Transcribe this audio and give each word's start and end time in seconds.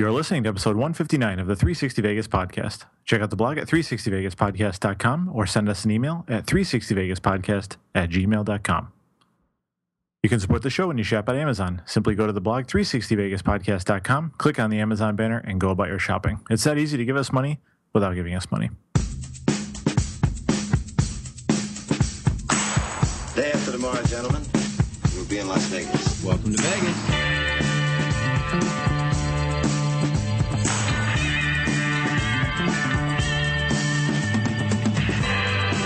You're 0.00 0.12
listening 0.12 0.44
to 0.44 0.48
episode 0.48 0.76
159 0.76 1.40
of 1.40 1.46
the 1.46 1.54
360 1.54 2.00
Vegas 2.00 2.26
podcast. 2.26 2.86
Check 3.04 3.20
out 3.20 3.28
the 3.28 3.36
blog 3.36 3.58
at 3.58 3.66
360vegaspodcast.com 3.66 5.30
or 5.30 5.44
send 5.44 5.68
us 5.68 5.84
an 5.84 5.90
email 5.90 6.24
at 6.26 6.46
360vegaspodcast 6.46 7.76
at 7.94 8.08
gmail.com. 8.08 8.92
You 10.22 10.30
can 10.30 10.40
support 10.40 10.62
the 10.62 10.70
show 10.70 10.86
when 10.86 10.96
you 10.96 11.04
shop 11.04 11.28
at 11.28 11.36
Amazon. 11.36 11.82
Simply 11.84 12.14
go 12.14 12.26
to 12.26 12.32
the 12.32 12.40
blog 12.40 12.64
360vegaspodcast.com, 12.64 14.32
click 14.38 14.58
on 14.58 14.70
the 14.70 14.80
Amazon 14.80 15.16
banner, 15.16 15.44
and 15.46 15.60
go 15.60 15.68
about 15.68 15.88
your 15.88 15.98
shopping. 15.98 16.40
It's 16.48 16.64
that 16.64 16.78
easy 16.78 16.96
to 16.96 17.04
give 17.04 17.18
us 17.18 17.30
money 17.30 17.60
without 17.92 18.14
giving 18.14 18.34
us 18.34 18.50
money. 18.50 18.70
Day 23.36 23.52
after 23.52 23.72
tomorrow, 23.72 24.02
gentlemen, 24.04 24.46
we'll 25.14 25.26
be 25.26 25.40
in 25.40 25.46
Las 25.46 25.66
Vegas. 25.66 26.24
Welcome 26.24 26.54
to 26.54 26.62
Vegas. 26.62 27.20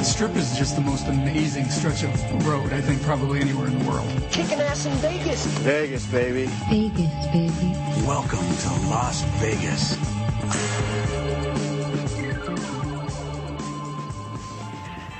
The 0.00 0.06
strip 0.06 0.34
is 0.34 0.56
just 0.56 0.76
the 0.76 0.80
most 0.80 1.08
amazing 1.08 1.68
stretch 1.68 2.04
of 2.04 2.46
road, 2.46 2.72
I 2.72 2.80
think, 2.80 3.02
probably 3.02 3.38
anywhere 3.38 3.66
in 3.66 3.78
the 3.78 3.84
world. 3.86 4.08
Kicking 4.30 4.58
ass 4.58 4.86
in 4.86 4.94
Vegas. 4.94 5.44
Vegas, 5.58 6.06
baby. 6.06 6.46
Vegas, 6.70 7.26
baby. 7.26 7.74
Welcome 8.06 8.38
to 8.38 8.68
Las 8.88 9.20
Vegas. 9.42 9.98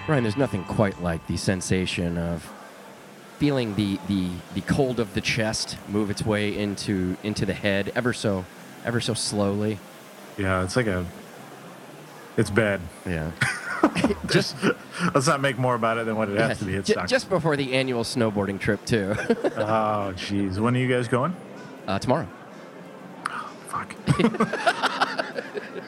Ryan, 0.08 0.22
there's 0.24 0.38
nothing 0.38 0.64
quite 0.64 1.02
like 1.02 1.26
the 1.26 1.36
sensation 1.36 2.16
of 2.16 2.50
feeling 3.36 3.74
the, 3.74 3.98
the, 4.08 4.30
the 4.54 4.62
cold 4.62 4.98
of 4.98 5.12
the 5.12 5.20
chest 5.20 5.76
move 5.90 6.08
its 6.10 6.24
way 6.24 6.56
into 6.56 7.18
into 7.22 7.44
the 7.44 7.52
head 7.52 7.92
ever 7.94 8.14
so 8.14 8.46
ever 8.86 9.02
so 9.02 9.12
slowly. 9.12 9.78
Yeah, 10.38 10.64
it's 10.64 10.74
like 10.74 10.86
a. 10.86 11.04
It's 12.38 12.48
bad. 12.48 12.80
Yeah. 13.04 13.32
just 14.26 14.56
Let's 15.14 15.26
not 15.26 15.40
make 15.40 15.58
more 15.58 15.74
about 15.74 15.98
it 15.98 16.06
than 16.06 16.16
what 16.16 16.28
it 16.28 16.38
has 16.38 16.58
to 16.58 16.64
be. 16.64 16.74
It 16.74 16.84
ju- 16.84 16.94
sucks. 16.94 17.10
just 17.10 17.28
before 17.28 17.56
the 17.56 17.72
annual 17.74 18.04
snowboarding 18.04 18.58
trip 18.60 18.84
too. 18.84 19.14
oh, 19.18 20.12
jeez. 20.16 20.58
When 20.58 20.76
are 20.76 20.78
you 20.80 20.88
guys 20.88 21.08
going? 21.08 21.34
uh, 21.88 21.98
tomorrow. 21.98 22.28
Fuck. 23.68 23.94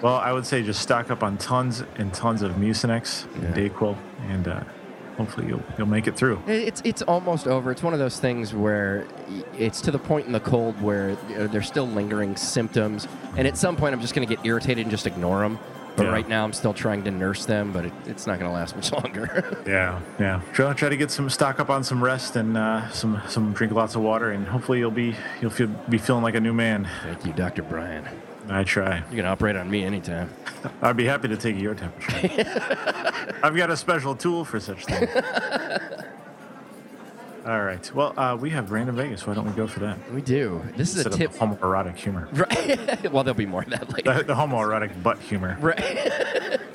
well, 0.02 0.16
I 0.16 0.32
would 0.32 0.46
say 0.46 0.62
just 0.62 0.80
stock 0.80 1.10
up 1.10 1.22
on 1.22 1.36
tons 1.38 1.82
and 1.96 2.12
tons 2.12 2.42
of 2.42 2.52
Mucinex 2.52 3.24
and 3.34 3.42
Yeah. 3.56 3.68
Dayquil, 3.68 3.96
and 4.28 4.48
uh, 4.48 4.60
hopefully 5.16 5.46
you'll 5.48 5.62
you'll 5.78 5.86
make 5.88 6.06
it 6.06 6.16
through. 6.16 6.42
It's 6.46 6.80
it's 6.84 7.02
almost 7.02 7.46
over. 7.46 7.70
It's 7.70 7.82
one 7.82 7.92
of 7.92 7.98
those 7.98 8.18
things 8.18 8.54
where 8.54 9.06
it's 9.58 9.80
to 9.82 9.90
the 9.90 9.98
point 9.98 10.26
in 10.26 10.32
the 10.32 10.40
cold 10.40 10.80
where 10.80 11.10
you 11.28 11.38
know, 11.38 11.46
there's 11.46 11.66
still 11.68 11.86
lingering 11.86 12.36
symptoms, 12.36 13.06
and 13.36 13.46
at 13.46 13.56
some 13.56 13.76
point 13.76 13.94
I'm 13.94 14.00
just 14.00 14.14
going 14.14 14.26
to 14.26 14.34
get 14.36 14.44
irritated 14.46 14.82
and 14.84 14.90
just 14.90 15.06
ignore 15.06 15.40
them. 15.40 15.58
But 15.96 16.04
Yeah. 16.06 16.12
right 16.12 16.28
now 16.28 16.44
I'm 16.44 16.52
still 16.52 16.72
trying 16.72 17.04
to 17.04 17.10
nurse 17.10 17.44
them, 17.44 17.70
but 17.72 17.84
it, 17.86 17.92
it's 18.06 18.26
not 18.26 18.38
going 18.38 18.50
to 18.50 18.54
last 18.54 18.74
much 18.76 18.92
longer. 18.92 19.62
Yeah, 19.66 20.00
yeah. 20.18 20.40
Try, 20.52 20.72
try 20.72 20.88
to 20.88 20.96
get 20.96 21.10
some 21.10 21.28
stock 21.28 21.60
up 21.60 21.68
on 21.70 21.84
some 21.84 22.02
rest 22.02 22.36
and 22.36 22.56
uh, 22.56 22.88
some 22.90 23.20
some 23.28 23.52
drink 23.52 23.72
lots 23.72 23.94
of 23.94 24.02
water, 24.02 24.30
and 24.30 24.46
hopefully 24.46 24.78
you'll 24.78 24.90
be 24.90 25.14
you'll 25.40 25.50
feel 25.50 25.68
be 25.88 25.98
feeling 25.98 26.22
like 26.22 26.34
a 26.34 26.40
new 26.40 26.52
man. 26.54 26.88
Thank 27.02 27.26
you, 27.26 27.32
Dr. 27.32 27.62
Brian. 27.62 28.08
I 28.48 28.64
try. 28.64 29.04
You 29.10 29.16
can 29.18 29.26
operate 29.26 29.54
on 29.56 29.70
me 29.70 29.84
anytime. 29.84 30.28
I'd 30.82 30.96
be 30.96 31.04
happy 31.04 31.28
to 31.28 31.36
take 31.36 31.56
your 31.58 31.74
temperature. 31.74 32.44
I've 33.42 33.54
got 33.54 33.70
a 33.70 33.76
special 33.76 34.16
tool 34.16 34.44
for 34.44 34.58
such 34.60 34.84
things. 34.86 35.08
All 37.44 37.60
right. 37.62 37.92
Well, 37.92 38.16
uh, 38.18 38.36
we 38.36 38.50
have 38.50 38.70
Random 38.70 38.94
Vegas. 38.94 39.26
Why 39.26 39.34
don't 39.34 39.46
we 39.46 39.52
go 39.52 39.66
for 39.66 39.80
that? 39.80 40.12
We 40.12 40.22
do. 40.22 40.62
This 40.76 40.94
is 40.94 41.04
a 41.04 41.10
tip. 41.10 41.30
of 41.32 41.36
homoerotic 41.38 41.96
humor. 41.96 42.28
Right. 42.32 43.12
well, 43.12 43.24
there'll 43.24 43.34
be 43.34 43.46
more 43.46 43.62
of 43.62 43.70
that 43.70 43.92
later. 43.92 44.14
The, 44.18 44.24
the 44.24 44.34
homoerotic 44.34 45.02
butt 45.02 45.18
humor. 45.18 45.56
Right. 45.60 46.60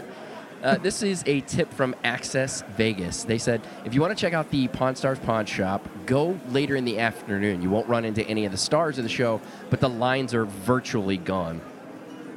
Uh, 0.63 0.75
this 0.75 1.03
is 1.03 1.23
a 1.28 1.39
tip 1.41 1.72
from 1.72 1.95
Access 2.03 2.63
Vegas. 2.75 3.23
They 3.23 3.38
said 3.38 3.61
if 3.85 3.94
you 3.94 4.01
want 4.01 4.17
to 4.17 4.19
check 4.19 4.33
out 4.33 4.50
the 4.50 4.67
Pawn 4.67 4.95
Stars 4.95 5.19
Pawn 5.19 5.45
Shop, 5.45 5.88
go 6.07 6.38
later 6.50 6.75
in 6.75 6.84
the 6.84 6.97
afternoon. 6.97 7.61
You 7.61 7.69
won't 7.69 7.88
run 7.88 8.03
into 8.03 8.28
any 8.28 8.44
of 8.44 8.51
the 8.51 8.57
stars 8.57 8.97
of 8.97 9.03
the 9.03 9.09
show, 9.09 9.39
but 9.69 9.79
the 9.79 9.88
lines 9.88 10.34
are 10.34 10.45
virtually 10.45 11.17
gone. 11.17 11.61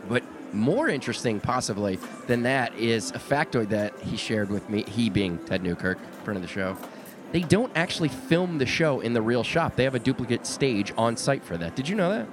But 0.07 0.23
more 0.53 0.91
interesting, 0.91 1.41
possibly, 1.41 1.99
than 2.27 2.43
that 2.43 2.75
is 2.75 3.11
a 3.13 3.19
factoid 3.19 3.71
that 3.71 3.99
he 4.01 4.19
shared 4.19 4.51
with 4.51 4.69
me, 4.69 4.83
he 4.83 5.09
being 5.09 5.39
Ted 5.47 5.63
Newkirk, 5.63 5.99
friend 6.23 6.37
of 6.37 6.43
the 6.43 6.49
show. 6.49 6.77
They 7.33 7.41
don't 7.41 7.73
actually 7.77 8.09
film 8.09 8.59
the 8.59 8.67
show 8.67 9.01
in 9.01 9.13
the 9.13 9.23
real 9.23 9.45
shop. 9.45 9.77
They 9.77 9.85
have 9.85 9.95
a 9.95 9.99
duplicate 10.01 10.47
stage 10.47 10.93
on 10.99 11.17
site 11.17 11.45
for 11.45 11.57
that. 11.59 11.77
Did 11.77 11.89
you 11.89 11.95
know 11.95 12.11
that? 12.11 12.27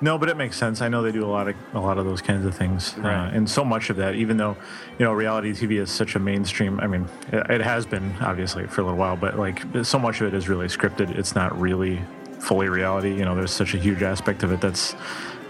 No, 0.00 0.18
but 0.18 0.28
it 0.28 0.36
makes 0.36 0.56
sense. 0.56 0.82
I 0.82 0.88
know 0.88 1.02
they 1.02 1.12
do 1.12 1.24
a 1.24 1.26
lot 1.26 1.48
of 1.48 1.54
a 1.72 1.80
lot 1.80 1.98
of 1.98 2.04
those 2.04 2.20
kinds 2.20 2.44
of 2.44 2.54
things, 2.54 2.94
Right. 2.98 3.14
uh, 3.28 3.30
and 3.30 3.48
so 3.48 3.64
much 3.64 3.90
of 3.90 3.96
that. 3.96 4.14
Even 4.16 4.36
though, 4.36 4.56
you 4.98 5.04
know, 5.04 5.12
reality 5.12 5.52
TV 5.52 5.80
is 5.80 5.90
such 5.90 6.14
a 6.14 6.18
mainstream. 6.18 6.78
I 6.80 6.86
mean, 6.88 7.08
it, 7.32 7.48
it 7.50 7.60
has 7.60 7.86
been 7.86 8.14
obviously 8.20 8.66
for 8.66 8.80
a 8.82 8.84
little 8.84 8.98
while, 8.98 9.16
but 9.16 9.38
like 9.38 9.62
so 9.82 9.98
much 9.98 10.20
of 10.20 10.26
it 10.26 10.34
is 10.34 10.48
really 10.48 10.66
scripted. 10.66 11.16
It's 11.16 11.34
not 11.34 11.58
really 11.58 12.02
fully 12.40 12.68
reality. 12.68 13.14
You 13.14 13.24
know, 13.24 13.34
there's 13.34 13.52
such 13.52 13.74
a 13.74 13.78
huge 13.78 14.02
aspect 14.02 14.42
of 14.42 14.52
it 14.52 14.60
that's, 14.60 14.94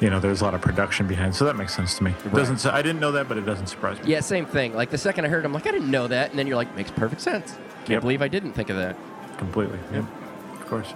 you 0.05 0.11
know, 0.11 0.21
there's 0.21 0.43
a 0.43 0.45
lot 0.45 0.53
of 0.53 0.61
production 0.61 1.07
behind. 1.09 1.35
So 1.35 1.47
that 1.47 1.57
makes 1.57 1.75
sense 1.75 1.97
to 1.97 2.05
me. 2.05 2.13
It 2.27 2.35
doesn't. 2.35 2.67
I 2.67 2.83
didn't 2.83 3.01
know 3.01 3.13
that, 3.13 3.27
but 3.27 3.39
it 3.39 3.47
doesn't 3.47 3.69
surprise 3.69 3.99
me. 4.03 4.11
Yeah, 4.13 4.21
same 4.21 4.45
thing. 4.45 4.75
Like 4.75 4.91
the 4.91 4.99
second 4.99 5.25
I 5.25 5.29
heard, 5.29 5.45
it, 5.45 5.47
I'm 5.47 5.55
like, 5.55 5.67
I 5.67 5.71
didn't 5.71 5.91
know 5.91 6.07
that, 6.09 6.29
and 6.29 6.39
then 6.39 6.47
you're 6.47 6.57
like, 6.57 6.77
makes 6.77 6.91
perfect 6.91 7.23
sense. 7.23 7.53
Can't 7.87 7.89
Yep. 7.89 8.01
believe 8.03 8.21
I 8.21 8.29
didn't 8.29 8.53
think 8.53 8.69
of 8.69 8.77
that. 8.77 8.97
completely. 9.39 9.79
Yeah, 9.93 10.05
of 10.53 10.67
course. 10.67 10.93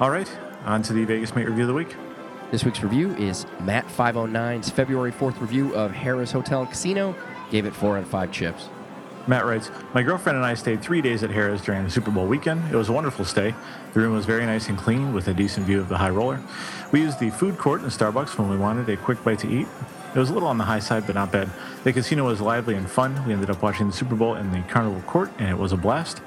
All 0.00 0.10
right, 0.10 0.28
on 0.64 0.82
to 0.82 0.92
the 0.92 1.04
Vegas 1.04 1.36
Mate 1.36 1.46
Review 1.46 1.62
of 1.62 1.68
the 1.68 1.74
Week. 1.74 1.94
This 2.50 2.64
week's 2.64 2.82
review 2.82 3.14
is 3.14 3.46
Matt 3.60 3.86
509's 3.86 4.70
February 4.70 5.12
4th 5.12 5.40
review 5.40 5.72
of 5.76 5.92
Harrah's 5.92 6.32
Hotel 6.32 6.62
and 6.62 6.68
Casino. 6.68 7.14
Gave 7.52 7.64
it 7.64 7.74
four 7.74 7.96
out 7.96 8.02
of 8.02 8.08
five 8.08 8.32
chips. 8.32 8.68
Matt 9.28 9.46
writes, 9.46 9.70
My 9.94 10.02
girlfriend 10.02 10.36
and 10.36 10.44
I 10.44 10.54
stayed 10.54 10.82
three 10.82 11.00
days 11.00 11.22
at 11.22 11.30
Harrah's 11.30 11.62
during 11.62 11.84
the 11.84 11.90
Super 11.90 12.10
Bowl 12.10 12.26
weekend. 12.26 12.72
It 12.72 12.76
was 12.76 12.88
a 12.88 12.92
wonderful 12.92 13.24
stay. 13.24 13.54
The 13.94 14.00
room 14.00 14.14
was 14.14 14.26
very 14.26 14.44
nice 14.44 14.68
and 14.68 14.76
clean 14.76 15.12
with 15.12 15.28
a 15.28 15.34
decent 15.34 15.66
view 15.66 15.80
of 15.80 15.88
the 15.88 15.98
high 15.98 16.10
roller. 16.10 16.40
We 16.90 17.02
used 17.02 17.20
the 17.20 17.30
food 17.30 17.56
court 17.56 17.82
in 17.82 17.88
Starbucks 17.88 18.36
when 18.36 18.50
we 18.50 18.56
wanted 18.56 18.88
a 18.88 18.96
quick 18.96 19.22
bite 19.22 19.38
to 19.40 19.48
eat. 19.48 19.68
It 20.14 20.18
was 20.18 20.30
a 20.30 20.34
little 20.34 20.48
on 20.48 20.58
the 20.58 20.64
high 20.64 20.80
side, 20.80 21.06
but 21.06 21.14
not 21.14 21.30
bad. 21.30 21.48
The 21.84 21.92
casino 21.92 22.26
was 22.26 22.40
lively 22.40 22.74
and 22.74 22.90
fun. 22.90 23.24
We 23.26 23.32
ended 23.32 23.48
up 23.48 23.62
watching 23.62 23.86
the 23.86 23.92
Super 23.92 24.16
Bowl 24.16 24.34
in 24.34 24.50
the 24.50 24.60
Carnival 24.62 25.00
Court, 25.02 25.30
and 25.38 25.48
it 25.48 25.56
was 25.56 25.72
a 25.72 25.76
blast. 25.76 26.18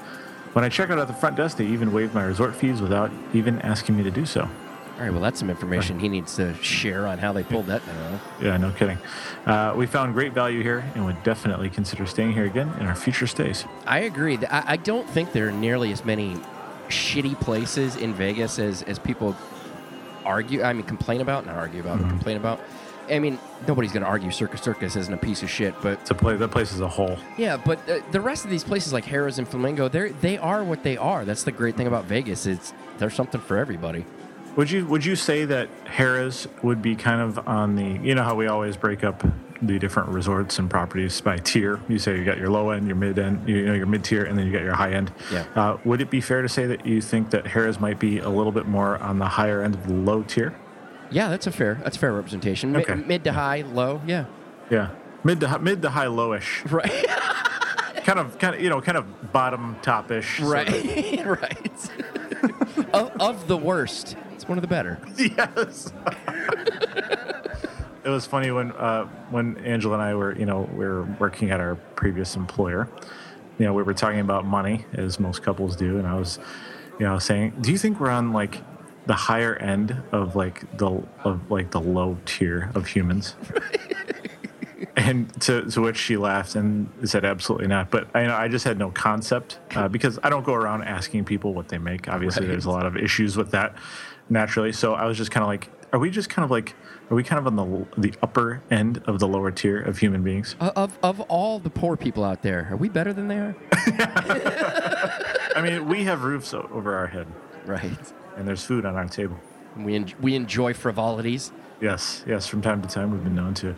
When 0.54 0.64
I 0.64 0.70
checked 0.70 0.90
out 0.90 0.98
at 0.98 1.06
the 1.06 1.12
front 1.12 1.36
desk, 1.36 1.58
they 1.58 1.66
even 1.66 1.92
waived 1.92 2.14
my 2.14 2.24
resort 2.24 2.56
fees 2.56 2.80
without 2.80 3.10
even 3.34 3.60
asking 3.60 3.96
me 3.96 4.02
to 4.04 4.10
do 4.10 4.24
so. 4.24 4.48
All 4.96 5.02
right, 5.02 5.10
well, 5.12 5.20
that's 5.20 5.38
some 5.38 5.50
information 5.50 5.98
he 5.98 6.08
needs 6.08 6.36
to 6.36 6.54
share 6.62 7.06
on 7.06 7.18
how 7.18 7.34
they 7.34 7.42
pulled 7.42 7.66
that 7.66 7.84
down. 7.84 8.20
Yeah, 8.40 8.56
no 8.56 8.70
kidding. 8.70 8.96
Uh, 9.44 9.74
we 9.76 9.84
found 9.84 10.14
great 10.14 10.32
value 10.32 10.62
here 10.62 10.90
and 10.94 11.04
would 11.04 11.22
definitely 11.22 11.68
consider 11.68 12.06
staying 12.06 12.32
here 12.32 12.46
again 12.46 12.72
in 12.80 12.86
our 12.86 12.94
future 12.94 13.26
stays. 13.26 13.66
I 13.86 14.00
agree. 14.00 14.38
I, 14.46 14.72
I 14.72 14.76
don't 14.78 15.06
think 15.10 15.32
there 15.32 15.48
are 15.48 15.52
nearly 15.52 15.92
as 15.92 16.02
many 16.02 16.36
shitty 16.88 17.38
places 17.40 17.96
in 17.96 18.14
Vegas 18.14 18.58
as, 18.58 18.82
as 18.84 18.98
people 18.98 19.36
argue, 20.24 20.62
I 20.62 20.72
mean, 20.72 20.84
complain 20.84 21.20
about, 21.20 21.44
not 21.44 21.56
argue 21.56 21.80
about, 21.80 22.00
but 22.00 22.08
complain 22.08 22.38
about. 22.38 22.60
I 23.10 23.18
mean, 23.18 23.38
nobody's 23.68 23.92
going 23.92 24.02
to 24.02 24.08
argue 24.08 24.30
Circus 24.30 24.62
Circus 24.62 24.96
isn't 24.96 25.12
a 25.12 25.18
piece 25.18 25.42
of 25.42 25.50
shit, 25.50 25.74
but 25.82 26.00
It's 26.00 26.10
a 26.10 26.14
play, 26.14 26.36
that 26.36 26.48
place 26.48 26.72
is 26.72 26.80
a 26.80 26.88
whole. 26.88 27.18
Yeah, 27.36 27.56
but 27.56 27.86
uh, 27.88 28.00
the 28.12 28.20
rest 28.20 28.44
of 28.44 28.50
these 28.50 28.64
places 28.64 28.94
like 28.94 29.04
Harrah's 29.04 29.38
and 29.38 29.46
Flamingo, 29.46 29.88
they 29.88 30.08
they 30.08 30.38
are 30.38 30.64
what 30.64 30.82
they 30.82 30.96
are. 30.96 31.24
That's 31.24 31.44
the 31.44 31.52
great 31.52 31.76
thing 31.76 31.86
about 31.86 32.06
Vegas. 32.06 32.46
It's 32.46 32.72
there's 32.98 33.14
something 33.14 33.40
for 33.40 33.58
everybody. 33.58 34.04
Would 34.56 34.70
you 34.70 34.86
would 34.86 35.04
you 35.04 35.16
say 35.16 35.44
that 35.44 35.68
Harrah's 35.84 36.48
would 36.62 36.80
be 36.80 36.96
kind 36.96 37.20
of 37.20 37.46
on 37.46 37.76
the 37.76 38.00
you 38.02 38.14
know 38.14 38.22
how 38.22 38.34
we 38.34 38.46
always 38.46 38.76
break 38.76 39.04
up 39.04 39.22
the 39.62 39.78
different 39.78 40.08
resorts 40.10 40.58
and 40.58 40.70
properties 40.70 41.20
by 41.20 41.36
tier? 41.36 41.78
You 41.88 41.98
say 41.98 42.16
you 42.18 42.24
got 42.24 42.38
your 42.38 42.48
low 42.48 42.70
end, 42.70 42.86
your 42.86 42.96
mid 42.96 43.18
end, 43.18 43.46
you 43.46 43.66
know 43.66 43.74
your 43.74 43.86
mid 43.86 44.02
tier, 44.02 44.24
and 44.24 44.38
then 44.38 44.46
you 44.46 44.52
got 44.52 44.62
your 44.62 44.74
high 44.74 44.92
end. 44.92 45.12
Yeah. 45.30 45.44
Uh, 45.54 45.76
would 45.84 46.00
it 46.00 46.10
be 46.10 46.22
fair 46.22 46.40
to 46.40 46.48
say 46.48 46.66
that 46.66 46.86
you 46.86 47.02
think 47.02 47.30
that 47.30 47.44
Harrah's 47.44 47.78
might 47.78 47.98
be 47.98 48.18
a 48.18 48.30
little 48.30 48.52
bit 48.52 48.66
more 48.66 48.96
on 48.98 49.18
the 49.18 49.26
higher 49.28 49.62
end 49.62 49.74
of 49.74 49.86
the 49.86 49.92
low 49.92 50.22
tier? 50.22 50.54
Yeah, 51.10 51.28
that's 51.28 51.46
a 51.46 51.52
fair 51.52 51.74
that's 51.84 51.96
a 51.96 52.00
fair 52.00 52.12
representation. 52.14 52.74
Okay. 52.76 52.94
mid 52.94 53.24
to 53.24 53.32
high, 53.32 53.60
low. 53.60 54.00
Yeah. 54.06 54.24
Yeah, 54.70 54.88
mid 55.22 55.38
to 55.40 55.48
hi- 55.48 55.58
mid 55.58 55.82
to 55.82 55.90
high 55.90 56.06
lowish, 56.06 56.68
Right. 56.72 57.06
kind 58.04 58.18
of 58.18 58.38
kind 58.38 58.54
of 58.56 58.62
you 58.62 58.70
know 58.70 58.80
kind 58.80 58.96
of 58.96 59.32
bottom 59.32 59.76
top 59.82 60.10
ish. 60.10 60.40
right. 60.40 60.66
right. 61.26 61.90
of, 62.94 63.12
of 63.20 63.48
the 63.48 63.56
worst, 63.56 64.16
it's 64.36 64.46
one 64.46 64.58
of 64.58 64.62
the 64.62 64.68
better. 64.68 64.98
Yes. 65.16 65.90
it 68.04 68.08
was 68.08 68.26
funny 68.26 68.50
when 68.50 68.70
uh, 68.72 69.06
when 69.30 69.56
Angela 69.58 69.94
and 69.94 70.02
I 70.02 70.14
were 70.14 70.36
you 70.36 70.46
know 70.46 70.68
we 70.72 70.84
were 70.84 71.04
working 71.18 71.50
at 71.50 71.58
our 71.60 71.74
previous 71.74 72.36
employer. 72.36 72.88
You 73.58 73.64
know, 73.64 73.72
we 73.72 73.82
were 73.82 73.94
talking 73.94 74.20
about 74.20 74.44
money 74.44 74.84
as 74.92 75.18
most 75.18 75.42
couples 75.42 75.76
do, 75.76 75.96
and 75.98 76.06
I 76.06 76.14
was, 76.14 76.38
you 77.00 77.06
know, 77.06 77.18
saying, 77.18 77.54
"Do 77.62 77.72
you 77.72 77.78
think 77.78 77.98
we're 77.98 78.10
on 78.10 78.34
like 78.34 78.62
the 79.06 79.14
higher 79.14 79.56
end 79.56 79.96
of 80.12 80.36
like 80.36 80.76
the 80.76 81.02
of 81.24 81.50
like 81.50 81.70
the 81.70 81.80
low 81.80 82.18
tier 82.26 82.70
of 82.74 82.86
humans?" 82.88 83.34
and 84.96 85.32
to, 85.42 85.62
to 85.70 85.80
which 85.80 85.96
she 85.96 86.16
laughed 86.16 86.54
and 86.54 86.88
said, 87.04 87.24
"Absolutely 87.24 87.66
not." 87.68 87.90
But 87.90 88.08
I, 88.14 88.44
I 88.44 88.48
just 88.48 88.64
had 88.64 88.78
no 88.78 88.90
concept 88.90 89.58
uh, 89.74 89.88
because 89.96 90.18
I 90.22 90.30
don't 90.30 90.44
go 90.44 90.54
around 90.54 90.82
asking 90.84 91.24
people 91.24 91.54
what 91.54 91.68
they 91.68 91.78
make. 91.78 92.08
Obviously, 92.08 92.42
Right. 92.46 92.52
there's 92.52 92.66
a 92.66 92.70
lot 92.70 92.86
of 92.86 92.96
issues 92.96 93.36
with 93.36 93.50
that 93.52 93.74
naturally. 94.28 94.72
So 94.72 94.94
I 94.94 95.06
was 95.06 95.16
just 95.16 95.30
kind 95.30 95.42
of 95.42 95.48
like, 95.48 95.70
"Are 95.92 95.98
we 95.98 96.10
just 96.10 96.28
kind 96.28 96.44
of 96.44 96.50
like?" 96.50 96.74
Are 97.08 97.14
we 97.14 97.22
kind 97.22 97.38
of 97.38 97.46
on 97.46 97.54
the 97.54 97.86
the 98.10 98.14
upper 98.20 98.62
end 98.68 99.00
of 99.06 99.20
the 99.20 99.28
lower 99.28 99.52
tier 99.52 99.80
of 99.80 99.98
human 99.98 100.24
beings? 100.24 100.56
Uh, 100.58 100.72
Of, 100.74 100.98
of 101.04 101.20
all 101.22 101.60
the 101.60 101.70
poor 101.70 101.96
people 101.96 102.24
out 102.24 102.42
there, 102.42 102.66
are 102.72 102.76
we 102.76 102.88
better 102.88 103.12
than 103.12 103.28
they 103.28 103.36
are? 103.38 103.54
I 105.56 105.60
mean, 105.62 105.88
we 105.88 106.02
have 106.04 106.24
roofs 106.24 106.52
over 106.52 106.96
our 106.96 107.06
head, 107.06 107.26
Right. 107.64 107.90
and 108.36 108.46
there's 108.46 108.64
food 108.64 108.84
on 108.84 108.96
our 108.96 109.06
table. 109.06 109.36
We, 109.76 109.94
en- 109.94 110.12
we 110.20 110.34
enjoy 110.34 110.74
frivolities. 110.74 111.52
Yes, 111.80 112.24
yes. 112.26 112.46
From 112.48 112.60
time 112.60 112.82
to 112.82 112.88
time, 112.88 113.12
we've 113.12 113.22
been 113.22 113.34
known 113.36 113.54
to 113.54 113.76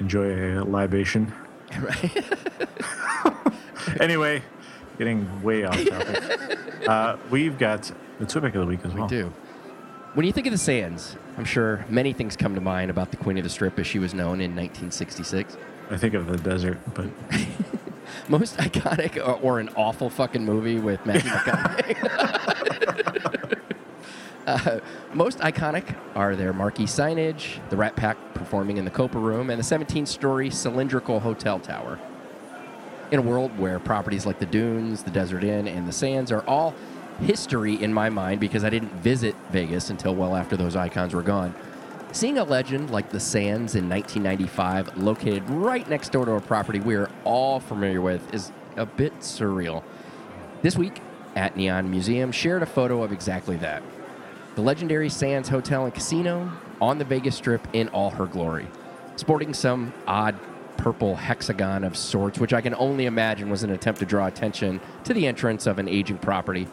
enjoy 0.00 0.58
a 0.60 0.64
libation. 0.64 1.32
Right. 1.80 2.24
Anyway, 4.00 4.42
getting 4.98 5.42
way 5.42 5.64
off 5.64 5.84
topic. 5.84 6.58
uh, 6.88 7.16
we've 7.30 7.58
got 7.58 7.90
the 8.18 8.24
Twitback 8.26 8.54
of 8.54 8.62
the 8.62 8.66
week 8.66 8.80
as 8.84 8.92
well. 8.92 9.04
We 9.04 9.08
do. 9.08 9.32
When 10.14 10.26
you 10.26 10.32
think 10.32 10.46
of 10.46 10.52
the 10.52 10.58
Sands, 10.58 11.16
I'm 11.36 11.44
sure 11.44 11.84
many 11.88 12.12
things 12.12 12.36
come 12.36 12.54
to 12.54 12.60
mind 12.60 12.90
about 12.90 13.10
the 13.10 13.16
Queen 13.16 13.36
of 13.36 13.44
the 13.44 13.50
Strip 13.50 13.78
as 13.78 13.86
she 13.86 13.98
was 13.98 14.14
known 14.14 14.40
in 14.40 14.56
1966. 14.56 15.56
I 15.90 15.96
think 15.96 16.14
of 16.14 16.26
the 16.26 16.38
desert, 16.38 16.78
but 16.94 17.06
Most 18.28 18.56
iconic 18.58 19.16
or, 19.16 19.40
or 19.40 19.60
an 19.60 19.70
awful 19.76 20.08
fucking 20.08 20.44
movie 20.44 20.78
with 20.78 21.04
Matthew 21.04 21.30
McConaughey. 21.30 21.96
Uh, 24.46 24.80
most 25.14 25.38
iconic 25.38 25.96
are 26.14 26.36
their 26.36 26.52
marquee 26.52 26.84
signage, 26.84 27.58
the 27.70 27.76
Rat 27.76 27.96
Pack 27.96 28.16
performing 28.34 28.76
in 28.76 28.84
the 28.84 28.90
Copa 28.90 29.18
Room, 29.18 29.50
and 29.50 29.58
the 29.58 29.64
17-story 29.64 30.50
cylindrical 30.50 31.20
hotel 31.20 31.58
tower. 31.58 31.98
In 33.10 33.18
a 33.18 33.22
world 33.22 33.56
where 33.58 33.78
properties 33.78 34.26
like 34.26 34.38
the 34.38 34.46
Dunes, 34.46 35.02
the 35.02 35.10
Desert 35.10 35.44
Inn, 35.44 35.68
and 35.68 35.86
the 35.86 35.92
Sands 35.92 36.32
are 36.32 36.42
all 36.46 36.74
history 37.20 37.80
in 37.80 37.92
my 37.92 38.10
mind 38.10 38.40
because 38.40 38.64
I 38.64 38.70
didn't 38.70 38.92
visit 38.94 39.36
Vegas 39.50 39.90
until 39.90 40.14
well 40.14 40.34
after 40.34 40.56
those 40.56 40.74
icons 40.74 41.14
were 41.14 41.22
gone. 41.22 41.54
Seeing 42.12 42.38
a 42.38 42.44
legend 42.44 42.90
like 42.90 43.10
the 43.10 43.20
Sands 43.20 43.74
in 43.74 43.88
1995, 43.88 44.96
located 44.98 45.48
right 45.50 45.88
next 45.88 46.12
door 46.12 46.24
to 46.24 46.32
a 46.32 46.40
property 46.40 46.80
we're 46.80 47.10
all 47.24 47.60
familiar 47.60 48.00
with, 48.00 48.32
is 48.32 48.52
a 48.76 48.86
bit 48.86 49.18
surreal. 49.20 49.82
This 50.62 50.76
week 50.76 51.00
at 51.36 51.56
Neon 51.56 51.90
Museum, 51.90 52.32
shared 52.32 52.62
a 52.62 52.66
photo 52.66 53.02
of 53.02 53.12
exactly 53.12 53.56
that. 53.56 53.82
The 54.54 54.62
legendary 54.62 55.08
Sands 55.08 55.48
Hotel 55.48 55.84
and 55.84 55.92
Casino 55.94 56.50
on 56.80 56.98
the 56.98 57.04
Vegas 57.04 57.36
Strip 57.36 57.66
in 57.72 57.88
all 57.88 58.10
her 58.10 58.26
glory, 58.26 58.66
sporting 59.16 59.52
some 59.52 59.92
odd 60.06 60.36
purple 60.76 61.16
hexagon 61.16 61.82
of 61.84 61.96
sorts, 61.96 62.38
which 62.38 62.52
I 62.52 62.60
can 62.60 62.74
only 62.74 63.06
imagine 63.06 63.48
was 63.50 63.62
an 63.64 63.70
attempt 63.70 64.00
to 64.00 64.06
draw 64.06 64.26
attention 64.26 64.80
to 65.04 65.14
the 65.14 65.26
entrance 65.26 65.66
of 65.66 65.78
an 65.78 65.88
aging 65.88 66.18
property. 66.18 66.68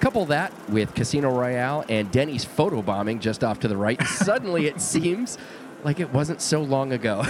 Couple 0.00 0.24
that 0.26 0.52
with 0.70 0.94
Casino 0.94 1.30
Royale 1.30 1.84
and 1.90 2.10
Denny's 2.10 2.44
photobombing 2.44 3.20
just 3.20 3.44
off 3.44 3.60
to 3.60 3.68
the 3.68 3.76
right. 3.76 4.00
Suddenly 4.06 4.66
it 4.66 4.80
seems 4.80 5.36
like 5.84 6.00
it 6.00 6.10
wasn't 6.12 6.40
so 6.40 6.62
long 6.62 6.92
ago. 6.92 7.22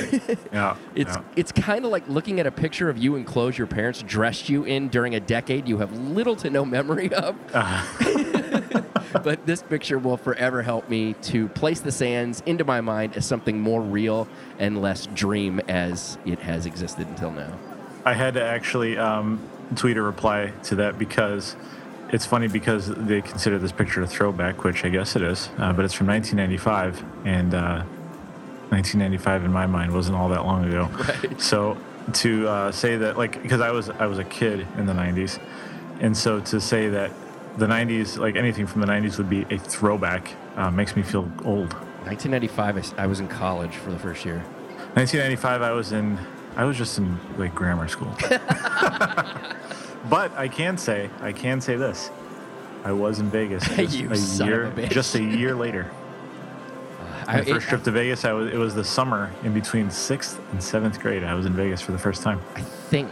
yeah, 0.53 0.77
It's 0.95 1.17
yeah. 1.17 1.23
it's 1.35 1.51
kind 1.51 1.85
of 1.85 1.91
like 1.91 2.09
looking 2.09 2.39
at 2.39 2.47
a 2.47 2.53
picture 2.53 2.89
of 2.89 2.97
you 2.99 3.17
and 3.17 3.27
clothes 3.27 3.59
your 3.59 3.67
parents 3.67 4.03
dressed 4.03 4.49
you 4.49 4.63
in 4.65 4.89
during 4.89 5.17
a 5.17 5.21
decade 5.21 5.67
you 5.69 5.79
have 5.79 5.93
little 5.99 6.37
to 6.37 6.51
no 6.51 6.65
memory 6.65 7.13
of. 7.13 7.35
but 9.23 9.45
this 9.47 9.63
picture 9.63 9.99
will 9.99 10.17
forever 10.17 10.63
help 10.63 10.89
me 10.89 11.15
to 11.23 11.49
place 11.49 11.81
the 11.81 11.93
sands 11.93 12.43
into 12.47 12.65
my 12.65 12.81
mind 12.81 13.17
as 13.17 13.27
something 13.27 13.61
more 13.61 13.81
real 13.81 14.29
and 14.59 14.81
less 14.81 15.07
dream 15.07 15.61
as 15.69 16.19
it 16.25 16.39
has 16.41 16.67
existed 16.67 17.07
until 17.09 17.31
now. 17.31 17.59
I 18.05 18.15
had 18.15 18.35
to 18.35 18.43
actually 18.43 18.97
um, 18.97 19.41
tweet 19.77 19.97
a 19.97 20.03
reply 20.03 20.53
to 20.65 20.77
that 20.77 20.99
because 20.99 21.57
it's 22.13 22.27
funny 22.27 22.49
because 22.49 22.89
they 22.89 23.21
consider 23.21 23.59
this 23.59 23.73
picture 23.73 24.03
a 24.03 24.07
throwback, 24.07 24.65
which 24.65 24.85
I 24.85 24.89
guess 24.89 25.17
it 25.17 25.23
is, 25.23 25.49
uh, 25.59 25.73
but 25.73 25.85
it's 25.85 25.95
from 25.95 26.09
1995, 26.09 27.05
and 27.27 27.55
uh, 27.55 27.83
1995 28.71 29.45
in 29.45 29.53
my 29.53 29.67
mind 29.67 29.93
wasn't 29.93 30.17
all 30.17 30.29
that 30.31 30.45
long 30.45 30.65
ago. 30.65 30.89
Right. 30.99 31.41
So 31.41 31.77
to 32.15 32.49
uh, 32.49 32.73
say 32.73 32.97
that, 32.97 33.17
like, 33.17 33.41
because 33.43 33.61
I 33.61 33.71
was 33.71 33.91
I 33.91 34.07
was 34.07 34.19
a 34.19 34.25
kid 34.25 34.67
in 34.77 34.87
the 34.87 34.93
90s, 34.93 35.39
and 36.01 36.17
so 36.17 36.41
to 36.41 36.61
say 36.61 36.89
that 36.89 37.13
the 37.57 37.67
90s, 37.67 38.19
like 38.19 38.37
anything 38.37 38.67
from 38.67 38.81
the 38.81 38.87
90s, 38.87 39.19
would 39.19 39.31
be 39.31 39.43
a 39.51 39.59
throwback 39.59 40.33
uh, 40.57 40.71
makes 40.71 40.97
me 40.97 41.03
feel 41.03 41.31
old. 41.45 41.73
1995, 42.05 42.95
I 42.99 43.07
was 43.07 43.21
in 43.21 43.29
college 43.29 43.77
for 43.77 43.91
the 43.91 43.99
first 43.99 44.25
year. 44.25 44.39
1995, 44.95 45.63
I 45.63 45.73
was 45.73 45.93
in, 45.93 46.19
I 46.57 46.65
was 46.65 46.77
just 46.77 46.99
in 46.99 47.19
like 47.39 47.55
grammar 47.55 47.89
school. 47.89 48.15
but 50.09 50.33
I 50.37 50.49
can 50.51 50.77
say, 50.79 51.11
I 51.21 51.33
can 51.33 51.61
say 51.61 51.77
this: 51.77 52.11
I 52.85 52.93
was 52.93 53.19
in 53.21 53.31
Vegas 53.31 53.65
just 53.77 54.41
a 54.41 54.45
year, 54.45 54.65
a 54.77 54.87
just 54.89 55.15
a 55.15 55.23
year 55.23 55.55
later. 55.55 55.91
I, 57.27 57.37
My 57.39 57.45
first 57.45 57.67
it- 57.67 57.69
trip 57.69 57.85
to 57.85 57.91
Vegas, 57.91 58.25
I 58.25 58.33
was, 58.33 58.53
it 58.53 58.57
was 58.57 58.75
the 58.75 58.85
summer 58.85 59.31
in 59.45 59.53
between 59.53 59.91
sixth 59.91 60.41
and 60.53 60.63
seventh 60.63 60.99
grade. 61.01 61.23
I 61.23 61.35
was 61.35 61.47
in 61.47 61.53
Vegas 61.53 61.81
for 61.81 61.93
the 61.93 61.99
first 61.99 62.23
time. 62.23 62.41
I 62.57 62.63
think, 62.63 63.11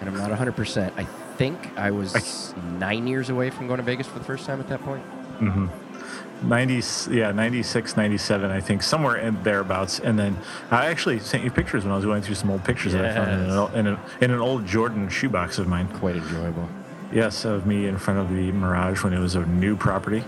and 0.00 0.08
I'm 0.08 0.16
not 0.16 0.30
100%, 0.30 0.92
I 0.96 1.04
think 1.04 1.76
I 1.78 1.90
was 1.90 2.54
nine 2.78 3.06
years 3.06 3.30
away 3.30 3.50
from 3.50 3.66
going 3.66 3.78
to 3.78 3.82
Vegas 3.84 4.06
for 4.06 4.18
the 4.18 4.24
first 4.24 4.46
time 4.46 4.60
at 4.60 4.68
that 4.68 4.82
point. 4.82 5.04
Mm-hmm. 5.40 6.48
90, 6.48 7.14
yeah, 7.14 7.32
96, 7.32 7.96
97, 7.96 8.50
I 8.50 8.60
think, 8.60 8.82
somewhere 8.82 9.16
in 9.16 9.42
thereabouts. 9.42 10.00
And 10.00 10.18
then 10.18 10.36
I 10.70 10.86
actually 10.86 11.18
sent 11.18 11.44
you 11.44 11.50
pictures 11.50 11.84
when 11.84 11.92
I 11.92 11.96
was 11.96 12.04
going 12.04 12.22
through 12.22 12.34
some 12.34 12.50
old 12.50 12.62
pictures 12.64 12.92
that 12.92 13.04
I 13.06 13.14
found 13.14 13.30
in 13.30 13.48
Yes. 13.48 13.70
an, 13.72 13.78
in, 13.78 13.86
a, 13.86 14.00
in 14.20 14.30
an 14.32 14.40
old 14.40 14.66
Jordan 14.66 15.08
shoebox 15.08 15.58
of 15.58 15.66
mine. 15.66 15.88
Quite 15.88 16.16
enjoyable. 16.16 16.68
Yes, 17.12 17.44
of 17.44 17.66
me 17.66 17.86
in 17.86 17.96
front 17.98 18.20
of 18.20 18.30
the 18.30 18.52
Mirage 18.52 19.02
when 19.02 19.12
it 19.12 19.18
was 19.18 19.34
a 19.34 19.46
new 19.46 19.76
property. 19.76 20.24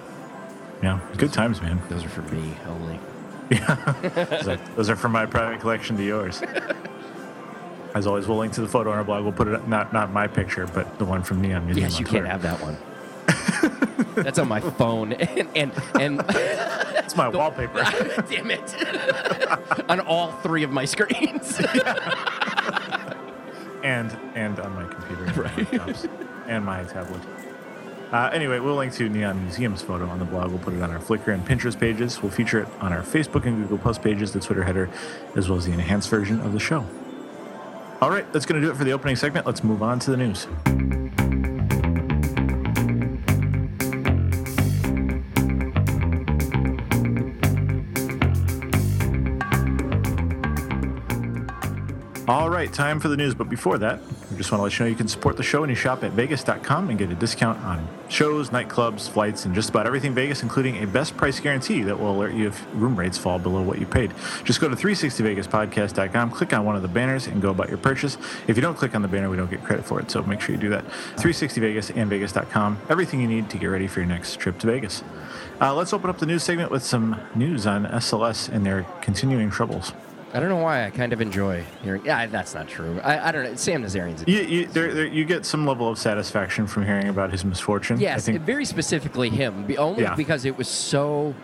Yeah, 0.82 1.00
good 1.16 1.32
times, 1.32 1.60
man. 1.60 1.80
Those 1.90 2.04
are 2.04 2.08
for 2.08 2.22
me 2.22 2.54
only. 2.66 3.00
Those 3.50 4.48
are, 4.48 4.60
those 4.76 4.90
are 4.90 4.96
from 4.96 5.12
my 5.12 5.24
private 5.24 5.60
collection 5.60 5.96
to 5.96 6.04
yours. 6.04 6.42
As 7.94 8.06
always, 8.06 8.26
we'll 8.26 8.38
link 8.38 8.52
to 8.54 8.60
the 8.60 8.68
photo 8.68 8.90
on 8.92 8.98
our 8.98 9.04
blog. 9.04 9.24
We'll 9.24 9.32
put 9.32 9.48
it 9.48 9.66
not 9.68 9.92
not 9.92 10.12
my 10.12 10.26
picture, 10.26 10.66
but 10.66 10.98
the 10.98 11.04
one 11.04 11.22
from 11.22 11.40
Neon 11.40 11.64
Museum. 11.66 11.88
Yes, 11.88 11.98
you 11.98 12.06
can't 12.06 12.26
have 12.26 12.42
that 12.42 12.58
one. 12.60 12.76
That's 14.14 14.38
on 14.38 14.48
my 14.48 14.60
phone, 14.60 15.12
and 15.12 15.48
and, 15.56 15.72
and 15.98 16.24
It's 16.28 17.16
my 17.16 17.28
wallpaper. 17.28 17.82
damn 18.30 18.50
it, 18.50 18.74
on 19.88 20.00
all 20.00 20.32
three 20.42 20.62
of 20.62 20.70
my 20.70 20.84
screens. 20.84 21.58
and 23.82 24.16
and 24.34 24.60
on 24.60 24.74
my 24.74 24.84
computer, 24.84 25.24
and 25.24 25.36
my 25.36 25.48
laptops, 25.48 26.10
and 26.46 26.64
my 26.64 26.84
tablet. 26.84 27.22
Uh, 28.12 28.30
anyway, 28.32 28.58
we'll 28.58 28.74
link 28.74 28.92
to 28.94 29.06
Neon 29.08 29.42
Museum's 29.42 29.82
photo 29.82 30.08
on 30.08 30.18
the 30.18 30.24
blog. 30.24 30.48
We'll 30.48 30.60
put 30.60 30.72
it 30.72 30.82
on 30.82 30.90
our 30.90 30.98
Flickr 30.98 31.28
and 31.34 31.44
Pinterest 31.46 31.78
pages. 31.78 32.22
We'll 32.22 32.32
feature 32.32 32.60
it 32.60 32.68
on 32.80 32.90
our 32.92 33.02
Facebook 33.02 33.44
and 33.44 33.62
Google 33.62 33.76
Plus 33.76 33.98
pages, 33.98 34.32
the 34.32 34.40
Twitter 34.40 34.62
header, 34.64 34.88
as 35.36 35.48
well 35.48 35.58
as 35.58 35.66
the 35.66 35.72
enhanced 35.72 36.08
version 36.08 36.40
of 36.40 36.52
the 36.54 36.58
show. 36.60 36.86
All 38.00 38.10
right, 38.10 38.32
that's 38.32 38.46
going 38.46 38.60
to 38.60 38.66
do 38.66 38.70
it 38.70 38.76
for 38.76 38.84
the 38.84 38.92
opening 38.92 39.16
segment. 39.16 39.44
Let's 39.44 39.64
move 39.64 39.82
on 39.82 39.98
to 40.00 40.12
the 40.12 40.16
news. 40.16 40.46
All 52.28 52.50
right, 52.50 52.70
time 52.70 53.00
for 53.00 53.08
the 53.08 53.16
news. 53.16 53.34
But 53.34 53.48
before 53.48 53.78
that, 53.78 54.00
we 54.30 54.36
just 54.36 54.52
want 54.52 54.60
to 54.60 54.64
let 54.64 54.78
you 54.78 54.84
know 54.84 54.90
you 54.90 54.96
can 54.96 55.08
support 55.08 55.38
the 55.38 55.42
show 55.42 55.62
when 55.62 55.70
you 55.70 55.74
shop 55.74 56.04
at 56.04 56.12
Vegas.com 56.12 56.90
and 56.90 56.98
get 56.98 57.10
a 57.10 57.14
discount 57.14 57.58
on 57.64 57.88
shows, 58.10 58.50
nightclubs, 58.50 59.08
flights, 59.08 59.46
and 59.46 59.54
just 59.54 59.70
about 59.70 59.86
everything 59.86 60.12
Vegas, 60.12 60.42
including 60.42 60.82
a 60.82 60.86
best 60.86 61.16
price 61.16 61.40
guarantee 61.40 61.82
that 61.84 61.98
will 61.98 62.14
alert 62.14 62.34
you 62.34 62.48
if 62.48 62.66
room 62.74 62.96
rates 62.96 63.16
fall 63.16 63.38
below 63.38 63.62
what 63.62 63.78
you 63.78 63.86
paid. 63.86 64.12
Just 64.44 64.60
go 64.60 64.68
to 64.68 64.76
360vegaspodcast.com, 64.76 66.30
click 66.30 66.52
on 66.52 66.66
one 66.66 66.76
of 66.76 66.82
the 66.82 66.88
banners, 66.88 67.28
and 67.28 67.40
go 67.40 67.48
about 67.48 67.70
your 67.70 67.78
purchase. 67.78 68.18
If 68.46 68.56
you 68.56 68.60
don't 68.60 68.76
click 68.76 68.94
on 68.94 69.00
the 69.00 69.08
banner, 69.08 69.30
we 69.30 69.38
don't 69.38 69.50
get 69.50 69.64
credit 69.64 69.86
for 69.86 69.98
it, 69.98 70.10
so 70.10 70.22
make 70.22 70.42
sure 70.42 70.54
you 70.54 70.60
do 70.60 70.68
that. 70.68 70.84
360vegas 71.16 71.96
and 71.96 72.10
Vegas.com, 72.10 72.78
everything 72.90 73.22
you 73.22 73.26
need 73.26 73.48
to 73.48 73.56
get 73.56 73.68
ready 73.68 73.86
for 73.86 74.00
your 74.00 74.08
next 74.08 74.38
trip 74.38 74.58
to 74.58 74.66
Vegas. 74.66 75.02
Uh, 75.62 75.74
let's 75.74 75.94
open 75.94 76.10
up 76.10 76.18
the 76.18 76.26
news 76.26 76.42
segment 76.42 76.70
with 76.70 76.84
some 76.84 77.18
news 77.34 77.66
on 77.66 77.86
SLS 77.86 78.50
and 78.50 78.66
their 78.66 78.82
continuing 79.00 79.50
troubles. 79.50 79.94
I 80.34 80.40
don't 80.40 80.50
know 80.50 80.56
why 80.56 80.84
I 80.84 80.90
kind 80.90 81.12
of 81.14 81.20
enjoy 81.22 81.64
hearing. 81.82 82.04
Yeah, 82.04 82.26
that's 82.26 82.54
not 82.54 82.68
true. 82.68 83.00
I, 83.02 83.28
I 83.28 83.32
don't 83.32 83.44
know. 83.44 83.54
Sam 83.54 83.82
Nazarian's. 83.82 84.22
A, 84.22 84.30
You, 84.30 84.40
you, 84.42 84.66
there, 84.66 84.92
there, 84.92 85.06
you 85.06 85.24
get 85.24 85.46
some 85.46 85.66
level 85.66 85.88
of 85.88 85.98
satisfaction 85.98 86.66
from 86.66 86.84
hearing 86.84 87.08
about 87.08 87.30
his 87.32 87.44
misfortune. 87.46 87.96
I 87.96 88.00
yes, 88.00 88.28
very 88.28 88.66
specifically 88.66 89.30
him, 89.30 89.66
only 89.78 90.02
Yeah. 90.02 90.14
because 90.14 90.44
it 90.44 90.58
was 90.58 90.68
so 90.68 91.34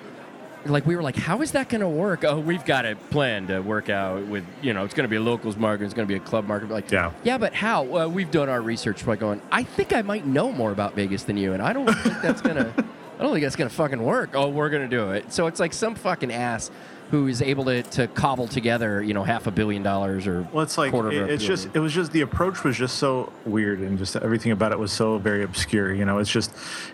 like 0.67 0.87
we 0.87 0.97
were 0.97 1.03
like, 1.03 1.17
how 1.17 1.43
is 1.43 1.53
that 1.53 1.69
going 1.69 1.83
to 1.83 1.89
work? 1.89 2.25
Oh, 2.25 2.39
we've 2.41 2.65
got 2.65 2.85
it 2.87 2.97
planned 3.11 3.49
to 3.49 3.61
work 3.61 3.91
out 3.91 4.27
with, 4.27 4.45
you 4.63 4.73
know, 4.73 4.85
it's 4.85 4.95
going 4.95 5.05
to 5.05 5.11
be 5.11 5.17
a 5.17 5.21
locals 5.21 5.57
market, 5.59 5.85
it's 5.85 5.93
going 5.95 6.09
to 6.09 6.13
be 6.13 6.17
a 6.17 6.21
club 6.25 6.47
market. 6.47 6.71
Like, 6.71 6.91
Yeah. 6.91 7.13
yeah, 7.23 7.37
but 7.39 7.53
how? 7.55 7.83
Well, 7.83 8.11
we've 8.11 8.31
done 8.31 8.49
our 8.49 8.63
research 8.63 9.05
by 9.05 9.17
going. 9.17 9.43
I 9.53 9.63
think 9.63 9.93
I 9.93 10.01
might 10.03 10.27
know 10.27 10.51
more 10.53 10.73
about 10.73 10.95
Vegas 10.95 11.25
than 11.25 11.37
you, 11.37 11.53
and 11.53 11.63
I 11.63 11.73
don't 11.73 11.87
think 11.93 12.21
that's 12.23 12.41
gonna. 12.41 12.73
I 13.19 13.23
don't 13.23 13.33
think 13.33 13.45
that's 13.45 13.57
gonna 13.57 13.71
fucking 13.71 14.03
work. 14.03 14.31
Oh, 14.35 14.49
we're 14.49 14.71
gonna 14.71 14.89
do 14.89 15.11
it. 15.13 15.33
So 15.33 15.47
it's 15.47 15.61
like 15.61 15.73
some 15.73 15.95
fucking 15.95 16.33
ass 16.33 16.71
who 17.11 17.29
is 17.29 17.43
able 17.43 17.65
to, 17.67 17.83
to 17.83 18.07
cobble 18.09 18.49
together, 18.49 19.03
you 19.03 19.15
know, 19.15 19.23
half 19.23 19.47
a 19.47 19.51
billion 19.51 19.83
dollars 19.83 20.27
or 20.27 20.49
Well, 20.53 20.63
it's 20.65 20.77
like 20.79 20.91
quarter 20.91 21.13
it- 21.13 21.31
it's 21.31 21.45
just 21.45 21.69
it 21.75 21.79
was 21.79 21.93
just 21.93 22.13
the 22.13 22.23
approach 22.23 22.65
was 22.65 22.77
just 22.77 22.99
so 22.99 23.33
weird 23.45 23.81
and 23.81 23.99
just 23.99 24.17
everything 24.17 24.53
about 24.53 24.73
it 24.73 24.79
was 24.79 24.91
so 24.93 25.19
very 25.19 25.43
obscure. 25.45 25.93
You 25.93 26.05
know, 26.05 26.19
it's 26.19 26.31
just 26.31 26.51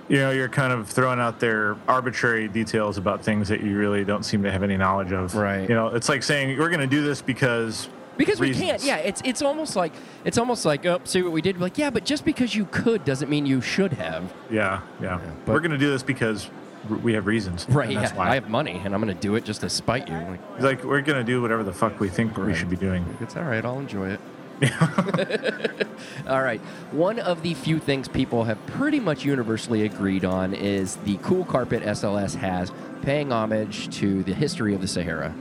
you 0.08 0.18
know 0.18 0.30
you're 0.30 0.48
kind 0.48 0.72
of 0.72 0.88
throwing 0.88 1.20
out 1.20 1.40
there 1.40 1.76
arbitrary 1.88 2.48
details 2.48 2.98
about 2.98 3.22
things 3.24 3.48
that 3.48 3.62
you 3.62 3.78
really 3.78 4.04
don't 4.04 4.24
seem 4.24 4.42
to 4.42 4.50
have 4.50 4.62
any 4.62 4.76
knowledge 4.76 5.12
of. 5.12 5.34
Right. 5.34 5.68
You 5.68 5.74
know, 5.74 5.88
it's 5.88 6.08
like 6.08 6.22
saying 6.22 6.58
we're 6.58 6.68
going 6.70 6.80
to 6.80 6.86
do 6.86 7.02
this 7.02 7.22
because 7.22 7.88
because 8.18 8.38
we 8.38 8.52
can't. 8.52 8.82
Yeah, 8.84 8.96
it's 8.96 9.22
it's 9.24 9.40
almost 9.40 9.76
like 9.76 9.92
it's 10.24 10.36
almost 10.36 10.66
like 10.66 10.84
oh, 10.84 11.00
see 11.04 11.22
what 11.22 11.32
we 11.32 11.40
did. 11.40 11.58
Like 11.60 11.78
yeah, 11.78 11.88
but 11.88 12.04
just 12.04 12.24
because 12.26 12.54
you 12.54 12.66
could 12.66 13.04
doesn't 13.06 13.30
mean 13.30 13.46
you 13.46 13.60
should 13.62 13.94
have. 13.94 14.34
Yeah, 14.50 14.80
yeah. 15.00 15.18
but- 15.46 15.52
we're 15.54 15.60
going 15.60 15.70
to 15.70 15.78
do 15.78 15.90
this 15.90 16.02
because 16.02 16.50
we 16.88 17.12
have 17.14 17.26
reasons. 17.26 17.66
Right. 17.68 17.90
and 17.90 18.00
Yeah. 18.00 18.14
why. 18.14 18.30
I 18.30 18.34
have 18.34 18.49
money, 18.49 18.80
and 18.84 18.94
I'm 18.94 19.00
gonna 19.00 19.14
do 19.14 19.34
it 19.37 19.44
just 19.44 19.60
to 19.60 19.68
spite 19.68 20.08
you. 20.08 20.14
Like 20.14 20.40
It's 20.54 20.64
like 20.64 20.84
we're 20.84 21.02
going 21.02 21.18
to 21.18 21.25
do 21.25 21.42
whatever 21.42 21.62
the 21.62 21.72
fuck 21.72 22.00
we 22.00 22.08
think 22.08 22.37
we 22.37 22.54
should 22.54 22.70
be 22.70 22.76
doing. 22.76 23.04
it's 23.20 23.37
all 23.37 23.44
right. 23.44 23.64
I'll 23.64 23.78
enjoy 23.78 24.10
it. 24.10 24.20
All 26.28 26.42
right. 26.42 26.60
One 26.92 27.18
of 27.18 27.42
the 27.42 27.54
few 27.54 27.78
things 27.78 28.08
people 28.08 28.44
have 28.44 28.64
pretty 28.66 29.00
much 29.00 29.25
universally 29.25 29.84
agreed 29.84 30.25
on 30.25 30.52
is 30.52 30.96
the 30.96 31.16
cool 31.22 31.44
carpet 31.46 31.82
SLS 31.82 32.34
has, 32.37 32.70
paying 33.02 33.32
homage 33.32 33.88
to 33.99 34.22
the 34.22 34.34
history 34.34 34.75
of 34.75 34.80
the 34.82 34.88
Sahara. 34.88 35.34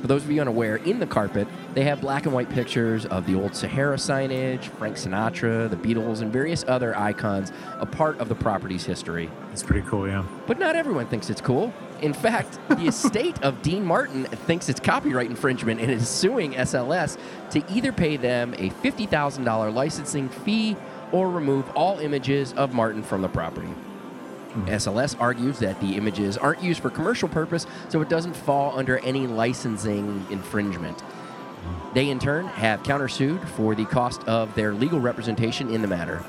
For 0.00 0.06
those 0.06 0.24
of 0.24 0.30
you 0.30 0.40
unaware, 0.40 0.76
in 0.76 0.98
the 0.98 1.06
carpet, 1.06 1.48
they 1.74 1.84
have 1.84 2.00
black 2.00 2.26
and 2.26 2.34
white 2.34 2.50
pictures 2.50 3.06
of 3.06 3.26
the 3.26 3.34
old 3.34 3.54
Sahara 3.54 3.96
signage, 3.96 4.64
Frank 4.64 4.96
Sinatra, 4.96 5.68
the 5.68 5.76
Beatles, 5.76 6.20
and 6.20 6.32
various 6.32 6.64
other 6.68 6.96
icons, 6.96 7.52
a 7.78 7.86
part 7.86 8.18
of 8.18 8.28
the 8.28 8.34
property's 8.34 8.84
history. 8.84 9.30
It's 9.52 9.62
pretty 9.62 9.86
cool, 9.88 10.06
yeah. 10.06 10.24
But 10.46 10.58
not 10.58 10.76
everyone 10.76 11.06
thinks 11.06 11.30
it's 11.30 11.40
cool. 11.40 11.72
In 12.02 12.12
fact, 12.12 12.58
the 12.68 12.86
estate 12.88 13.42
of 13.42 13.62
Dean 13.62 13.84
Martin 13.84 14.24
thinks 14.24 14.68
it's 14.68 14.80
copyright 14.80 15.30
infringement 15.30 15.80
and 15.80 15.90
is 15.90 16.08
suing 16.08 16.52
SLS 16.52 17.18
to 17.50 17.64
either 17.72 17.92
pay 17.92 18.16
them 18.16 18.54
a 18.54 18.70
$50,000 18.70 19.74
licensing 19.74 20.28
fee 20.28 20.76
or 21.12 21.30
remove 21.30 21.68
all 21.70 21.98
images 22.00 22.52
of 22.54 22.74
Martin 22.74 23.02
from 23.02 23.22
the 23.22 23.28
property. 23.28 23.68
SLS 24.64 25.20
argues 25.20 25.58
that 25.58 25.80
the 25.80 25.96
images 25.96 26.36
aren't 26.36 26.62
used 26.62 26.80
for 26.80 26.90
commercial 26.90 27.28
purpose, 27.28 27.66
so 27.88 28.00
it 28.00 28.08
doesn't 28.08 28.34
fall 28.34 28.76
under 28.78 28.98
any 28.98 29.26
licensing 29.26 30.26
infringement. 30.30 31.02
They, 31.94 32.10
in 32.10 32.18
turn, 32.18 32.46
have 32.46 32.82
countersued 32.82 33.46
for 33.50 33.74
the 33.74 33.84
cost 33.84 34.22
of 34.24 34.54
their 34.54 34.72
legal 34.72 35.00
representation 35.00 35.70
in 35.70 35.82
the 35.82 35.88
matter. 35.88 36.24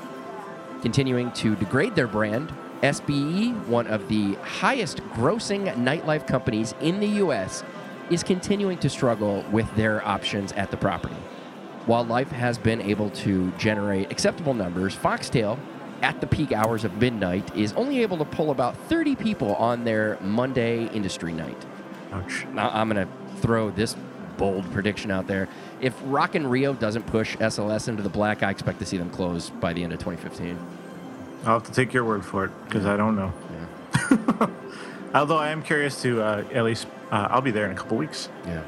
Continuing 0.82 1.32
to 1.32 1.56
degrade 1.56 1.94
their 1.94 2.06
brand, 2.06 2.52
SBE, 2.82 3.66
one 3.66 3.86
of 3.88 4.08
the 4.08 4.34
highest 4.34 4.98
grossing 5.14 5.74
nightlife 5.76 6.26
companies 6.26 6.74
in 6.80 7.00
the 7.00 7.08
U.S., 7.08 7.64
is 8.10 8.22
continuing 8.22 8.78
to 8.78 8.88
struggle 8.88 9.44
with 9.50 9.74
their 9.76 10.06
options 10.06 10.52
at 10.52 10.70
the 10.70 10.76
property. 10.76 11.16
While 11.86 12.04
Life 12.04 12.30
has 12.30 12.56
been 12.58 12.80
able 12.80 13.10
to 13.10 13.50
generate 13.52 14.10
acceptable 14.12 14.54
numbers, 14.54 14.94
Foxtail, 14.94 15.58
at 16.02 16.20
the 16.20 16.26
peak 16.26 16.52
hours 16.52 16.84
of 16.84 16.94
midnight, 16.94 17.56
is 17.56 17.72
only 17.74 18.02
able 18.02 18.18
to 18.18 18.24
pull 18.24 18.50
about 18.50 18.76
30 18.88 19.16
people 19.16 19.54
on 19.56 19.84
their 19.84 20.18
Monday 20.20 20.86
industry 20.88 21.32
night. 21.32 21.66
Ouch. 22.12 22.46
Now, 22.52 22.70
I'm 22.72 22.88
going 22.88 23.06
to 23.06 23.40
throw 23.40 23.70
this 23.70 23.96
bold 24.36 24.70
prediction 24.72 25.10
out 25.10 25.26
there. 25.26 25.48
If 25.80 25.94
Rock 26.04 26.34
in 26.34 26.46
Rio 26.46 26.72
doesn't 26.72 27.06
push 27.06 27.36
SLS 27.36 27.88
into 27.88 28.02
the 28.02 28.08
black, 28.08 28.42
I 28.42 28.50
expect 28.50 28.78
to 28.78 28.86
see 28.86 28.96
them 28.96 29.10
close 29.10 29.50
by 29.50 29.72
the 29.72 29.82
end 29.84 29.92
of 29.92 29.98
2015. 29.98 30.58
I'll 31.44 31.60
have 31.60 31.64
to 31.64 31.72
take 31.72 31.92
your 31.92 32.04
word 32.04 32.24
for 32.24 32.46
it 32.46 32.50
because 32.64 32.86
I 32.86 32.96
don't 32.96 33.16
know. 33.16 33.32
Although 35.14 35.38
I 35.38 35.50
am 35.50 35.62
curious 35.62 36.02
to 36.02 36.22
uh, 36.22 36.44
at 36.52 36.64
least, 36.64 36.86
uh, 37.10 37.28
I'll 37.30 37.40
be 37.40 37.50
there 37.50 37.66
in 37.66 37.72
a 37.72 37.74
couple 37.74 37.96
weeks. 37.96 38.28
Yeah. 38.46 38.62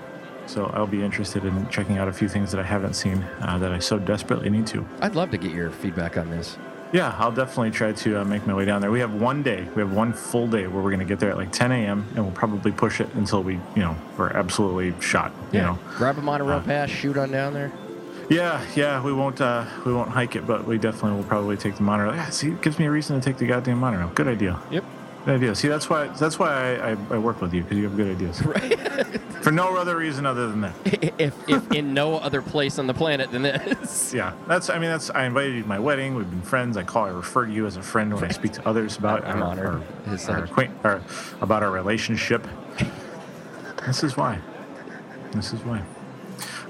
So 0.47 0.67
I'll 0.67 0.87
be 0.87 1.03
interested 1.03 1.45
in 1.45 1.69
checking 1.69 1.99
out 1.99 2.09
a 2.09 2.13
few 2.13 2.29
things 2.29 2.51
that 2.53 2.61
I 2.61 2.65
haven't 2.65 2.95
seen 2.95 3.23
uh, 3.41 3.59
that 3.59 3.73
I 3.73 3.79
so 3.79 3.99
desperately 3.99 4.51
need 4.51 4.67
to. 4.69 4.85
I'd 5.01 5.15
love 5.15 5.31
to 5.31 5.39
get 5.39 5.53
your 5.53 5.71
feedback 5.71 6.17
on 6.17 6.31
this. 6.31 6.59
Yeah, 6.93 7.15
I'll 7.19 7.31
definitely 7.33 7.71
try 7.71 7.93
to 7.93 8.21
uh, 8.21 8.25
make 8.25 8.47
my 8.47 8.55
way 8.55 8.65
down 8.65 8.81
there. 8.81 8.91
We 8.91 9.01
have 9.01 9.15
one 9.15 9.43
day, 9.43 9.67
we 9.77 9.81
have 9.83 9.93
one 9.93 10.13
full 10.13 10.49
day 10.49 10.67
where 10.67 10.83
we're 10.83 10.91
going 10.91 10.99
to 11.01 11.05
get 11.05 11.21
there 11.21 11.31
at 11.31 11.37
like 11.37 11.53
10 11.53 11.71
a.m. 11.71 12.05
and 12.17 12.25
we'll 12.25 12.35
probably 12.35 12.73
push 12.73 13.01
it 13.01 13.09
until 13.15 13.43
we, 13.43 13.55
you 13.77 13.83
know, 13.83 13.97
we're 14.19 14.31
absolutely 14.31 15.01
shot. 15.01 15.33
You 15.53 15.61
know. 15.61 15.79
Grab 15.97 16.19
a 16.19 16.23
monorail 16.23 16.59
Uh, 16.59 16.63
pass, 16.63 16.91
shoot 16.91 17.17
on 17.17 17.31
down 17.31 17.55
there. 17.55 17.71
Yeah, 18.29 18.65
yeah, 18.77 19.03
we 19.03 19.13
won't, 19.13 19.41
uh, 19.41 19.65
we 19.85 19.93
won't 19.93 20.11
hike 20.11 20.37
it, 20.37 20.47
but 20.47 20.65
we 20.65 20.79
definitely 20.79 21.17
will 21.19 21.25
probably 21.27 21.57
take 21.57 21.77
the 21.77 21.83
monorail. 21.83 22.15
Yeah, 22.15 22.31
see, 22.31 22.49
it 22.51 22.63
gives 22.63 22.79
me 22.79 22.87
a 22.87 22.91
reason 22.91 23.19
to 23.21 23.25
take 23.25 23.39
the 23.39 23.47
goddamn 23.47 23.79
monorail. 23.79 24.09
Good 24.15 24.29
idea. 24.29 24.59
Yep. 24.71 24.85
Good 25.25 25.35
idea. 25.35 25.55
See, 25.55 25.69
that's 25.69 25.91
why 25.91 26.09
that's 26.09 26.39
why 26.39 26.77
I, 26.77 26.93
I, 26.93 26.97
I 27.11 27.19
work 27.19 27.43
with 27.43 27.53
you 27.53 27.63
because 27.63 27.77
you 27.77 27.85
have 27.85 27.97
good 27.97 28.17
ideas. 28.17 28.43
Right. 28.51 29.21
For 29.41 29.51
no 29.51 29.77
other 29.79 29.97
reason 29.97 30.27
other 30.27 30.49
than 30.49 30.61
that. 30.61 30.75
if, 31.19 31.35
if 31.49 31.73
in 31.73 31.95
no 31.95 32.19
other 32.19 32.43
place 32.43 32.79
on 32.79 32.87
the 32.87 32.93
planet 32.93 33.31
than 33.31 33.41
this. 33.41 34.13
Yeah, 34.13 34.35
that's. 34.47 34.69
I 34.69 34.79
mean, 34.79 34.91
that's. 34.91 35.09
I 35.11 35.25
invited 35.25 35.55
you 35.55 35.63
to 35.63 35.69
my 35.69 35.79
wedding. 35.79 36.15
We've 36.15 36.29
been 36.29 36.43
friends. 36.43 36.77
I 36.77 36.83
call. 36.83 37.07
I 37.07 37.09
refer 37.09 37.47
to 37.47 37.53
you 37.53 37.67
as 37.67 37.77
a 37.79 37.83
friend 37.83 38.13
when 38.13 38.25
I 38.25 38.29
speak 38.29 38.53
to 38.53 38.69
others 38.69 38.99
about 38.99 39.25
I'm 39.25 39.43
our, 39.43 39.49
honored. 39.49 39.83
our, 40.07 40.31
our 40.37 40.45
acquaint, 40.45 40.73
or 40.85 41.03
about 41.41 41.63
our 41.63 41.71
relationship. 41.71 42.47
this 43.87 44.03
is 44.03 44.15
why. 44.15 44.39
This 45.33 45.55
is 45.55 45.65
why. 45.65 45.85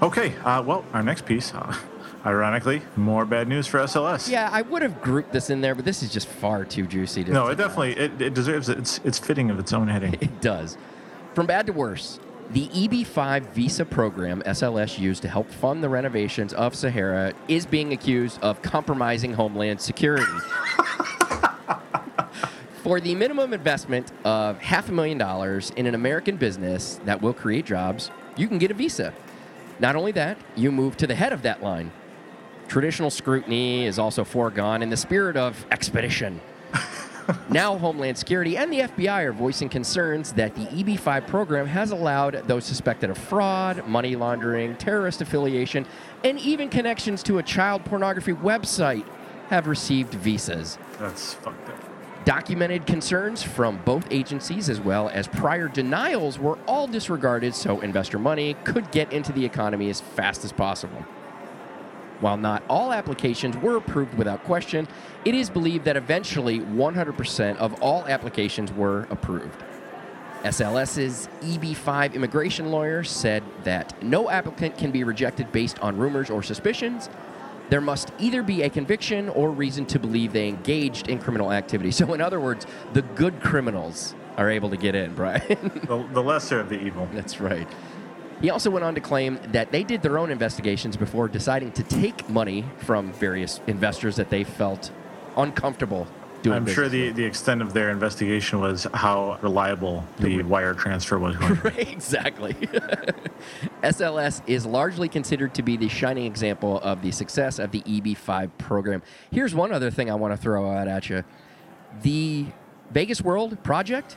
Okay. 0.01 0.37
Uh, 0.45 0.63
well, 0.63 0.85
our 0.93 1.03
next 1.03 1.27
piece, 1.27 1.53
uh, 1.53 1.75
ironically, 2.25 2.83
more 2.97 3.25
bad 3.25 3.49
news 3.49 3.67
for 3.67 3.79
SLS. 3.81 4.29
Yeah, 4.31 4.49
I 4.53 4.63
would 4.63 4.83
have 4.83 5.01
grouped 5.01 5.33
this 5.33 5.51
in 5.51 5.61
there, 5.61 5.75
but 5.75 5.85
this 5.85 6.03
is 6.03 6.13
just 6.13 6.29
far 6.29 6.65
too 6.65 6.87
juicy 6.87 7.25
to 7.25 7.33
No, 7.33 7.49
it 7.49 7.57
definitely 7.57 7.97
it, 7.97 8.21
it 8.21 8.35
deserves 8.35 8.69
it. 8.69 8.79
It's 8.79 9.01
it's 9.05 9.19
fitting 9.19 9.51
of 9.51 9.59
its 9.59 9.73
own 9.73 9.89
heading. 9.89 10.15
It 10.21 10.41
does. 10.41 10.77
From 11.35 11.47
bad 11.47 11.67
to 11.67 11.73
worse, 11.73 12.19
the 12.51 12.67
EB5 12.69 13.43
visa 13.53 13.85
program 13.85 14.43
SLS 14.43 14.99
used 14.99 15.23
to 15.23 15.29
help 15.29 15.49
fund 15.51 15.83
the 15.85 15.89
renovations 15.89 16.53
of 16.53 16.75
Sahara 16.75 17.33
is 17.47 17.65
being 17.65 17.93
accused 17.93 18.41
of 18.43 18.61
compromising 18.63 19.33
homeland 19.33 19.81
security. 19.81 20.27
For 22.83 23.01
the 23.01 23.15
minimum 23.15 23.53
investment 23.53 24.11
of 24.25 24.59
half 24.59 24.89
a 24.89 24.93
million 24.93 25.19
dollars 25.19 25.71
in 25.77 25.87
an 25.87 25.95
American 25.95 26.37
business 26.37 26.99
that 27.05 27.23
will 27.23 27.35
create 27.35 27.67
jobs, 27.67 28.11
you 28.37 28.49
can 28.49 28.59
get 28.59 28.71
a 28.71 28.75
visa. 28.75 29.13
Not 29.79 29.95
only 29.97 30.13
that, 30.13 30.37
you 30.57 30.73
move 30.73 30.97
to 30.97 31.07
the 31.07 31.15
head 31.15 31.33
of 31.33 31.43
that 31.43 31.63
line. 31.63 31.93
Traditional 32.71 33.11
scrutiny 33.11 33.85
is 33.85 33.99
also 33.99 34.23
foregone 34.23 34.81
in 34.81 34.91
the 34.91 34.97
spirit 34.97 35.37
of 35.37 35.67
expedition. 35.73 36.41
Now, 37.49 37.79
Homeland 37.79 38.19
Security 38.19 38.57
and 38.57 38.73
the 38.73 38.81
FBI 38.81 39.25
are 39.25 39.33
voicing 39.33 39.69
concerns 39.69 40.33
that 40.33 40.57
the 40.57 40.67
EB5 40.67 41.29
program 41.29 41.67
has 41.67 41.93
allowed 41.93 42.43
those 42.49 42.65
suspected 42.65 43.09
of 43.09 43.19
fraud, 43.19 43.87
money 43.87 44.17
laundering, 44.17 44.75
terrorist 44.77 45.21
affiliation, 45.21 45.87
and 46.25 46.41
even 46.41 46.69
connections 46.69 47.23
to 47.25 47.39
a 47.39 47.43
child 47.43 47.85
pornography 47.85 48.33
website 48.33 49.07
have 49.49 49.69
received 49.69 50.15
visas. 50.15 50.77
That's 50.99 51.35
fucked 51.35 51.69
up. 51.69 52.25
Documented 52.25 52.85
concerns 52.85 53.45
from 53.45 53.81
both 53.85 54.09
agencies, 54.11 54.69
as 54.69 54.81
well 54.81 55.09
as 55.09 55.29
prior 55.29 55.69
denials, 55.69 56.39
were 56.41 56.59
all 56.67 56.89
disregarded 56.89 57.55
so 57.55 57.81
investor 57.81 58.19
money 58.19 58.55
could 58.65 58.91
get 58.91 59.13
into 59.13 59.33
the 59.33 59.45
economy 59.45 59.89
as 59.89 60.01
fast 60.01 60.45
as 60.45 60.51
possible. 60.51 61.05
While 62.21 62.37
not 62.37 62.63
all 62.69 62.93
applications 62.93 63.57
were 63.57 63.77
approved 63.77 64.15
without 64.15 64.45
question, 64.45 64.87
it 65.25 65.35
is 65.35 65.51
believed 65.51 65.85
that 65.87 65.97
eventually 65.97 66.61
100% 66.61 67.57
of 67.57 67.83
all 67.83 68.07
applications 68.07 68.73
were 68.73 69.07
approved. 69.11 69.63
SLS's 70.45 71.29
EB5 71.43 72.15
immigration 72.15 72.71
lawyer 72.71 73.05
said 73.05 73.43
that 73.65 74.03
no 74.03 74.31
applicant 74.31 74.79
can 74.79 74.91
be 74.91 75.05
rejected 75.05 75.53
based 75.53 75.79
on 75.81 75.97
rumors 75.99 76.31
or 76.31 76.43
suspicions. 76.43 77.11
There 77.69 77.81
must 77.81 78.13
either 78.19 78.43
be 78.43 78.63
a 78.63 78.71
conviction 78.71 79.29
or 79.29 79.51
reason 79.51 79.85
to 79.87 79.99
believe 79.99 80.33
they 80.33 80.49
engaged 80.49 81.09
in 81.09 81.19
criminal 81.19 81.53
activity. 81.53 81.91
So, 81.91 82.15
in 82.15 82.21
other 82.21 82.41
words, 82.41 82.67
the 82.95 83.03
good 83.03 83.41
criminals 83.41 84.15
are 84.37 84.51
able 84.51 84.71
to 84.71 84.77
get 84.77 84.95
in, 84.95 85.15
Brian. 85.15 85.43
The, 85.87 86.09
the 86.13 86.23
lesser 86.23 86.59
of 86.59 86.69
the 86.71 86.81
evil. 86.81 87.09
That's 87.13 87.41
right. 87.41 87.69
He 88.41 88.51
also 88.51 88.71
went 88.71 88.85
on 88.85 88.95
to 88.95 89.01
claim 89.01 89.39
that 89.49 89.71
they 89.71 89.85
did 89.85 90.03
their 90.03 90.19
own 90.19 90.31
investigations 90.31 90.97
before 90.97 91.29
deciding 91.29 91.73
to 91.73 91.83
take 91.83 92.29
money 92.29 92.65
from 92.79 93.13
various 93.13 93.61
investors 93.67 94.17
that 94.17 94.31
they 94.31 94.45
felt 94.45 94.91
uncomfortable 95.37 96.07
doing. 96.43 96.57
I'm 96.57 96.67
sure 96.67 96.89
the, 96.89 97.09
with. 97.09 97.17
the 97.17 97.25
extent 97.25 97.61
of 97.61 97.75
their 97.75 97.91
investigation 97.91 98.61
was 98.61 98.87
how 98.95 99.39
reliable 99.43 100.05
the 100.19 100.43
wire 100.43 100.75
transfer 100.75 101.19
was 101.19 101.37
going. 101.37 101.61
exactly. 101.77 102.55
SLS 103.83 104.43
is 104.47 104.65
largely 104.65 105.09
considered 105.09 105.55
to 105.55 105.63
be 105.63 105.77
the 105.77 105.89
shining 105.89 106.27
example 106.27 106.81
of 106.81 107.03
the 107.03 107.11
success 107.11 107.59
of 107.59 107.71
the 107.73 107.83
EB5 107.83 108.51
program. 108.59 109.03
Here's 109.31 109.55
one 109.55 109.73
other 109.73 109.91
thing 109.91 110.11
I 110.11 110.15
want 110.15 110.33
to 110.33 110.37
throw 110.37 110.71
out 110.71 110.89
at 110.89 111.11
you 111.11 111.25
the 112.03 112.47
Vegas 112.91 113.21
World 113.21 113.63
project 113.63 114.17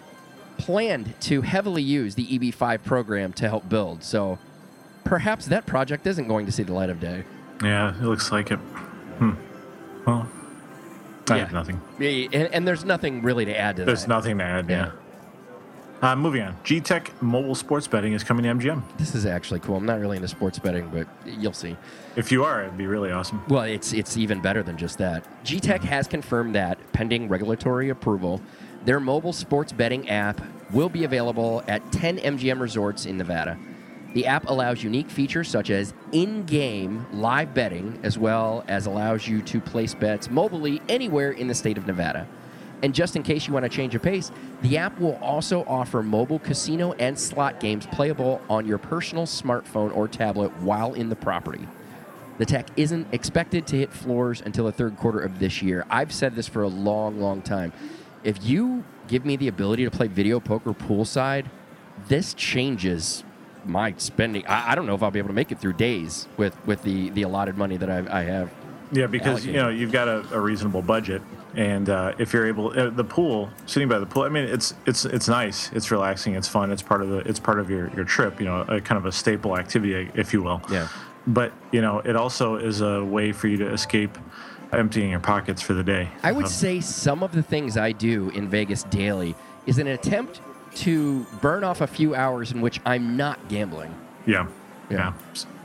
planned 0.58 1.20
to 1.22 1.42
heavily 1.42 1.82
use 1.84 2.16
the 2.16 2.26
EB5 2.28 2.84
program 2.84 3.34
to 3.34 3.48
help 3.50 3.68
build. 3.70 4.04
So 4.04 4.40
perhaps 5.04 5.46
that 5.48 5.66
project 5.66 6.08
isn't 6.08 6.28
going 6.28 6.46
to 6.46 6.52
see 6.52 6.64
the 6.64 6.74
light 6.74 6.90
of 6.90 7.00
day. 7.00 7.24
Yeah, 7.64 7.96
it 7.98 8.04
looks 8.04 8.32
like 8.32 8.52
it. 8.52 8.58
Hmm. 8.58 9.32
Well, 10.06 10.28
I 11.30 11.36
Yeah. 11.36 11.44
have 11.46 11.54
nothing. 11.54 11.82
Yeah, 12.00 12.28
And, 12.34 12.54
and 12.54 12.68
there's 12.68 12.84
nothing 12.86 13.22
really 13.22 13.46
to 13.46 13.58
add 13.58 13.78
to 13.78 13.86
There's 13.86 14.02
that. 14.02 14.08
There's 14.08 14.24
nothing 14.24 14.38
to 14.40 14.44
add. 14.44 14.70
Yeah. 14.70 14.86
Yeah. 14.86 14.92
Uh, 16.02 16.16
moving 16.18 16.42
on. 16.42 16.54
GTECH 16.66 17.22
mobile 17.22 17.56
sports 17.56 17.88
betting 17.88 18.12
is 18.12 18.26
coming 18.26 18.44
to 18.44 18.50
MGM. 18.50 18.84
This 18.98 19.16
is 19.16 19.26
actually 19.26 19.62
cool. 19.62 19.78
I'm 19.78 19.86
not 19.86 20.02
really 20.02 20.18
into 20.18 20.28
sports 20.28 20.60
betting, 20.60 20.90
but 20.90 21.08
you'll 21.26 21.54
see. 21.54 21.78
If 22.18 22.30
you 22.30 22.44
are, 22.44 22.64
it'd 22.64 22.78
be 22.78 22.88
really 22.88 23.10
awesome. 23.14 23.42
Well, 23.48 23.62
it's 23.64 23.94
it's 23.94 24.18
even 24.18 24.42
better 24.42 24.64
than 24.64 24.76
just 24.76 24.98
that. 24.98 25.24
GTECH 25.46 25.84
has 25.86 26.08
confirmed 26.10 26.56
that, 26.56 26.78
pending 26.92 27.30
regulatory 27.30 27.88
approval, 27.88 28.42
their 28.86 29.00
mobile 29.00 29.34
sports 29.34 29.72
betting 29.72 30.10
app 30.10 30.42
will 30.72 30.90
be 30.90 31.04
available 31.04 31.64
at 31.68 31.92
10 31.92 32.18
MGM 32.18 32.60
resorts 32.60 33.06
in 33.06 33.18
Nevada. 33.18 33.58
The 34.14 34.28
app 34.28 34.48
allows 34.48 34.84
unique 34.84 35.10
features 35.10 35.48
such 35.48 35.70
as 35.70 35.94
in-game 36.12 37.06
live 37.14 37.54
betting, 37.54 38.00
as 38.04 38.18
well 38.18 38.64
as 38.68 38.86
allows 38.86 39.28
you 39.28 39.42
to 39.44 39.60
place 39.60 39.96
bets 39.96 40.30
mobilely 40.30 40.82
anywhere 40.88 41.32
in 41.32 41.48
the 41.48 41.56
state 41.56 41.78
of 41.78 41.88
Nevada. 41.88 42.28
And 42.84 42.94
just 42.94 43.16
in 43.16 43.24
case 43.24 43.48
you 43.48 43.54
want 43.54 43.64
to 43.64 43.70
change 43.70 43.96
a 43.96 44.00
pace, 44.00 44.32
the 44.62 44.78
app 44.78 45.00
will 45.00 45.16
also 45.16 45.64
offer 45.66 46.04
mobile 46.04 46.40
casino 46.40 46.92
and 46.94 47.18
slot 47.18 47.60
games 47.60 47.88
playable 47.88 48.42
on 48.50 48.68
your 48.68 48.78
personal 48.78 49.26
smartphone 49.26 49.96
or 49.96 50.08
tablet 50.08 50.52
while 50.58 50.94
in 50.94 51.10
the 51.10 51.16
property. 51.16 51.66
The 52.40 52.46
tech 52.46 52.68
isn't 52.76 53.08
expected 53.14 53.66
to 53.68 53.78
hit 53.78 53.94
floors 53.94 54.42
until 54.42 54.66
the 54.66 54.72
third 54.72 54.98
quarter 54.98 55.20
of 55.20 55.40
this 55.40 55.62
year. 55.62 55.86
I've 55.90 56.12
said 56.12 56.36
this 56.36 56.48
for 56.48 56.64
a 56.64 56.68
long, 56.68 57.20
long 57.20 57.42
time. 57.42 57.72
If 58.24 58.46
you 58.46 58.84
give 59.08 59.26
me 59.26 59.36
the 59.36 59.48
ability 59.48 59.84
to 59.84 59.92
play 59.92 60.08
video 60.08 60.40
poker 60.40 60.74
poolside, 60.74 61.46
this 62.08 62.34
changes 62.34 63.24
my 63.66 63.94
spending. 63.98 64.46
I, 64.48 64.72
I 64.72 64.76
don't 64.76 64.86
know 64.86 64.96
if 64.96 65.04
I'll 65.04 65.12
be 65.12 65.20
able 65.20 65.30
to 65.30 65.34
make 65.34 65.52
it 65.52 65.60
through 65.60 65.74
days 65.74 66.28
with, 66.38 66.56
with 66.66 66.84
the, 66.84 67.10
the 67.12 67.24
allotted 67.24 67.58
money 67.58 67.78
that 67.78 67.90
I, 67.90 68.20
I 68.20 68.24
have. 68.24 68.52
Yeah, 68.92 69.08
because 69.08 69.44
you 69.44 69.54
know 69.54 69.70
you've 69.70 69.92
got 69.92 70.08
a, 70.08 70.20
a 70.32 70.40
reasonable 70.40 70.84
budget, 70.84 71.24
and 71.56 71.90
uh, 71.90 72.14
if 72.20 72.32
you're 72.32 72.46
able, 72.46 72.78
uh, 72.78 72.92
the 72.92 73.04
pool, 73.04 73.50
sitting 73.66 73.90
by 73.90 73.98
the 73.98 74.06
pool. 74.06 74.22
I 74.22 74.30
mean, 74.30 74.44
it's 74.44 74.76
it's 74.86 75.04
it's 75.06 75.28
nice, 75.28 75.72
it's 75.72 75.90
relaxing, 75.90 76.36
it's 76.36 76.48
fun, 76.48 76.72
it's 76.72 76.84
part 76.84 77.02
of 77.02 77.10
the 77.10 77.18
it's 77.20 77.40
part 77.40 77.60
of 77.60 77.72
your 77.72 77.90
your 77.96 78.06
trip. 78.06 78.40
You 78.40 78.46
know, 78.46 78.62
a 78.62 78.80
kind 78.80 79.00
of 79.00 79.08
a 79.08 79.12
staple 79.12 79.58
activity, 79.58 80.12
if 80.14 80.32
you 80.32 80.44
will. 80.44 80.62
Yeah. 80.70 80.90
But 81.26 81.54
you 81.72 81.82
know, 81.82 82.00
it 82.00 82.16
also 82.16 82.58
is 82.58 82.82
a 82.82 83.04
way 83.04 83.32
for 83.32 83.48
you 83.48 83.58
to 83.58 83.74
escape 83.74 84.16
emptying 84.74 85.10
your 85.12 85.20
pockets 85.20 85.62
for 85.62 85.74
the 85.74 85.84
day. 85.84 86.10
I 86.24 86.32
would 86.32 86.46
Um, 86.46 86.50
say 86.52 86.80
some 86.80 87.24
of 87.24 87.32
the 87.32 87.44
things 87.44 87.78
I 87.78 87.92
do 87.92 88.30
in 88.32 88.48
Vegas 88.50 88.84
daily 88.84 89.36
is 89.66 89.78
an 89.80 89.88
attempt 89.88 90.42
to 90.76 91.26
burn 91.42 91.64
off 91.64 91.82
a 91.82 91.88
few 91.88 92.16
hours 92.16 92.52
in 92.52 92.62
which 92.62 92.80
I'm 92.86 93.16
not 93.16 93.48
gambling. 93.48 93.94
Yeah, 94.26 94.48
Yeah. 94.90 94.98
yeah. 94.98 95.14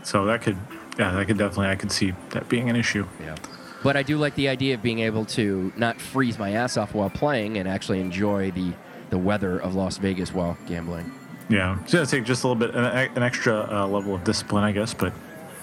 So 0.02 0.24
that 0.26 0.42
could, 0.42 0.56
yeah, 0.98 1.12
that 1.12 1.26
could 1.26 1.38
definitely, 1.38 1.68
I 1.68 1.76
could 1.76 1.92
see 1.92 2.12
that 2.30 2.48
being 2.48 2.68
an 2.70 2.76
issue. 2.76 3.06
Yeah. 3.20 3.34
But 3.82 3.96
I 3.96 4.02
do 4.02 4.18
like 4.18 4.34
the 4.34 4.48
idea 4.48 4.74
of 4.74 4.82
being 4.82 4.98
able 5.00 5.24
to 5.26 5.72
not 5.76 6.00
freeze 6.00 6.38
my 6.38 6.52
ass 6.52 6.76
off 6.76 6.94
while 6.94 7.10
playing 7.10 7.58
and 7.58 7.68
actually 7.68 8.00
enjoy 8.00 8.50
the, 8.50 8.72
the 9.10 9.18
weather 9.18 9.58
of 9.58 9.74
Las 9.74 9.98
Vegas 9.98 10.34
while 10.34 10.56
gambling. 10.66 11.10
Yeah, 11.48 11.78
it's 11.82 11.92
gonna 11.94 12.04
take 12.06 12.24
just 12.24 12.44
a 12.44 12.48
little 12.48 12.60
bit, 12.66 12.74
an, 12.74 12.84
an 12.84 13.22
extra 13.22 13.66
uh, 13.70 13.86
level 13.86 14.14
of 14.14 14.24
discipline, 14.24 14.64
I 14.64 14.72
guess, 14.72 14.92
but 14.92 15.12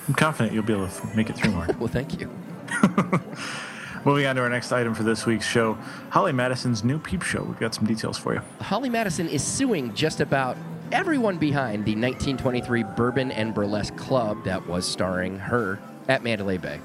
I'm 0.08 0.14
confident 0.16 0.54
you'll 0.54 0.64
be 0.64 0.74
able 0.74 0.88
to 0.88 1.08
make 1.16 1.30
it 1.30 1.36
through 1.36 1.52
more. 1.52 1.68
Well, 1.80 1.88
thank 1.88 2.20
you. 2.20 2.30
Moving 4.06 4.28
on 4.28 4.36
to 4.36 4.42
our 4.44 4.50
next 4.50 4.72
item 4.72 4.94
for 4.94 5.02
this 5.04 5.26
week's 5.26 5.48
show, 5.48 5.78
Holly 6.12 6.32
Madison's 6.32 6.84
new 6.84 7.00
peep 7.00 7.24
show. 7.24 7.44
We've 7.44 7.60
got 7.60 7.74
some 7.74 7.86
details 7.86 8.18
for 8.18 8.36
you. 8.36 8.42
Holly 8.62 8.90
Madison 8.90 9.28
is 9.28 9.44
suing 9.44 9.94
just 9.96 10.22
about 10.22 10.58
everyone 10.92 11.38
behind 11.38 11.86
the 11.86 11.96
1923 11.96 12.84
Bourbon 12.96 13.32
and 13.32 13.54
Burlesque 13.54 13.96
Club 13.96 14.44
that 14.44 14.68
was 14.68 14.88
starring 14.88 15.40
her 15.40 15.80
at 16.08 16.24
Mandalay 16.24 16.58
Bay. 16.58 16.80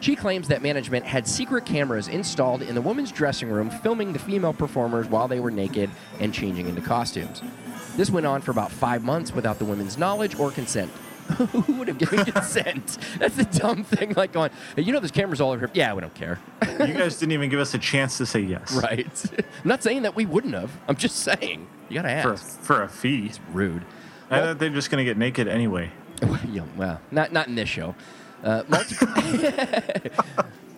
She 0.00 0.14
claims 0.14 0.46
that 0.46 0.62
management 0.62 1.04
had 1.04 1.26
secret 1.26 1.66
cameras 1.66 2.06
installed 2.06 2.62
in 2.62 2.76
the 2.76 2.80
women's 2.80 3.10
dressing 3.10 3.50
room 3.50 3.68
filming 3.68 4.12
the 4.12 4.20
female 4.20 4.52
performers 4.52 5.08
while 5.08 5.26
they 5.26 5.40
were 5.40 5.50
naked 5.50 5.90
and 6.20 6.32
changing 6.32 6.68
into 6.68 6.80
costumes. 6.80 7.42
This 7.96 8.10
went 8.10 8.26
on 8.26 8.42
for 8.42 8.52
about 8.52 8.70
five 8.70 9.02
months 9.02 9.34
without 9.34 9.58
the 9.58 9.64
women's 9.64 9.98
knowledge 9.98 10.38
or 10.38 10.52
consent. 10.52 10.92
Who 11.52 11.72
would 11.74 11.88
have 11.88 11.98
given 11.98 12.24
consent? 12.32 12.98
That's 13.18 13.36
the 13.36 13.44
dumb 13.44 13.84
thing. 13.84 14.14
Like 14.14 14.32
going, 14.32 14.50
"Hey, 14.76 14.82
you 14.82 14.92
know, 14.92 14.98
there's 15.00 15.10
cameras 15.10 15.40
all 15.40 15.50
over 15.50 15.60
here. 15.66 15.70
Yeah, 15.74 15.94
we 15.94 16.00
don't 16.00 16.14
care. 16.14 16.38
You 16.78 16.94
guys 16.94 17.18
didn't 17.18 17.32
even 17.32 17.50
give 17.50 17.58
us 17.60 17.74
a 17.74 17.78
chance 17.78 18.18
to 18.18 18.26
say 18.26 18.38
yes. 18.40 18.72
right? 18.72 19.24
I'm 19.36 19.68
not 19.68 19.82
saying 19.82 20.02
that 20.02 20.14
we 20.14 20.26
wouldn't 20.26 20.54
have. 20.54 20.70
I'm 20.86 20.94
just 20.96 21.16
saying 21.16 21.66
you 21.88 21.94
gotta 22.00 22.22
For 22.22 22.30
a, 22.30 22.32
ask. 22.34 22.60
for 22.60 22.82
a 22.82 22.88
fee. 22.88 23.26
It's 23.26 23.40
Rude. 23.52 23.84
I 24.30 24.40
thought 24.40 24.58
they're 24.58 24.70
just 24.70 24.90
going 24.90 24.98
to 24.98 25.04
get 25.04 25.16
naked 25.18 25.48
anyway. 25.48 25.90
Well, 26.76 27.00
not 27.10 27.32
not 27.32 27.48
in 27.48 27.54
this 27.56 27.68
show. 27.68 27.94
Uh, 28.44 28.62
multiple, 28.68 29.08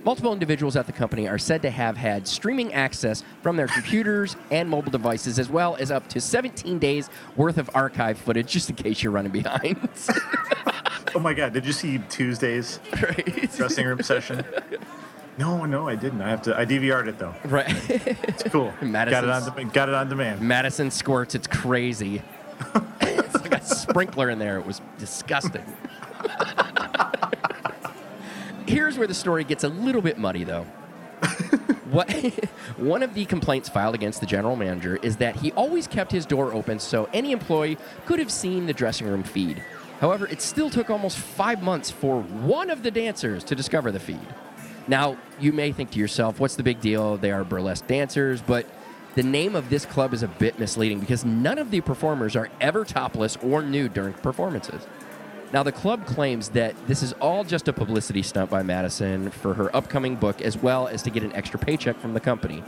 multiple 0.05 0.33
individuals 0.33 0.77
at 0.77 0.87
the 0.87 0.93
company 0.93 1.29
are 1.29 1.39
said 1.39 1.63
to 1.63 1.71
have 1.71 1.97
had 1.97 2.27
streaming 2.27 2.73
access 2.73 3.23
from 3.43 3.57
their 3.57 3.67
computers 3.69 4.37
and 4.51 4.69
mobile 4.69 4.91
devices, 4.91 5.39
as 5.39 5.49
well 5.49 5.77
as 5.77 5.91
up 5.91 6.09
to 6.09 6.21
17 6.21 6.79
days 6.79 7.11
worth 7.37 7.59
of 7.59 7.71
archive 7.75 8.19
footage, 8.19 8.49
just 8.49 8.71
in 8.71 8.77
case 8.77 9.03
you're 9.03 9.13
running 9.13 9.33
behind. 9.33 9.89
Oh 11.13 11.19
my 11.19 11.35
God, 11.35 11.53
did 11.53 11.67
you 11.67 11.73
see 11.73 11.99
Tuesday's 12.09 12.79
right? 13.03 13.51
dressing 13.57 13.85
room 13.85 14.01
session? 14.01 14.45
No, 15.39 15.65
no, 15.65 15.89
I 15.89 15.97
didn't. 15.97 16.21
I 16.23 16.29
have 16.29 16.43
to. 16.43 16.57
I 16.57 16.65
DVR'd 16.65 17.09
it 17.09 17.19
though. 17.19 17.35
right. 17.47 17.67
It's 17.89 18.43
cool. 18.45 18.73
got 18.81 19.09
it 19.09 19.31
on. 19.31 19.69
Got 19.71 19.89
it 19.89 19.95
on 19.95 20.09
demand. 20.09 20.41
Madison 20.41 20.91
squirts. 20.91 21.35
It's 21.35 21.47
crazy. 21.47 22.23
it's 23.01 23.35
like 23.35 23.55
a 23.55 23.65
sprinkler 23.65 24.31
in 24.31 24.39
there. 24.39 24.59
It 24.59 24.67
was 24.67 24.81
disgusting. 24.99 25.65
Here's 28.71 28.97
where 28.97 29.09
the 29.09 29.15
story 29.15 29.43
gets 29.43 29.65
a 29.65 29.69
little 29.69 30.01
bit 30.01 30.17
muddy, 30.17 30.45
though. 30.45 30.63
what, 31.91 32.09
one 32.77 33.03
of 33.03 33.15
the 33.15 33.25
complaints 33.25 33.69
filed 33.69 33.97
against 33.97 34.21
the 34.21 34.27
general 34.27 34.55
manager 34.55 34.97
is 35.03 35.17
that 35.17 35.35
he 35.35 35.51
always 35.53 35.89
kept 35.89 36.13
his 36.13 36.25
door 36.25 36.55
open 36.55 36.79
so 36.79 37.09
any 37.13 37.33
employee 37.33 37.79
could 38.07 38.21
have 38.21 38.31
seen 38.31 38.67
the 38.67 38.73
dressing 38.73 39.09
room 39.09 39.25
feed. 39.25 39.61
However, 39.99 40.29
it 40.29 40.41
still 40.41 40.71
took 40.71 40.89
almost 40.89 41.19
five 41.19 41.65
months 41.65 41.91
for 41.91 42.23
one 42.23 42.71
of 42.71 42.85
the 42.85 42.93
dancers 42.93 43.43
to 43.45 43.57
discover 43.57 43.91
the 43.91 43.99
feed. 43.99 44.29
Now, 44.87 45.19
you 45.41 45.53
may 45.53 45.73
think 45.73 45.91
to 45.91 45.99
yourself, 45.99 46.39
what's 46.39 46.55
the 46.55 46.63
big 46.63 46.81
deal? 46.81 47.17
They 47.17 47.33
are 47.33 47.43
burlesque 47.43 47.89
dancers, 47.89 48.41
but 48.41 48.67
the 49.17 49.25
name 49.25 49.57
of 49.57 49.69
this 49.69 49.85
club 49.85 50.15
is 50.15 50.23
a 50.23 50.29
bit 50.29 50.61
misleading 50.61 51.01
because 51.01 51.25
none 51.25 51.59
of 51.59 51.73
the 51.73 51.81
performers 51.81 52.37
are 52.37 52.49
ever 52.61 52.85
topless 52.85 53.37
or 53.39 53.63
nude 53.63 53.95
during 53.95 54.13
performances. 54.13 54.87
Now, 55.53 55.65
the 55.65 55.73
club 55.73 56.07
claims 56.07 56.51
that 56.51 56.77
this 56.87 57.03
is 57.03 57.13
all 57.15 57.43
just 57.43 57.67
a 57.67 57.73
publicity 57.73 58.23
stunt 58.23 58.51
by 58.51 58.63
Madison 58.63 59.31
for 59.31 59.55
her 59.55 59.75
upcoming 59.75 60.15
book, 60.15 60.41
as 60.41 60.57
well 60.57 60.87
as 60.87 61.03
to 61.03 61.11
get 61.11 61.25
an 61.25 61.33
extra 61.33 61.59
paycheck 61.59 61.99
from 61.99 62.15
the 62.15 62.21
company. 62.21 62.63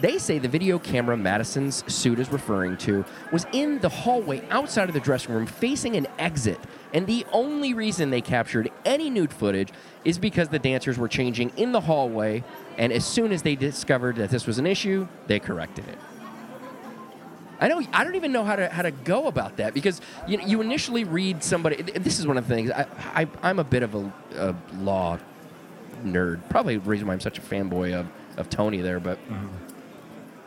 They 0.00 0.18
say 0.18 0.38
the 0.38 0.48
video 0.48 0.78
camera 0.78 1.16
Madison's 1.16 1.84
suit 1.92 2.18
is 2.18 2.32
referring 2.32 2.78
to 2.78 3.04
was 3.30 3.46
in 3.52 3.78
the 3.78 3.88
hallway 3.88 4.42
outside 4.48 4.88
of 4.88 4.94
the 4.94 5.00
dressing 5.00 5.34
room 5.34 5.46
facing 5.46 5.96
an 5.96 6.06
exit. 6.18 6.58
And 6.92 7.06
the 7.06 7.24
only 7.30 7.74
reason 7.74 8.10
they 8.10 8.20
captured 8.20 8.70
any 8.84 9.10
nude 9.10 9.32
footage 9.32 9.68
is 10.04 10.18
because 10.18 10.48
the 10.48 10.58
dancers 10.58 10.98
were 10.98 11.08
changing 11.08 11.50
in 11.56 11.72
the 11.72 11.80
hallway. 11.80 12.42
And 12.76 12.92
as 12.92 13.04
soon 13.04 13.32
as 13.32 13.42
they 13.42 13.54
discovered 13.54 14.16
that 14.16 14.30
this 14.30 14.46
was 14.46 14.58
an 14.58 14.66
issue, 14.66 15.06
they 15.26 15.38
corrected 15.38 15.86
it. 15.88 15.98
I 17.64 17.68
know. 17.68 17.82
I 17.94 18.04
don't 18.04 18.14
even 18.14 18.30
know 18.30 18.44
how 18.44 18.56
to 18.56 18.68
how 18.68 18.82
to 18.82 18.90
go 18.90 19.26
about 19.26 19.56
that 19.56 19.72
because 19.72 20.02
you 20.28 20.38
you 20.44 20.60
initially 20.60 21.04
read 21.04 21.42
somebody. 21.42 21.80
This 21.80 22.18
is 22.18 22.26
one 22.26 22.36
of 22.36 22.46
the 22.46 22.54
things. 22.54 22.70
I, 22.70 22.86
I 23.14 23.26
I'm 23.42 23.58
a 23.58 23.64
bit 23.64 23.82
of 23.82 23.94
a, 23.94 24.12
a 24.36 24.54
law 24.74 25.18
nerd. 26.04 26.46
Probably 26.50 26.76
the 26.76 26.86
reason 26.86 27.06
why 27.06 27.14
I'm 27.14 27.20
such 27.20 27.38
a 27.38 27.40
fanboy 27.40 27.94
of 27.94 28.06
of 28.36 28.50
Tony 28.50 28.82
there. 28.82 29.00
But 29.00 29.16
mm-hmm. 29.16 29.46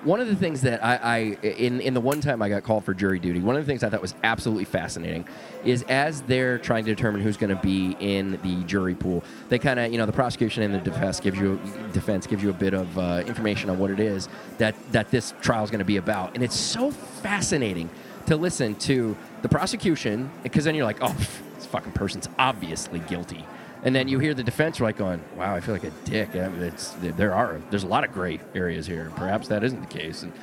One 0.08 0.22
of 0.22 0.28
the 0.28 0.36
things 0.36 0.62
that 0.62 0.84
I, 0.84 0.96
I 0.96 1.18
in 1.46 1.82
in 1.82 1.94
the 1.94 2.00
one 2.00 2.22
time 2.22 2.42
I 2.42 2.48
got 2.48 2.64
called 2.64 2.86
for 2.86 2.94
jury 2.94 3.20
duty, 3.20 3.42
one 3.42 3.58
of 3.58 3.66
the 3.66 3.70
things 3.70 3.84
I 3.84 3.90
thought 3.90 4.02
was 4.02 4.16
absolutely 4.24 4.64
fascinating 4.64 5.28
is 5.66 5.84
as 5.84 6.22
they're 6.22 6.58
trying 6.58 6.86
to 6.86 6.96
determine 6.96 7.22
who's 7.22 7.36
going 7.36 7.56
to 7.56 7.62
be 7.62 7.96
in 8.00 8.40
the 8.42 8.64
jury 8.64 8.96
pool, 8.96 9.24
they 9.50 9.60
kind 9.60 9.80
of 9.80 9.92
you 9.92 9.98
know 9.98 10.06
the 10.06 10.14
prosecution 10.14 10.64
and 10.64 10.74
the 10.74 10.80
defense 10.80 11.20
gives 11.20 11.38
you 11.38 11.60
defense 11.92 12.26
gives 12.26 12.42
you 12.42 12.50
a 12.50 12.54
bit 12.54 12.74
of 12.74 12.98
uh, 12.98 13.22
information 13.28 13.70
on 13.70 13.78
what 13.78 13.92
it 13.92 14.00
is 14.00 14.30
that 14.58 14.76
that 14.94 15.12
this 15.12 15.34
trial 15.42 15.66
is 15.66 15.70
going 15.70 15.80
to 15.80 15.86
be 15.86 15.98
about, 15.98 16.34
and 16.36 16.44
it's 16.44 16.58
so 16.58 16.90
fascinating 16.90 17.90
to 18.28 18.38
listen 18.38 18.76
to 18.76 19.16
the 19.42 19.50
prosecution 19.50 20.32
because 20.42 20.64
then 20.64 20.74
you're 20.74 20.86
like, 20.86 21.00
oh, 21.02 21.16
this 21.56 21.66
fucking 21.66 21.92
person's 21.92 22.30
obviously 22.40 23.00
guilty. 23.00 23.46
And 23.88 23.96
then 23.96 24.10
you 24.10 24.20
hear 24.20 24.34
the 24.34 24.44
defense 24.44 24.82
like 24.82 24.98
going, 24.98 25.22
"Wow, 25.38 25.56
I 25.56 25.62
feel 25.62 25.74
like 25.74 25.86
a 25.86 25.92
dick." 26.04 26.36
I 26.36 26.50
mean, 26.50 26.62
it's, 26.62 26.92
there 27.00 27.34
are 27.34 27.62
there's 27.70 27.84
a 27.84 27.88
lot 27.88 28.04
of 28.04 28.12
gray 28.12 28.42
areas 28.54 28.86
here. 28.86 29.14
Perhaps 29.16 29.48
that 29.48 29.64
isn't 29.64 29.80
the 29.80 29.88
case. 29.88 30.24
And 30.24 30.34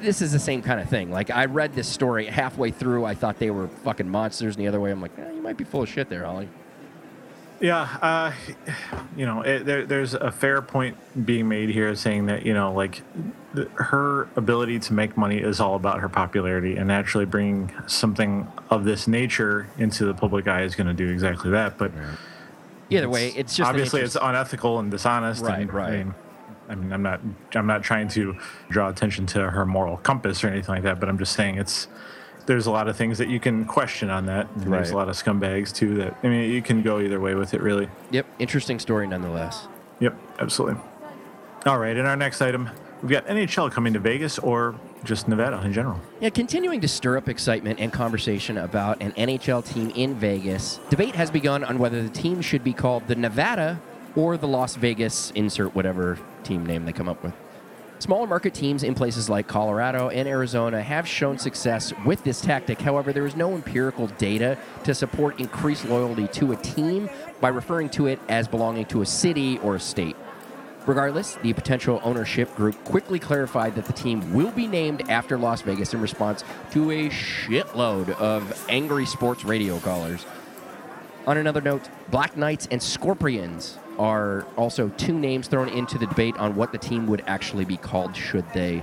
this 0.00 0.22
is 0.22 0.30
the 0.30 0.38
same 0.38 0.62
kind 0.62 0.78
of 0.78 0.88
thing. 0.88 1.10
Like 1.10 1.28
I 1.28 1.46
read 1.46 1.74
this 1.74 1.88
story 1.88 2.26
halfway 2.26 2.70
through, 2.70 3.04
I 3.04 3.14
thought 3.14 3.40
they 3.40 3.50
were 3.50 3.66
fucking 3.66 4.08
monsters, 4.08 4.54
and 4.54 4.64
the 4.64 4.68
other 4.68 4.78
way, 4.78 4.92
I'm 4.92 5.00
like, 5.00 5.18
eh, 5.18 5.32
"You 5.32 5.42
might 5.42 5.56
be 5.56 5.64
full 5.64 5.82
of 5.82 5.88
shit 5.88 6.08
there, 6.08 6.24
Holly." 6.24 6.48
Yeah, 7.58 7.82
uh, 8.00 8.32
you 9.16 9.26
know, 9.26 9.40
it, 9.40 9.66
there, 9.66 9.84
there's 9.86 10.14
a 10.14 10.30
fair 10.30 10.62
point 10.62 10.96
being 11.26 11.48
made 11.48 11.70
here, 11.70 11.96
saying 11.96 12.26
that 12.26 12.46
you 12.46 12.54
know, 12.54 12.72
like 12.72 13.02
her 13.74 14.28
ability 14.36 14.78
to 14.78 14.92
make 14.92 15.16
money 15.16 15.38
is 15.38 15.58
all 15.58 15.74
about 15.74 15.98
her 15.98 16.08
popularity, 16.08 16.76
and 16.76 16.92
actually 16.92 17.24
bringing 17.24 17.72
something 17.88 18.46
of 18.70 18.84
this 18.84 19.08
nature 19.08 19.66
into 19.78 20.04
the 20.04 20.14
public 20.14 20.46
eye 20.46 20.62
is 20.62 20.76
going 20.76 20.86
to 20.86 20.94
do 20.94 21.10
exactly 21.10 21.50
that. 21.50 21.76
But 21.76 21.90
Either 22.90 23.08
way, 23.08 23.28
it's 23.28 23.56
just 23.56 23.68
obviously 23.68 24.00
it's 24.02 24.16
unethical 24.16 24.78
and 24.78 24.90
dishonest. 24.90 25.42
Right, 25.42 25.60
and, 25.60 25.72
right. 25.72 25.88
I 25.88 25.96
mean, 25.96 26.14
I 26.68 26.74
mean, 26.74 26.92
I'm 26.92 27.02
not, 27.02 27.20
I'm 27.54 27.66
not 27.66 27.82
trying 27.82 28.08
to 28.08 28.36
draw 28.70 28.88
attention 28.88 29.26
to 29.26 29.50
her 29.50 29.66
moral 29.66 29.96
compass 29.98 30.42
or 30.44 30.48
anything 30.48 30.74
like 30.74 30.84
that, 30.84 31.00
but 31.00 31.08
I'm 31.08 31.18
just 31.18 31.32
saying 31.34 31.58
it's. 31.58 31.88
There's 32.46 32.66
a 32.66 32.70
lot 32.70 32.88
of 32.88 32.96
things 32.96 33.16
that 33.16 33.30
you 33.30 33.40
can 33.40 33.64
question 33.64 34.10
on 34.10 34.26
that. 34.26 34.50
And 34.56 34.70
There's 34.70 34.90
a 34.90 34.96
lot 34.96 35.08
of 35.08 35.16
scumbags 35.16 35.74
too. 35.74 35.94
That 35.94 36.14
I 36.22 36.28
mean, 36.28 36.50
you 36.50 36.60
can 36.60 36.82
go 36.82 37.00
either 37.00 37.18
way 37.18 37.34
with 37.34 37.54
it, 37.54 37.62
really. 37.62 37.88
Yep, 38.10 38.26
interesting 38.38 38.78
story 38.78 39.06
nonetheless. 39.06 39.66
Yep, 40.00 40.14
absolutely. 40.38 40.78
All 41.64 41.78
right, 41.78 41.96
in 41.96 42.04
our 42.04 42.16
next 42.16 42.42
item, 42.42 42.68
we've 43.00 43.10
got 43.10 43.26
NHL 43.26 43.72
coming 43.72 43.94
to 43.94 43.98
Vegas 43.98 44.38
or 44.38 44.78
just 45.04 45.28
Nevada 45.28 45.60
in 45.64 45.72
general. 45.72 46.00
Yeah, 46.20 46.30
continuing 46.30 46.80
to 46.80 46.88
stir 46.88 47.16
up 47.16 47.28
excitement 47.28 47.80
and 47.80 47.92
conversation 47.92 48.58
about 48.58 49.02
an 49.02 49.12
NHL 49.12 49.64
team 49.64 49.90
in 49.90 50.14
Vegas, 50.14 50.80
debate 50.90 51.14
has 51.14 51.30
begun 51.30 51.62
on 51.64 51.78
whether 51.78 52.02
the 52.02 52.08
team 52.08 52.40
should 52.40 52.64
be 52.64 52.72
called 52.72 53.06
the 53.06 53.14
Nevada 53.14 53.80
or 54.16 54.36
the 54.36 54.48
Las 54.48 54.76
Vegas, 54.76 55.30
insert 55.32 55.74
whatever 55.74 56.18
team 56.44 56.64
name 56.64 56.84
they 56.84 56.92
come 56.92 57.08
up 57.08 57.22
with. 57.22 57.34
Smaller 58.00 58.26
market 58.26 58.52
teams 58.52 58.82
in 58.82 58.94
places 58.94 59.30
like 59.30 59.46
Colorado 59.46 60.10
and 60.10 60.28
Arizona 60.28 60.82
have 60.82 61.08
shown 61.08 61.38
success 61.38 61.92
with 62.04 62.22
this 62.22 62.40
tactic. 62.40 62.80
However, 62.80 63.12
there 63.12 63.24
is 63.24 63.34
no 63.34 63.54
empirical 63.54 64.08
data 64.08 64.58
to 64.82 64.94
support 64.94 65.40
increased 65.40 65.86
loyalty 65.86 66.28
to 66.28 66.52
a 66.52 66.56
team 66.56 67.08
by 67.40 67.48
referring 67.48 67.88
to 67.90 68.06
it 68.06 68.18
as 68.28 68.46
belonging 68.46 68.84
to 68.86 69.02
a 69.02 69.06
city 69.06 69.58
or 69.58 69.76
a 69.76 69.80
state. 69.80 70.16
Regardless, 70.86 71.36
the 71.36 71.54
potential 71.54 72.00
ownership 72.04 72.54
group 72.54 72.82
quickly 72.84 73.18
clarified 73.18 73.74
that 73.76 73.86
the 73.86 73.92
team 73.94 74.34
will 74.34 74.50
be 74.50 74.66
named 74.66 75.08
after 75.08 75.38
Las 75.38 75.62
Vegas 75.62 75.94
in 75.94 76.00
response 76.00 76.44
to 76.72 76.90
a 76.90 77.08
shitload 77.08 78.10
of 78.10 78.66
angry 78.68 79.06
sports 79.06 79.44
radio 79.44 79.78
callers. 79.78 80.26
On 81.26 81.38
another 81.38 81.62
note, 81.62 81.88
Black 82.10 82.36
Knights 82.36 82.68
and 82.70 82.82
Scorpions 82.82 83.78
are 83.98 84.46
also 84.56 84.90
two 84.90 85.18
names 85.18 85.48
thrown 85.48 85.70
into 85.70 85.96
the 85.96 86.06
debate 86.06 86.36
on 86.36 86.54
what 86.54 86.70
the 86.70 86.78
team 86.78 87.06
would 87.06 87.22
actually 87.26 87.64
be 87.64 87.78
called 87.78 88.14
should 88.14 88.44
they 88.52 88.82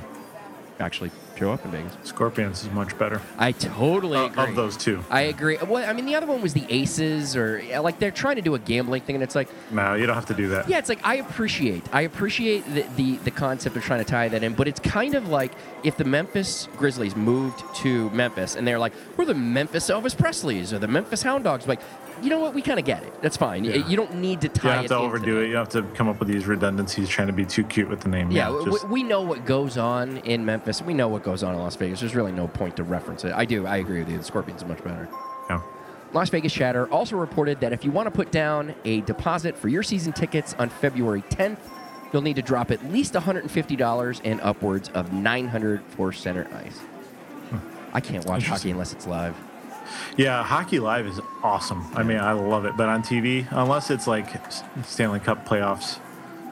actually 0.79 1.11
show 1.41 1.51
up 1.51 1.65
in 1.65 1.71
Vegas. 1.71 1.91
Scorpions 2.03 2.63
is 2.63 2.69
much 2.69 2.95
better. 2.99 3.19
I 3.39 3.51
totally 3.53 4.19
uh, 4.19 4.25
Of- 4.25 4.31
agree. 4.33 4.43
of 4.43 4.55
those 4.55 4.77
two. 4.77 5.03
I 5.09 5.21
agree. 5.21 5.57
Well, 5.67 5.83
I 5.89 5.91
mean, 5.93 6.05
the 6.05 6.13
other 6.15 6.27
one 6.27 6.39
was 6.39 6.53
the 6.53 6.65
Aces, 6.69 7.35
or 7.35 7.59
yeah, 7.59 7.79
like 7.79 7.97
they're 7.97 8.11
trying 8.11 8.35
to 8.35 8.43
do 8.43 8.53
a 8.53 8.59
gambling 8.59 9.01
thing, 9.01 9.15
and 9.15 9.23
it's 9.23 9.33
like, 9.33 9.49
No, 9.71 9.95
you 9.95 10.05
don't 10.05 10.13
have 10.15 10.27
to 10.27 10.35
do 10.35 10.49
that. 10.49 10.69
yeah, 10.69 10.77
it's 10.77 10.87
like 10.89 10.99
I 11.03 11.15
appreciate, 11.15 11.83
I 11.91 12.01
appreciate 12.01 12.63
the, 12.75 12.83
the 12.95 13.17
the 13.23 13.31
concept 13.31 13.75
of 13.75 13.83
trying 13.83 14.03
to 14.05 14.09
tie 14.09 14.27
that 14.27 14.43
in, 14.43 14.53
but 14.53 14.67
it's 14.67 14.79
kind 14.79 15.15
of 15.15 15.29
like 15.29 15.51
if 15.83 15.97
the 15.97 16.05
Memphis 16.05 16.67
Grizzlies 16.77 17.15
moved 17.15 17.63
to 17.77 18.11
Memphis 18.11 18.55
and 18.55 18.67
they're 18.67 18.77
like, 18.79 18.93
we're 19.17 19.25
the 19.25 19.33
Memphis 19.33 19.89
Elvis 19.89 20.15
Presleys 20.15 20.71
or 20.73 20.77
the 20.77 20.87
Memphis 20.87 21.23
Hound 21.23 21.43
Dogs, 21.43 21.67
like, 21.67 21.79
you 22.21 22.29
know 22.29 22.37
what, 22.39 22.53
we 22.53 22.61
kind 22.61 22.77
of 22.77 22.85
get 22.85 23.01
it. 23.01 23.11
That's 23.23 23.35
fine. 23.37 23.63
You- 23.65 23.71
Yeah. 23.71 23.87
You 23.87 23.97
don't 23.97 24.13
need 24.15 24.41
to 24.41 24.47
You 24.47 24.53
tie 24.53 24.67
don't 24.67 24.75
have 24.75 24.85
it 24.85 24.87
to 24.89 24.97
overdo 24.97 25.39
it. 25.41 25.47
You 25.47 25.53
don't 25.53 25.73
have 25.73 25.83
to 25.83 25.95
come 25.97 26.07
up 26.07 26.19
with 26.19 26.27
these 26.27 26.45
redundancies 26.45 27.09
trying 27.09 27.25
to 27.27 27.33
be 27.33 27.45
too 27.45 27.63
cute 27.63 27.89
with 27.89 28.01
the 28.01 28.09
name. 28.09 28.29
Yeah, 28.29 28.45
w- 28.45 28.65
just- 28.71 28.87
we 28.89 29.01
know 29.01 29.21
what 29.21 29.43
goes 29.47 29.75
on 29.75 30.17
in 30.17 30.45
Memphis. 30.45 30.83
We 30.83 30.93
know 30.93 31.07
what 31.07 31.23
goes 31.23 31.30
on 31.43 31.55
in 31.55 31.59
Las 31.61 31.75
Vegas. 31.77 31.99
There's 32.01 32.15
really 32.15 32.31
no 32.31 32.47
point 32.47 32.75
to 32.77 32.83
reference 32.83 33.23
it. 33.23 33.33
I 33.33 33.45
do. 33.45 33.65
I 33.65 33.77
agree 33.77 33.99
with 33.99 34.09
you. 34.09 34.17
The 34.17 34.23
Scorpions 34.23 34.63
are 34.63 34.67
much 34.67 34.83
better. 34.83 35.07
yeah. 35.49 35.61
Las 36.13 36.29
Vegas 36.29 36.51
Chatter 36.53 36.87
also 36.91 37.15
reported 37.15 37.61
that 37.61 37.71
if 37.71 37.85
you 37.85 37.91
want 37.91 38.05
to 38.07 38.11
put 38.11 38.31
down 38.31 38.75
a 38.83 38.99
deposit 39.01 39.57
for 39.57 39.69
your 39.69 39.81
season 39.81 40.11
tickets 40.11 40.53
on 40.59 40.69
February 40.69 41.21
10th, 41.29 41.59
you'll 42.11 42.21
need 42.21 42.35
to 42.35 42.41
drop 42.41 42.69
at 42.69 42.83
least 42.91 43.13
$150 43.13 44.21
and 44.25 44.41
upwards 44.41 44.89
of 44.89 45.13
900 45.13 45.81
for 45.95 46.11
center 46.11 46.47
ice. 46.53 46.77
Hmm. 46.79 47.57
I 47.93 48.01
can't 48.01 48.25
watch 48.25 48.43
hockey 48.43 48.71
unless 48.71 48.91
it's 48.91 49.07
live. 49.07 49.35
Yeah, 50.17 50.43
hockey 50.43 50.79
live 50.79 51.05
is 51.07 51.19
awesome. 51.43 51.85
I 51.95 52.03
mean, 52.03 52.17
I 52.17 52.33
love 52.33 52.65
it. 52.65 52.75
But 52.75 52.89
on 52.89 53.03
TV, 53.03 53.47
unless 53.51 53.89
it's 53.89 54.07
like 54.07 54.27
Stanley 54.83 55.19
Cup 55.19 55.47
playoffs, 55.47 55.99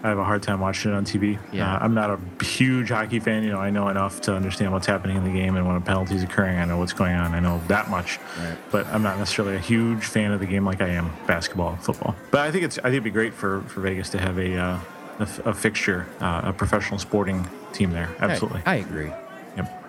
I 0.01 0.07
have 0.09 0.17
a 0.17 0.23
hard 0.23 0.41
time 0.41 0.61
watching 0.61 0.91
it 0.91 0.95
on 0.95 1.03
TV. 1.03 1.37
Yeah. 1.51 1.75
Uh, 1.75 1.79
I'm 1.79 1.93
not 1.93 2.09
a 2.09 2.43
huge 2.43 2.89
hockey 2.89 3.19
fan. 3.19 3.43
You 3.43 3.51
know, 3.51 3.59
I 3.59 3.69
know 3.69 3.89
enough 3.89 4.21
to 4.21 4.33
understand 4.33 4.71
what's 4.71 4.87
happening 4.87 5.17
in 5.17 5.25
the 5.25 5.31
game, 5.31 5.57
and 5.57 5.67
when 5.67 5.75
a 5.75 5.81
penalty 5.81 6.15
is 6.15 6.23
occurring, 6.23 6.57
I 6.57 6.65
know 6.65 6.77
what's 6.77 6.93
going 6.93 7.15
on. 7.15 7.33
I 7.33 7.39
know 7.41 7.61
that 7.67 7.89
much. 7.89 8.17
Right. 8.37 8.57
But 8.71 8.87
I'm 8.87 9.03
not 9.03 9.17
necessarily 9.17 9.55
a 9.55 9.59
huge 9.59 10.05
fan 10.05 10.31
of 10.31 10.39
the 10.39 10.45
game 10.45 10.63
like 10.65 10.81
I 10.81 10.89
am 10.89 11.11
basketball 11.27 11.75
football. 11.77 12.15
But 12.31 12.41
I 12.41 12.51
think 12.51 12.63
it's 12.63 12.77
I 12.77 12.83
think 12.83 12.93
it'd 12.93 13.03
be 13.03 13.09
great 13.11 13.33
for, 13.33 13.61
for 13.63 13.81
Vegas 13.81 14.09
to 14.11 14.19
have 14.19 14.37
a 14.37 14.55
uh, 14.57 14.79
a, 15.19 15.23
f- 15.23 15.45
a 15.45 15.53
fixture, 15.53 16.07
uh, 16.21 16.41
a 16.45 16.53
professional 16.53 16.97
sporting 16.97 17.45
team 17.73 17.91
there. 17.91 18.09
Absolutely. 18.19 18.61
I, 18.65 18.73
I 18.73 18.75
agree. 18.75 19.11
Yep. 19.57 19.85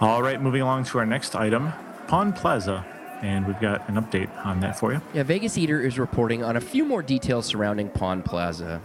All 0.00 0.22
right, 0.22 0.40
moving 0.40 0.60
along 0.60 0.84
to 0.84 0.98
our 0.98 1.06
next 1.06 1.34
item, 1.34 1.72
Pawn 2.06 2.34
Plaza, 2.34 2.84
and 3.22 3.46
we've 3.46 3.58
got 3.60 3.88
an 3.88 3.94
update 3.96 4.28
on 4.44 4.60
that 4.60 4.78
for 4.78 4.92
you. 4.92 5.00
Yeah, 5.14 5.22
Vegas 5.22 5.56
Eater 5.56 5.80
is 5.80 5.98
reporting 5.98 6.44
on 6.44 6.56
a 6.56 6.60
few 6.60 6.84
more 6.84 7.02
details 7.02 7.46
surrounding 7.46 7.88
Pawn 7.88 8.22
Plaza. 8.22 8.80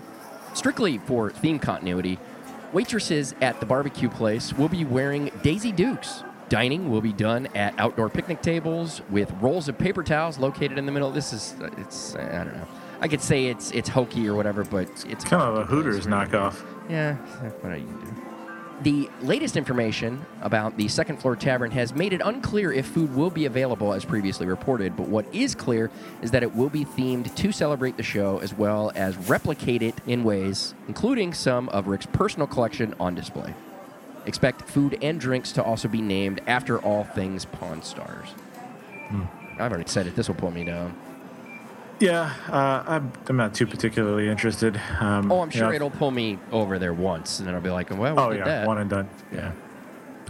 Strictly 0.53 0.99
for 0.99 1.29
theme 1.31 1.59
continuity, 1.59 2.19
waitresses 2.71 3.35
at 3.41 3.59
the 3.59 3.65
barbecue 3.65 4.09
place 4.09 4.53
will 4.53 4.69
be 4.69 4.85
wearing 4.85 5.31
Daisy 5.41 5.71
Dukes. 5.71 6.23
Dining 6.49 6.91
will 6.91 7.01
be 7.01 7.13
done 7.13 7.47
at 7.55 7.73
outdoor 7.79 8.09
picnic 8.09 8.41
tables 8.41 9.01
with 9.09 9.31
rolls 9.41 9.67
of 9.67 9.77
paper 9.77 10.03
towels 10.03 10.37
located 10.37 10.77
in 10.77 10.85
the 10.85 10.91
middle. 10.91 11.09
This 11.09 11.33
is, 11.33 11.55
it's, 11.77 12.15
I 12.15 12.43
don't 12.43 12.55
know. 12.55 12.67
I 13.01 13.07
could 13.07 13.21
say 13.21 13.47
it's 13.47 13.71
it's 13.71 13.89
hokey 13.89 14.29
or 14.29 14.35
whatever, 14.35 14.63
but 14.63 14.87
it's 15.09 15.25
Kind 15.25 15.41
of 15.41 15.57
a 15.57 15.65
Hooters 15.65 16.05
knockoff. 16.07 16.63
Yeah, 16.89 17.15
what 17.61 17.73
are 17.73 17.77
you 17.77 17.85
gonna 17.85 18.11
do? 18.11 18.32
The 18.81 19.09
latest 19.21 19.55
information 19.55 20.25
about 20.41 20.75
the 20.77 20.87
second 20.87 21.17
floor 21.17 21.35
tavern 21.35 21.71
has 21.71 21.93
made 21.93 22.11
it 22.11 22.21
unclear 22.25 22.73
if 22.73 22.87
food 22.87 23.15
will 23.15 23.29
be 23.29 23.45
available 23.45 23.93
as 23.93 24.03
previously 24.03 24.45
reported, 24.45 24.97
but 24.97 25.07
what 25.07 25.25
is 25.33 25.55
clear 25.55 25.91
is 26.21 26.31
that 26.31 26.43
it 26.43 26.53
will 26.53 26.69
be 26.69 26.83
themed 26.83 27.33
to 27.35 27.51
celebrate 27.51 27.97
the 27.97 28.03
show 28.03 28.39
as 28.39 28.53
well 28.53 28.91
as 28.95 29.15
replicate 29.29 29.83
it 29.83 29.95
in 30.07 30.23
ways, 30.23 30.73
including 30.87 31.33
some 31.33 31.69
of 31.69 31.87
Rick's 31.87 32.07
personal 32.07 32.47
collection 32.47 32.93
on 32.99 33.15
display. 33.15 33.53
Expect 34.25 34.63
food 34.63 34.97
and 35.01 35.19
drinks 35.19 35.51
to 35.53 35.63
also 35.63 35.87
be 35.87 36.01
named 36.01 36.41
after 36.47 36.79
all 36.79 37.03
things 37.03 37.45
Pawn 37.45 37.83
Stars. 37.83 38.29
Hmm. 39.09 39.23
I've 39.59 39.71
already 39.71 39.89
said 39.89 40.07
it, 40.07 40.15
this 40.15 40.27
will 40.27 40.35
pull 40.35 40.51
me 40.51 40.65
down. 40.65 40.95
Yeah, 41.99 42.33
uh, 42.49 42.83
I'm, 42.85 43.13
I'm 43.27 43.37
not 43.37 43.53
too 43.53 43.65
particularly 43.65 44.27
interested. 44.27 44.79
Um, 44.99 45.31
Oh, 45.31 45.41
I'm 45.41 45.49
sure 45.49 45.69
know, 45.69 45.73
it'll 45.73 45.89
pull 45.91 46.11
me 46.11 46.37
over 46.51 46.77
there 46.79 46.93
once, 46.93 47.39
and 47.39 47.47
then 47.47 47.55
I'll 47.55 47.61
be 47.61 47.69
like, 47.69 47.89
well, 47.91 48.15
we 48.15 48.21
Oh 48.21 48.31
yeah, 48.31 48.43
that. 48.43 48.67
one 48.67 48.77
and 48.77 48.89
done. 48.89 49.09
Yeah. 49.31 49.51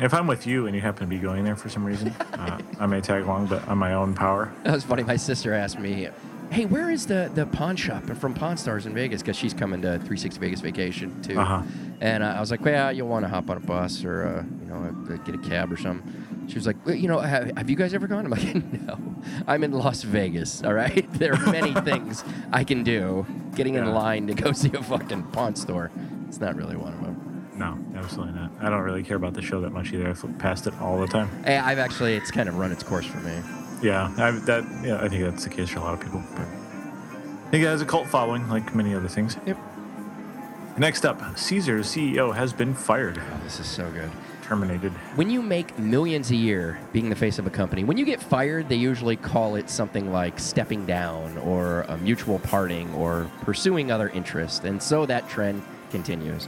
If 0.02 0.14
I'm 0.14 0.28
with 0.28 0.46
you 0.48 0.66
and 0.68 0.76
you 0.76 0.82
happen 0.82 1.02
to 1.02 1.08
be 1.08 1.20
going 1.20 1.44
there 1.44 1.56
for 1.56 1.70
some 1.70 1.84
reason, 1.86 2.10
uh, 2.34 2.60
I 2.80 2.86
may 2.88 3.00
tag 3.02 3.24
along, 3.24 3.48
but 3.48 3.68
on 3.68 3.78
my 3.78 3.94
own 3.94 4.14
power. 4.14 4.52
That 4.64 4.74
was 4.74 4.84
funny. 4.84 5.04
My 5.04 5.16
sister 5.18 5.54
asked 5.54 5.80
me, 5.80 6.10
"Hey, 6.52 6.66
where 6.66 6.90
is 6.90 7.06
the 7.06 7.32
the 7.36 7.46
pawn 7.46 7.76
shop 7.76 8.04
from 8.06 8.34
Pawn 8.34 8.58
Stars 8.58 8.88
in 8.88 8.94
Vegas?" 8.96 9.22
Because 9.22 9.38
she's 9.38 9.54
coming 9.54 9.82
to 9.84 9.90
360 10.00 10.40
Vegas 10.40 10.62
vacation 10.62 11.22
too. 11.22 11.40
Uh-huh. 11.40 11.62
And 12.02 12.24
uh, 12.24 12.28
I 12.36 12.40
was 12.40 12.50
like, 12.50 12.66
"Well, 12.66 12.92
you'll 12.92 13.08
want 13.08 13.24
to 13.26 13.30
hop 13.30 13.50
on 13.52 13.58
a 13.58 13.60
bus 13.60 14.04
or 14.04 14.24
uh, 14.24 14.44
you 14.62 14.68
know 14.68 15.18
get 15.26 15.36
a 15.36 15.38
cab 15.50 15.72
or 15.72 15.78
something." 15.78 16.12
She 16.48 16.56
was 16.56 16.68
like, 16.68 16.76
well, 16.86 16.96
"You 16.96 17.08
know, 17.08 17.20
have, 17.20 17.56
have 17.58 17.70
you 17.70 17.76
guys 17.76 17.94
ever 17.94 18.08
gone?" 18.08 18.26
I'm 18.26 18.32
like, 18.32 18.56
"No, 18.86 18.98
I'm 19.48 19.64
in 19.64 19.72
Las 19.72 20.04
Vegas. 20.04 20.64
All 20.64 20.74
right, 20.74 21.06
there 21.20 21.34
are 21.34 21.52
many 21.52 21.74
things 21.82 22.24
I 22.52 22.64
can 22.64 22.84
do. 22.84 23.26
Getting 23.56 23.76
in 23.76 23.86
Yeah. 23.86 23.92
line 23.94 24.28
to 24.28 24.34
go 24.34 24.52
see 24.52 24.72
a 24.74 24.82
fucking 24.84 25.24
pawn 25.32 25.56
store, 25.56 25.92
it's 26.28 26.40
not 26.40 26.56
really 26.56 26.76
one 26.76 26.94
of 26.94 27.02
them." 27.02 27.48
No, 27.56 27.78
absolutely 27.96 28.34
not. 28.34 28.52
I 28.60 28.70
don't 28.70 28.82
really 28.82 29.04
care 29.04 29.16
about 29.18 29.36
the 29.36 29.42
show 29.42 29.62
that 29.62 29.72
much 29.72 29.94
either. 29.94 30.10
I 30.10 30.14
flip 30.14 30.38
past 30.40 30.66
it 30.68 30.74
all 30.82 31.00
the 31.00 31.06
time. 31.08 31.30
Hey, 31.46 31.58
I've 31.58 31.78
actually, 31.78 32.16
it's 32.16 32.32
kind 32.32 32.50
of 32.50 32.58
run 32.58 32.72
its 32.72 32.82
course 32.84 33.06
for 33.06 33.20
me. 33.20 33.40
Yeah, 33.84 34.12
I, 34.18 34.32
that 34.32 34.64
yeah, 34.84 35.00
I 35.02 35.08
think 35.08 35.24
that's 35.24 35.44
the 35.44 35.50
case 35.52 35.70
for 35.70 35.80
a 35.80 35.84
lot 35.84 35.94
of 35.94 36.00
people. 36.02 36.24
But 36.36 36.48
I 36.48 37.50
think 37.52 37.64
it 37.64 37.68
has 37.68 37.82
a 37.82 37.86
cult 37.86 38.08
following, 38.08 38.50
like 38.50 38.74
many 38.74 38.96
other 38.96 39.08
things. 39.08 39.38
Yep. 39.46 39.58
Next 40.80 41.06
up, 41.06 41.22
Caesar's 41.38 41.86
CEO 41.88 42.34
has 42.36 42.52
been 42.54 42.74
fired, 42.74 43.20
Oh, 43.22 43.40
this 43.44 43.60
is 43.60 43.68
so 43.68 43.92
good. 43.92 44.10
Terminated. 44.44 44.92
When 45.16 45.30
you 45.30 45.42
make 45.42 45.78
millions 45.80 46.32
a 46.32 46.36
year 46.36 46.80
being 46.92 47.10
the 47.10 47.16
face 47.16 47.40
of 47.40 47.48
a 47.48 47.50
company, 47.50 47.84
when 47.84 47.98
you 47.98 48.06
get 48.06 48.22
fired, 48.22 48.70
they 48.70 48.76
usually 48.76 49.16
call 49.16 49.56
it 49.56 49.70
something 49.70 50.12
like 50.12 50.40
stepping 50.40 50.86
down 50.86 51.38
or 51.40 51.82
a 51.84 51.98
mutual 51.98 52.40
parting 52.40 52.94
or 52.94 53.30
pursuing 53.42 53.92
other 53.92 54.10
interests. 54.10 54.60
And 54.60 54.82
so 54.82 55.06
that 55.06 55.28
trend 55.30 55.64
continues. 55.90 56.48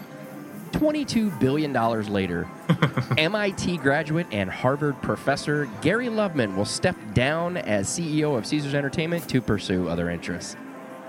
$22 0.71 1.39
billion 1.39 1.71
later, 2.11 2.49
MIT 3.17 3.77
graduate 3.77 4.27
and 4.31 4.49
Harvard 4.49 5.01
professor 5.01 5.69
Gary 5.81 6.07
Loveman 6.07 6.57
will 6.57 6.65
step 6.65 6.97
down 7.13 7.55
as 7.55 7.87
CEO 7.87 8.37
of 8.37 8.45
Caesars 8.45 8.73
Entertainment 8.73 9.29
to 9.29 9.41
pursue 9.41 9.87
other 9.87 10.09
interests. 10.09 10.57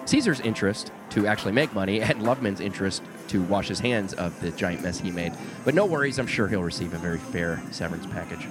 Caesar's 0.05 0.39
interest 0.41 0.93
to 1.11 1.27
actually 1.27 1.51
make 1.51 1.75
money 1.75 2.01
and 2.01 2.21
Loveman's 2.21 2.61
interest 2.61 3.03
to 3.29 3.43
wash 3.43 3.69
his 3.69 3.81
hands 3.81 4.13
of 4.15 4.39
the 4.41 4.51
giant 4.53 4.83
mess 4.83 4.99
he 4.99 5.11
made. 5.11 5.33
But 5.65 5.75
no 5.75 5.87
worries, 5.87 6.19
I'm 6.19 6.27
sure 6.27 6.49
he'll 6.49 6.63
receive 6.63 6.95
a 6.95 6.99
very 6.99 7.19
fair 7.19 7.63
severance 7.71 8.07
package. 8.07 8.47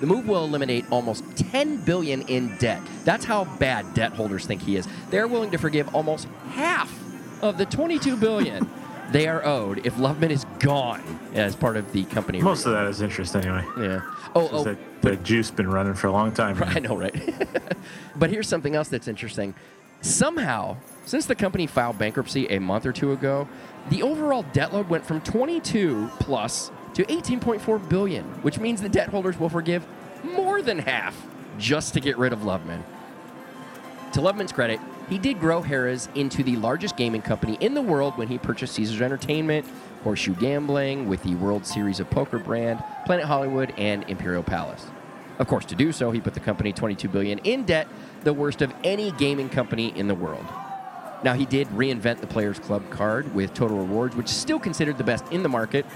The 0.00 0.06
move 0.06 0.26
will 0.26 0.44
eliminate 0.44 0.84
almost 0.90 1.24
10 1.36 1.84
billion 1.84 2.22
in 2.22 2.56
debt. 2.58 2.82
That's 3.04 3.24
how 3.24 3.44
bad 3.58 3.94
debt 3.94 4.12
holders 4.12 4.46
think 4.46 4.62
he 4.62 4.76
is. 4.76 4.88
They're 5.10 5.28
willing 5.28 5.52
to 5.52 5.58
forgive 5.58 5.94
almost 5.94 6.26
half 6.50 6.92
of 7.40 7.58
the 7.58 7.66
22 7.66 8.16
billion 8.16 8.68
they 9.12 9.28
are 9.28 9.44
owed 9.44 9.86
if 9.86 9.94
Loveman 9.96 10.30
is 10.30 10.44
gone 10.58 11.02
as 11.34 11.54
part 11.54 11.76
of 11.76 11.92
the 11.92 12.04
company. 12.04 12.40
Most 12.40 12.66
of 12.66 12.72
that 12.72 12.86
is 12.86 13.02
interest 13.02 13.36
anyway. 13.36 13.64
Yeah. 13.78 14.00
Oh, 14.34 14.48
oh, 14.50 14.64
that, 14.64 14.78
the 15.02 15.16
juice 15.16 15.50
been 15.50 15.70
running 15.70 15.94
for 15.94 16.06
a 16.06 16.12
long 16.12 16.32
time. 16.32 16.60
I 16.66 16.80
know, 16.80 16.96
right? 16.96 17.14
but 18.16 18.30
here's 18.30 18.48
something 18.48 18.74
else 18.74 18.88
that's 18.88 19.08
interesting. 19.08 19.54
Somehow, 20.00 20.76
since 21.04 21.26
the 21.26 21.34
company 21.34 21.66
filed 21.66 21.98
bankruptcy 21.98 22.46
a 22.46 22.58
month 22.58 22.86
or 22.86 22.92
two 22.92 23.12
ago, 23.12 23.46
the 23.90 24.02
overall 24.02 24.44
debt 24.52 24.72
load 24.72 24.88
went 24.88 25.04
from 25.04 25.20
22 25.20 26.10
plus 26.18 26.70
to 26.94 27.04
18.4 27.04 27.88
billion, 27.88 28.24
which 28.42 28.58
means 28.58 28.80
the 28.80 28.88
debt 28.88 29.08
holders 29.08 29.38
will 29.38 29.48
forgive 29.48 29.86
more 30.22 30.62
than 30.62 30.78
half 30.78 31.26
just 31.58 31.94
to 31.94 32.00
get 32.00 32.16
rid 32.18 32.32
of 32.32 32.40
Loveman. 32.40 32.82
To 34.12 34.20
Loveman's 34.20 34.52
credit, 34.52 34.78
he 35.08 35.18
did 35.18 35.40
grow 35.40 35.62
Harrah's 35.62 36.08
into 36.14 36.42
the 36.42 36.56
largest 36.56 36.96
gaming 36.96 37.22
company 37.22 37.56
in 37.60 37.74
the 37.74 37.82
world 37.82 38.16
when 38.16 38.28
he 38.28 38.38
purchased 38.38 38.74
Caesars 38.74 39.00
Entertainment, 39.00 39.66
Horseshoe 40.04 40.34
Gambling, 40.34 41.08
with 41.08 41.22
the 41.22 41.34
World 41.36 41.66
Series 41.66 42.00
of 42.00 42.08
Poker 42.10 42.38
brand, 42.38 42.82
Planet 43.04 43.24
Hollywood, 43.24 43.72
and 43.76 44.04
Imperial 44.08 44.42
Palace. 44.42 44.86
Of 45.38 45.48
course, 45.48 45.64
to 45.66 45.74
do 45.74 45.92
so, 45.92 46.10
he 46.10 46.20
put 46.20 46.34
the 46.34 46.40
company 46.40 46.72
22 46.72 47.08
billion 47.08 47.38
in 47.38 47.64
debt, 47.64 47.88
the 48.22 48.32
worst 48.32 48.62
of 48.62 48.72
any 48.84 49.12
gaming 49.12 49.48
company 49.48 49.96
in 49.96 50.08
the 50.08 50.14
world. 50.14 50.44
Now, 51.22 51.34
he 51.34 51.46
did 51.46 51.68
reinvent 51.68 52.20
the 52.20 52.26
Players 52.26 52.58
Club 52.58 52.88
card 52.90 53.32
with 53.34 53.54
Total 53.54 53.76
Rewards, 53.76 54.16
which 54.16 54.26
is 54.26 54.36
still 54.36 54.58
considered 54.58 54.98
the 54.98 55.04
best 55.04 55.24
in 55.30 55.42
the 55.42 55.48
market. 55.48 55.86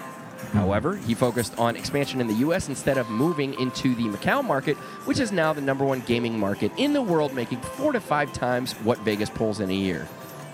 However, 0.53 0.97
he 0.97 1.15
focused 1.15 1.59
on 1.59 1.77
expansion 1.77 2.21
in 2.21 2.29
the 2.29 2.35
US 2.35 2.69
instead 2.69 2.99
of 2.99 3.11
moving 3.11 3.59
into 3.61 3.95
the 3.95 4.05
Macau 4.05 4.45
market, 4.45 4.77
which 5.07 5.19
is 5.19 5.33
now 5.33 5.53
the 5.53 5.61
number 5.61 5.85
one 5.85 6.01
gaming 6.01 6.39
market 6.39 6.71
in 6.77 6.93
the 6.93 7.03
world, 7.03 7.35
making 7.35 7.61
four 7.61 7.93
to 7.93 8.01
five 8.01 8.33
times 8.33 8.75
what 8.85 8.99
Vegas 9.01 9.31
pulls 9.31 9.61
in 9.61 9.71
a 9.71 9.75
year. 9.75 10.07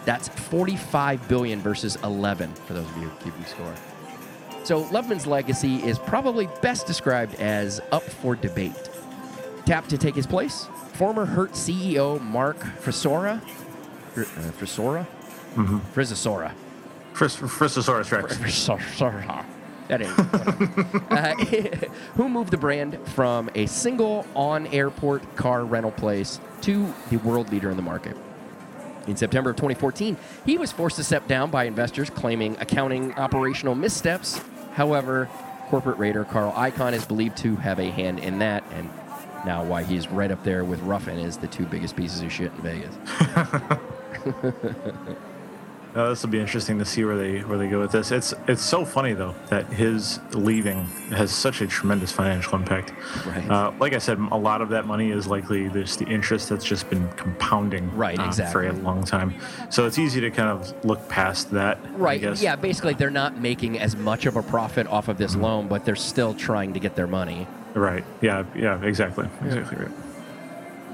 That's 0.05 0.29
45 0.29 1.29
billion 1.29 1.61
versus 1.61 1.97
11 2.03 2.55
for 2.55 2.73
those 2.73 2.89
of 2.89 2.97
you 2.97 3.11
keeping 3.23 3.45
score. 3.45 3.75
So 4.65 4.85
Loveman's 4.85 5.27
legacy 5.27 5.77
is 5.77 5.99
probably 5.99 6.49
best 6.63 6.87
described 6.87 7.35
as 7.37 7.81
up 7.91 8.03
for 8.03 8.37
debate. 8.37 8.73
Tapped 9.67 9.91
to 9.91 9.99
take 9.99 10.15
his 10.15 10.27
place, 10.27 10.67
former 10.95 11.25
Hertz 11.25 11.69
CEO 11.69 12.21
Mark 12.21 12.59
Frissora, 12.59 13.41
Fr- 13.43 13.62
Frissora, 14.15 15.07
Mm-hmm. 15.55 15.79
Frisosora, 15.95 16.53
Fris- 17.13 17.37
Frisosaurus 17.37 18.11
Rex. 18.11 18.37
That 19.89 20.01
ain't. 20.01 20.19
uh, 21.13 21.35
who 22.15 22.29
moved 22.31 22.51
the 22.53 22.57
brand 22.57 22.99
from 23.09 23.51
a 23.55 23.67
single 23.67 24.25
on-airport 24.35 25.37
car 25.37 25.65
rental 25.65 25.91
place 25.91 26.41
to 26.63 26.95
the 27.11 27.19
world 27.19 27.51
leader 27.53 27.71
in 27.71 27.77
the 27.77 27.83
market? 27.83 28.17
In 29.07 29.17
September 29.17 29.51
of 29.51 29.57
2014, 29.57 30.17
he 30.47 30.57
was 30.57 30.73
forced 30.73 30.97
to 30.97 31.05
step 31.05 31.27
down 31.29 31.51
by 31.51 31.65
investors 31.65 32.09
claiming 32.09 32.57
accounting 32.61 33.13
operational 33.15 33.75
missteps. 33.75 34.41
However, 34.75 35.29
corporate 35.69 35.99
raider 35.99 36.25
Carl 36.25 36.53
Icahn 36.53 36.93
is 36.95 37.05
believed 37.05 37.37
to 37.39 37.57
have 37.57 37.79
a 37.79 37.91
hand 37.91 38.21
in 38.21 38.39
that, 38.39 38.65
and 38.73 38.89
now 39.45 39.65
why 39.65 39.83
he's 39.83 40.09
right 40.09 40.31
up 40.31 40.43
there 40.45 40.65
with 40.65 40.81
Ruffin 40.81 41.19
is 41.19 41.37
the 41.37 41.49
two 41.49 41.67
biggest 41.67 41.95
pieces 41.97 42.23
of 42.23 42.33
shit 42.33 42.53
in 42.53 42.63
Vegas. 42.63 42.95
Uh, 45.95 46.09
this 46.09 46.23
will 46.23 46.31
be 46.31 46.41
interesting 46.41 46.79
to 46.79 46.87
see 46.87 47.05
where 47.05 47.19
they 47.19 47.41
where 47.41 47.59
they 47.59 47.69
go 47.69 47.79
with 47.79 47.93
this. 47.93 48.11
It's 48.13 48.33
it's 48.49 48.63
so 48.63 48.85
funny 48.85 49.13
though 49.13 49.35
that 49.51 49.67
his 49.67 50.21
leaving 50.33 50.87
has 51.11 51.31
such 51.31 51.61
a 51.61 51.67
tremendous 51.67 52.11
financial 52.11 52.55
impact. 52.55 52.95
Right. 53.27 53.51
Uh, 53.51 53.73
like 53.79 53.93
I 53.93 53.99
said, 53.99 54.19
a 54.19 54.37
lot 54.37 54.63
of 54.63 54.71
that 54.71 54.87
money 54.87 55.11
is 55.11 55.27
likely 55.27 55.69
just 55.69 55.99
the 55.99 56.07
interest 56.07 56.49
that's 56.49 56.65
just 56.65 56.89
been 56.89 57.09
compounding 57.11 57.95
Right, 57.95 58.19
uh, 58.19 58.33
for 58.47 58.67
a 58.67 58.73
long 58.73 59.05
time. 59.05 59.35
So 59.69 59.87
it's 59.87 59.99
easy 59.99 60.23
to 60.23 60.31
kind 60.31 60.49
of 60.49 60.83
look 60.85 61.07
past 61.11 61.51
that. 61.51 61.79
I 61.85 61.89
Right. 61.91 62.41
Yeah, 62.41 62.57
basically 62.57 62.95
they're 62.95 63.11
not 63.11 63.39
making 63.39 63.79
as 63.79 63.95
much 63.95 64.25
of 64.25 64.37
a 64.37 64.43
profit 64.43 64.87
off 64.87 65.09
of 65.09 65.19
this 65.19 65.37
loan, 65.37 65.69
but 65.69 65.85
they're 65.85 65.95
still 65.95 66.33
trying 66.33 66.73
to 66.73 66.81
get 66.81 66.97
their 66.97 67.07
money. 67.07 67.47
Right. 67.75 68.05
Yeah. 68.23 68.45
Yeah. 68.55 68.83
Exactly. 68.83 69.29
Exactly 69.45 69.85
right. 69.85 70.12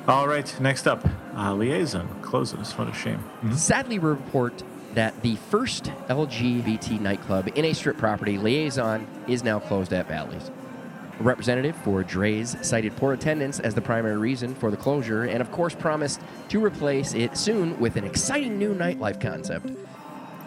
All 0.09 0.27
right. 0.27 0.59
Next 0.59 0.87
up, 0.87 1.07
uh, 1.37 1.53
liaison 1.53 2.09
closes. 2.23 2.73
What 2.73 2.89
a 2.89 2.95
shame. 2.95 3.23
Sadly, 3.55 3.99
we 3.99 4.09
report 4.09 4.63
that 4.95 5.21
the 5.21 5.37
first 5.37 5.93
LGBT 6.09 6.99
nightclub 6.99 7.51
in 7.55 7.67
a 7.67 7.75
strip 7.75 7.99
property, 7.99 8.39
Liaison, 8.39 9.07
is 9.29 9.45
now 9.45 9.59
closed 9.59 9.93
at 9.93 10.09
Bally's. 10.09 10.51
A 11.21 11.23
representative 11.23 11.77
for 11.85 12.03
Dre's 12.03 12.57
cited 12.67 12.97
poor 12.97 13.13
attendance 13.13 13.61
as 13.61 13.75
the 13.75 13.83
primary 13.83 14.17
reason 14.17 14.55
for 14.55 14.71
the 14.71 14.79
closure 14.79 15.25
and, 15.25 15.43
of 15.43 15.53
course, 15.53 15.75
promised 15.75 16.23
to 16.49 16.65
replace 16.65 17.13
it 17.13 17.37
soon 17.37 17.79
with 17.79 17.97
an 17.97 18.05
exciting 18.05 18.59
new 18.59 18.75
nightlife 18.75 19.21
concept. 19.21 19.71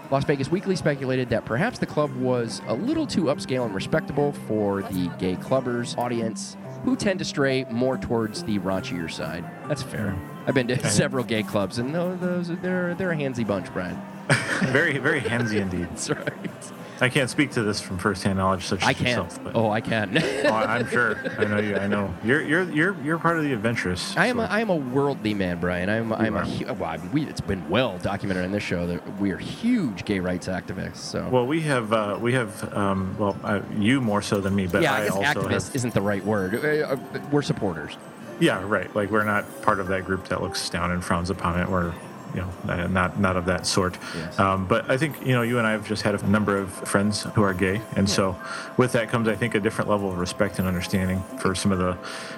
Las 0.10 0.26
Vegas 0.26 0.50
Weekly 0.50 0.76
speculated 0.76 1.30
that 1.30 1.46
perhaps 1.46 1.78
the 1.78 1.86
club 1.86 2.12
was 2.16 2.64
a 2.68 2.74
little 2.74 3.06
too 3.06 3.26
upscale 3.26 3.66
and 3.66 3.76
respectable 3.76 4.32
for 4.48 4.82
the 4.82 5.12
gay 5.20 5.36
clubbers 5.36 5.96
audience, 6.00 6.58
who 6.84 6.96
tend 6.96 7.20
to 7.20 7.26
stray 7.26 7.66
more 7.70 7.98
towards 7.98 8.44
the 8.44 8.60
raunchier 8.60 9.10
side. 9.12 9.46
That's 9.68 9.84
fair. 9.84 10.16
I've 10.48 10.56
been 10.56 10.68
to 10.68 10.90
several 10.90 11.24
gay 11.24 11.44
clubs, 11.44 11.78
and 11.78 11.94
those 11.94 12.48
they're 12.62 12.96
they're 12.96 13.12
a 13.12 13.16
handsy 13.16 13.46
bunch, 13.46 13.72
Brian. 13.74 14.02
very 14.72 14.98
very 14.98 15.22
handsy 15.22 15.62
indeed. 15.62 15.88
That's 15.92 16.10
right. 16.10 16.72
I 17.02 17.10
can't 17.10 17.30
speak 17.32 17.52
to 17.52 17.64
this 17.64 17.82
from 17.82 17.98
firsthand 17.98 18.38
knowledge, 18.38 18.66
such 18.66 18.84
I 18.84 18.92
as 18.92 18.98
can. 18.98 19.08
yourself. 19.08 19.44
But 19.44 19.56
Oh, 19.56 19.72
I 19.72 19.82
can. 19.82 20.18
oh, 20.46 20.50
I'm 20.54 20.88
sure. 20.88 21.18
I 21.38 21.46
know 21.46 21.58
you. 21.58 21.76
I 21.76 21.88
know 21.88 22.14
you're 22.24 22.42
you're 22.44 22.70
you're 22.72 22.96
you're 23.04 23.18
part 23.18 23.38
of 23.38 23.44
the 23.44 23.54
adventurous. 23.54 24.16
I 24.16 24.28
am 24.28 24.40
a, 24.40 24.48
so- 24.48 24.54
I 24.54 24.60
am 24.60 24.70
a 24.70 24.76
worldly 24.76 25.34
man, 25.34 25.60
Brian. 25.60 25.90
I'm 25.90 26.14
I'm 26.14 26.38
are. 26.38 26.44
a 26.44 26.74
well, 26.74 26.90
I 26.92 26.98
mean, 26.98 27.12
we, 27.12 27.26
it's 27.26 27.42
been 27.42 27.68
well 27.70 27.98
documented 27.98 28.46
on 28.46 28.52
this 28.52 28.62
show 28.64 28.86
that 28.86 29.20
we 29.20 29.32
are 29.32 29.38
huge 29.38 30.06
gay 30.06 30.20
rights 30.20 30.48
activists. 30.48 30.98
So 30.98 31.28
Well, 31.30 31.48
we 31.48 31.62
have 31.62 31.92
uh, 31.92 32.20
we 32.22 32.34
have 32.34 32.72
um, 32.74 33.16
well 33.18 33.36
uh, 33.44 33.62
you 33.78 34.00
more 34.00 34.22
so 34.22 34.40
than 34.40 34.56
me, 34.56 34.68
but 34.68 34.84
yeah, 34.84 34.94
I, 34.94 34.98
I, 34.98 35.04
guess 35.06 35.12
also 35.12 35.24
activist 35.50 35.68
have. 35.68 35.76
isn't 35.78 35.94
the 35.96 36.02
right 36.02 36.24
word. 36.24 36.64
Uh, 36.64 36.68
uh, 36.68 36.98
We're 37.32 37.42
supporters. 37.42 37.98
Yeah, 38.40 38.64
right. 38.68 38.94
Like 38.96 39.10
we're 39.10 39.24
not 39.24 39.62
part 39.64 39.80
of 39.80 39.88
that 39.88 40.06
group 40.06 40.28
that 40.30 40.42
looks 40.42 40.70
down 40.70 40.92
and 40.92 41.04
frowns 41.04 41.30
upon 41.32 41.60
it. 41.60 41.68
We're 41.68 41.94
you 42.34 42.42
know 42.42 42.50
uh, 42.68 42.88
not 42.88 43.20
not 43.20 43.36
of 43.38 43.46
that 43.46 43.66
sort. 43.66 43.98
Yes. 44.16 44.40
Um, 44.40 44.66
but 44.66 44.90
I 44.90 44.98
think 44.98 45.26
you 45.26 45.34
know 45.34 45.42
you 45.42 45.58
and 45.58 45.68
I 45.68 45.72
have 45.72 45.88
just 45.88 46.04
had 46.04 46.16
a 46.16 46.28
number 46.28 46.58
of 46.58 46.72
friends 46.72 47.24
who 47.36 47.44
are 47.44 47.54
gay, 47.54 47.82
and 47.96 48.10
so 48.10 48.36
with 48.78 48.92
that 48.94 49.10
comes 49.10 49.28
I 49.28 49.36
think 49.36 49.56
a 49.56 49.60
different 49.60 49.90
level 49.90 50.12
of 50.12 50.18
respect 50.18 50.60
and 50.60 50.68
understanding 50.68 51.22
for 51.40 51.56
some 51.56 51.72
of 51.72 51.80
the 51.80 51.98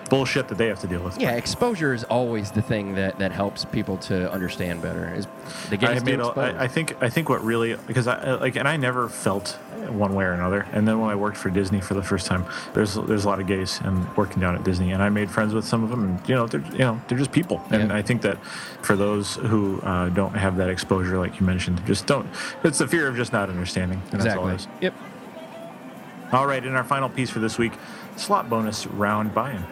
bullshit 0.10 0.48
that 0.48 0.58
they 0.58 0.68
have 0.68 0.80
to 0.80 0.88
deal 0.88 1.02
with. 1.02 1.20
Yeah, 1.20 1.32
exposure 1.32 1.94
is 1.94 2.04
always 2.04 2.52
the 2.52 2.62
thing 2.62 2.96
that, 2.96 3.18
that 3.20 3.32
helps 3.32 3.66
people 3.66 3.98
to 3.98 4.32
understand 4.32 4.82
better. 4.82 5.14
Is 5.16 5.28
the 5.70 5.76
I 5.76 5.78
gays 5.78 5.90
have 5.96 6.06
made 6.06 6.20
a. 6.20 6.26
I, 6.28 6.64
I 6.64 6.68
think 6.68 7.02
I 7.02 7.10
think 7.10 7.30
what 7.30 7.44
really 7.44 7.76
because 7.88 8.08
I 8.08 8.16
uh, 8.16 8.40
like 8.40 8.56
and 8.56 8.68
I 8.68 8.78
never 8.78 9.10
felt 9.10 9.58
one 9.90 10.14
way 10.14 10.24
or 10.26 10.34
another. 10.34 10.66
And 10.72 10.88
then 10.88 11.00
when 11.00 11.10
I 11.10 11.16
worked 11.16 11.38
for 11.38 11.50
Disney 11.50 11.82
for 11.82 11.94
the 11.94 12.04
first 12.04 12.28
time, 12.28 12.46
there's 12.74 12.96
there's 12.96 13.26
a 13.26 13.28
lot 13.28 13.40
of 13.40 13.48
gays 13.48 13.80
and 13.84 14.16
working 14.16 14.40
down 14.40 14.56
at 14.56 14.64
Disney, 14.64 14.92
and 14.92 15.02
I 15.02 15.10
made 15.10 15.30
friends 15.30 15.54
with 15.54 15.66
some 15.66 15.84
of 15.84 15.90
them, 15.90 16.04
and 16.04 16.30
you 16.30 16.36
know 16.36 16.48
they're 16.48 16.64
you 16.72 16.80
know 16.80 17.02
they're 17.08 17.18
just 17.18 17.32
people. 17.32 17.62
And 17.70 17.90
Yeah. 17.90 17.98
I 17.98 18.02
think 18.02 18.22
that 18.22 18.38
for 18.82 18.96
those 18.96 19.36
who 19.36 19.82
uh, 19.84 20.10
don't 20.10 20.34
have 20.34 20.58
that 20.58 20.70
exposure, 20.70 21.18
like 21.18 21.40
you 21.40 21.46
mentioned, 21.46 21.86
just 21.86 22.08
don't. 22.08 22.28
It's 22.64 22.78
the 22.78 22.88
fear 22.88 23.08
of 23.08 23.16
just 23.16 23.34
not 23.34 23.50
understanding. 23.50 24.02
And 24.12 24.22
That's 24.22 24.36
all 24.38 24.50
exactly. 24.50 24.78
Yep. 24.82 24.94
All 26.32 26.48
right, 26.48 26.66
in 26.66 26.74
our 26.76 26.84
final 26.84 27.10
piece 27.10 27.30
for 27.30 27.40
this 27.40 27.58
week, 27.58 27.74
slot 28.16 28.50
bonus 28.50 28.88
round 28.88 29.34
buy-in. 29.36 29.64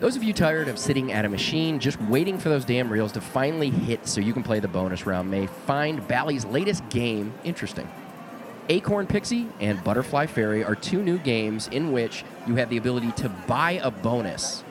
Those 0.00 0.14
of 0.14 0.22
you 0.22 0.32
tired 0.32 0.68
of 0.68 0.78
sitting 0.78 1.10
at 1.10 1.24
a 1.24 1.28
machine 1.28 1.80
just 1.80 2.00
waiting 2.02 2.38
for 2.38 2.50
those 2.50 2.64
damn 2.64 2.88
reels 2.88 3.10
to 3.12 3.20
finally 3.20 3.68
hit 3.68 4.06
so 4.06 4.20
you 4.20 4.32
can 4.32 4.44
play 4.44 4.60
the 4.60 4.68
bonus 4.68 5.06
round 5.06 5.28
may 5.28 5.46
find 5.48 6.06
Bally's 6.06 6.44
latest 6.44 6.88
game 6.88 7.32
interesting. 7.42 7.90
Acorn 8.68 9.08
Pixie 9.08 9.48
and 9.60 9.82
Butterfly 9.82 10.26
Fairy 10.26 10.62
are 10.62 10.76
two 10.76 11.02
new 11.02 11.18
games 11.18 11.66
in 11.68 11.90
which 11.90 12.22
you 12.46 12.54
have 12.56 12.70
the 12.70 12.76
ability 12.76 13.10
to 13.12 13.28
buy 13.28 13.80
a 13.82 13.90
bonus. 13.90 14.62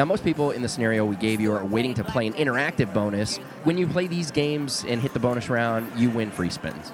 Now, 0.00 0.06
most 0.06 0.24
people 0.24 0.52
in 0.52 0.62
the 0.62 0.68
scenario 0.70 1.04
we 1.04 1.16
gave 1.16 1.42
you 1.42 1.52
are 1.52 1.62
waiting 1.62 1.92
to 1.92 2.02
play 2.02 2.26
an 2.26 2.32
interactive 2.32 2.94
bonus. 2.94 3.36
When 3.64 3.76
you 3.76 3.86
play 3.86 4.06
these 4.06 4.30
games 4.30 4.82
and 4.88 4.98
hit 4.98 5.12
the 5.12 5.18
bonus 5.18 5.50
round, 5.50 5.92
you 5.94 6.08
win 6.08 6.30
free 6.30 6.48
spins. 6.48 6.90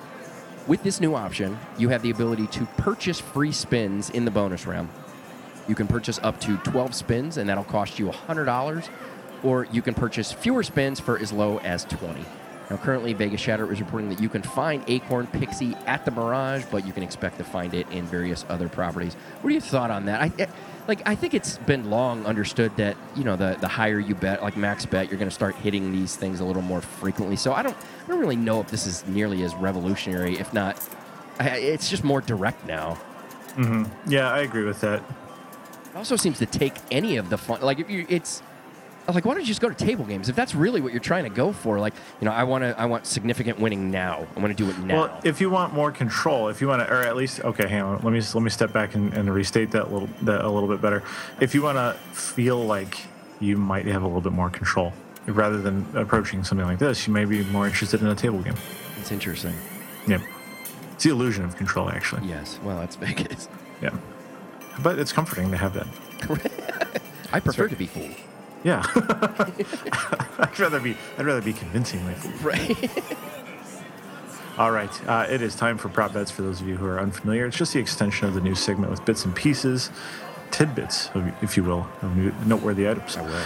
With 0.66 0.82
this 0.82 1.00
new 1.00 1.14
option, 1.14 1.56
you 1.78 1.88
have 1.90 2.02
the 2.02 2.10
ability 2.10 2.48
to 2.48 2.66
purchase 2.78 3.20
free 3.20 3.52
spins 3.52 4.10
in 4.10 4.24
the 4.24 4.32
bonus 4.32 4.66
round. 4.66 4.88
You 5.68 5.76
can 5.76 5.86
purchase 5.86 6.18
up 6.24 6.40
to 6.40 6.56
12 6.56 6.96
spins, 6.96 7.36
and 7.36 7.48
that'll 7.48 7.62
cost 7.62 8.00
you 8.00 8.06
$100, 8.06 8.88
or 9.44 9.66
you 9.66 9.82
can 9.82 9.94
purchase 9.94 10.32
fewer 10.32 10.64
spins 10.64 10.98
for 10.98 11.16
as 11.16 11.32
low 11.32 11.58
as 11.58 11.84
20. 11.84 12.24
Now, 12.70 12.76
currently, 12.76 13.12
Vegas 13.12 13.40
Chatter 13.40 13.72
is 13.72 13.78
reporting 13.78 14.08
that 14.08 14.20
you 14.20 14.28
can 14.28 14.42
find 14.42 14.82
Acorn 14.88 15.28
Pixie 15.28 15.76
at 15.86 16.04
the 16.04 16.10
Mirage, 16.10 16.64
but 16.72 16.84
you 16.84 16.92
can 16.92 17.04
expect 17.04 17.38
to 17.38 17.44
find 17.44 17.72
it 17.72 17.88
in 17.92 18.04
various 18.04 18.44
other 18.48 18.68
properties. 18.68 19.14
What 19.14 19.50
are 19.50 19.52
your 19.52 19.60
thoughts 19.60 19.92
on 19.92 20.06
that? 20.06 20.20
I, 20.20 20.32
eh, 20.40 20.46
like, 20.88 21.02
I 21.06 21.14
think 21.14 21.34
it's 21.34 21.58
been 21.58 21.90
long 21.90 22.24
understood 22.26 22.76
that 22.76 22.96
you 23.16 23.24
know 23.24 23.36
the, 23.36 23.56
the 23.60 23.68
higher 23.68 23.98
you 23.98 24.14
bet, 24.14 24.42
like 24.42 24.56
max 24.56 24.86
bet, 24.86 25.08
you're 25.08 25.18
going 25.18 25.28
to 25.28 25.34
start 25.34 25.54
hitting 25.56 25.92
these 25.92 26.16
things 26.16 26.40
a 26.40 26.44
little 26.44 26.62
more 26.62 26.80
frequently. 26.80 27.36
So 27.36 27.52
I 27.52 27.62
don't 27.62 27.76
I 27.76 28.08
don't 28.08 28.20
really 28.20 28.36
know 28.36 28.60
if 28.60 28.68
this 28.68 28.86
is 28.86 29.06
nearly 29.06 29.42
as 29.42 29.54
revolutionary. 29.54 30.38
If 30.38 30.52
not, 30.52 30.80
I, 31.40 31.56
it's 31.56 31.90
just 31.90 32.04
more 32.04 32.20
direct 32.20 32.66
now. 32.66 32.98
Mm-hmm. 33.56 34.10
Yeah, 34.10 34.30
I 34.30 34.40
agree 34.40 34.64
with 34.64 34.80
that. 34.82 35.02
It 35.90 35.96
also 35.96 36.16
seems 36.16 36.38
to 36.38 36.46
take 36.46 36.74
any 36.90 37.16
of 37.16 37.30
the 37.30 37.38
fun. 37.38 37.62
Like 37.62 37.80
if 37.80 37.90
you, 37.90 38.06
it's 38.08 38.42
like, 39.14 39.24
why 39.24 39.34
don't 39.34 39.42
you 39.42 39.46
just 39.46 39.60
go 39.60 39.68
to 39.68 39.74
table 39.74 40.04
games 40.04 40.28
if 40.28 40.34
that's 40.36 40.54
really 40.54 40.80
what 40.80 40.92
you're 40.92 41.00
trying 41.00 41.24
to 41.24 41.30
go 41.30 41.52
for? 41.52 41.78
Like, 41.78 41.94
you 42.20 42.24
know, 42.24 42.32
I 42.32 42.44
want 42.44 42.62
to, 42.64 42.78
I 42.78 42.86
want 42.86 43.06
significant 43.06 43.58
winning 43.60 43.90
now. 43.90 44.26
I 44.36 44.40
want 44.40 44.56
to 44.56 44.64
do 44.64 44.68
it 44.68 44.78
now. 44.80 45.02
Well, 45.02 45.20
if 45.24 45.40
you 45.40 45.48
want 45.50 45.72
more 45.74 45.92
control, 45.92 46.48
if 46.48 46.60
you 46.60 46.68
want 46.68 46.82
to, 46.86 46.92
or 46.92 47.02
at 47.02 47.16
least, 47.16 47.40
okay, 47.40 47.68
hang 47.68 47.82
on, 47.82 48.02
let 48.02 48.12
me 48.12 48.20
let 48.34 48.42
me 48.42 48.50
step 48.50 48.72
back 48.72 48.94
and, 48.94 49.12
and 49.14 49.32
restate 49.32 49.70
that 49.72 49.92
little 49.92 50.08
that 50.22 50.44
a 50.44 50.48
little 50.48 50.68
bit 50.68 50.80
better. 50.82 51.02
If 51.40 51.54
you 51.54 51.62
want 51.62 51.76
to 51.76 51.94
feel 52.12 52.64
like 52.64 52.98
you 53.40 53.56
might 53.56 53.86
have 53.86 54.02
a 54.02 54.06
little 54.06 54.20
bit 54.22 54.32
more 54.32 54.50
control, 54.50 54.92
rather 55.26 55.60
than 55.60 55.86
approaching 55.94 56.42
something 56.44 56.66
like 56.66 56.78
this, 56.78 57.06
you 57.06 57.12
may 57.12 57.24
be 57.24 57.44
more 57.44 57.66
interested 57.66 58.00
in 58.00 58.06
a 58.08 58.14
table 58.14 58.40
game. 58.42 58.54
it's 58.98 59.12
interesting. 59.12 59.54
Yeah, 60.06 60.20
it's 60.92 61.04
the 61.04 61.10
illusion 61.10 61.44
of 61.44 61.56
control, 61.56 61.88
actually. 61.90 62.26
Yes. 62.26 62.58
Well, 62.62 62.78
that's 62.78 62.96
Vegas. 62.96 63.48
Yeah, 63.82 63.90
but 64.82 64.98
it's 64.98 65.12
comforting 65.12 65.50
to 65.50 65.58
have 65.58 65.74
that. 65.74 65.86
I 67.32 67.40
prefer 67.40 67.68
to 67.68 67.76
be 67.76 67.86
fooled. 67.86 68.14
Yeah, 68.64 68.82
I'd 70.38 70.58
rather 70.58 70.80
be 70.80 70.96
I'd 71.18 71.26
rather 71.26 71.42
be 71.42 71.52
convincingly 71.52 72.14
fooled. 72.14 72.42
Right. 72.42 72.90
All 74.58 74.70
right, 74.72 75.08
uh, 75.08 75.26
it 75.28 75.42
is 75.42 75.54
time 75.54 75.76
for 75.76 75.90
prop 75.90 76.14
bets 76.14 76.30
for 76.30 76.40
those 76.42 76.62
of 76.62 76.66
you 76.68 76.76
who 76.76 76.86
are 76.86 76.98
unfamiliar. 76.98 77.44
It's 77.46 77.58
just 77.58 77.74
the 77.74 77.78
extension 77.78 78.26
of 78.26 78.32
the 78.34 78.40
new 78.40 78.54
segment 78.54 78.90
with 78.90 79.04
bits 79.04 79.26
and 79.26 79.36
pieces, 79.36 79.90
tidbits, 80.50 81.10
if 81.42 81.58
you 81.58 81.62
will, 81.64 81.86
of 82.00 82.16
new- 82.16 82.32
noteworthy 82.46 82.88
items. 82.88 83.18
I 83.18 83.22
will. 83.22 83.42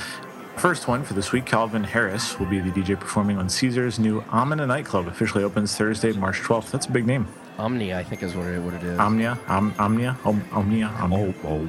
First 0.57 0.87
one 0.87 1.03
for 1.03 1.15
this 1.15 1.33
week, 1.33 1.47
Calvin 1.47 1.83
Harris 1.83 2.39
will 2.39 2.47
be 2.47 2.61
the 2.61 2.71
DJ 2.71 2.99
performing 2.99 3.39
on 3.39 3.49
Caesar's 3.49 3.99
new 3.99 4.23
Omnia 4.31 4.67
nightclub. 4.69 5.09
Officially 5.09 5.43
opens 5.43 5.75
Thursday, 5.77 6.13
March 6.13 6.39
12th. 6.43 6.71
That's 6.71 6.87
a 6.87 6.93
big 6.93 7.07
name. 7.07 7.27
Omnia, 7.59 7.99
I 7.99 8.05
think 8.05 8.23
is 8.23 8.37
what 8.37 8.47
it, 8.47 8.61
what 8.63 8.75
it 8.75 8.83
is. 8.85 8.99
Omnia, 8.99 9.37
Om, 9.49 9.75
Omnia, 9.81 10.17
Om, 10.25 10.45
Omnia, 10.53 10.89
Omnia. 11.01 11.35
oh. 11.45 11.69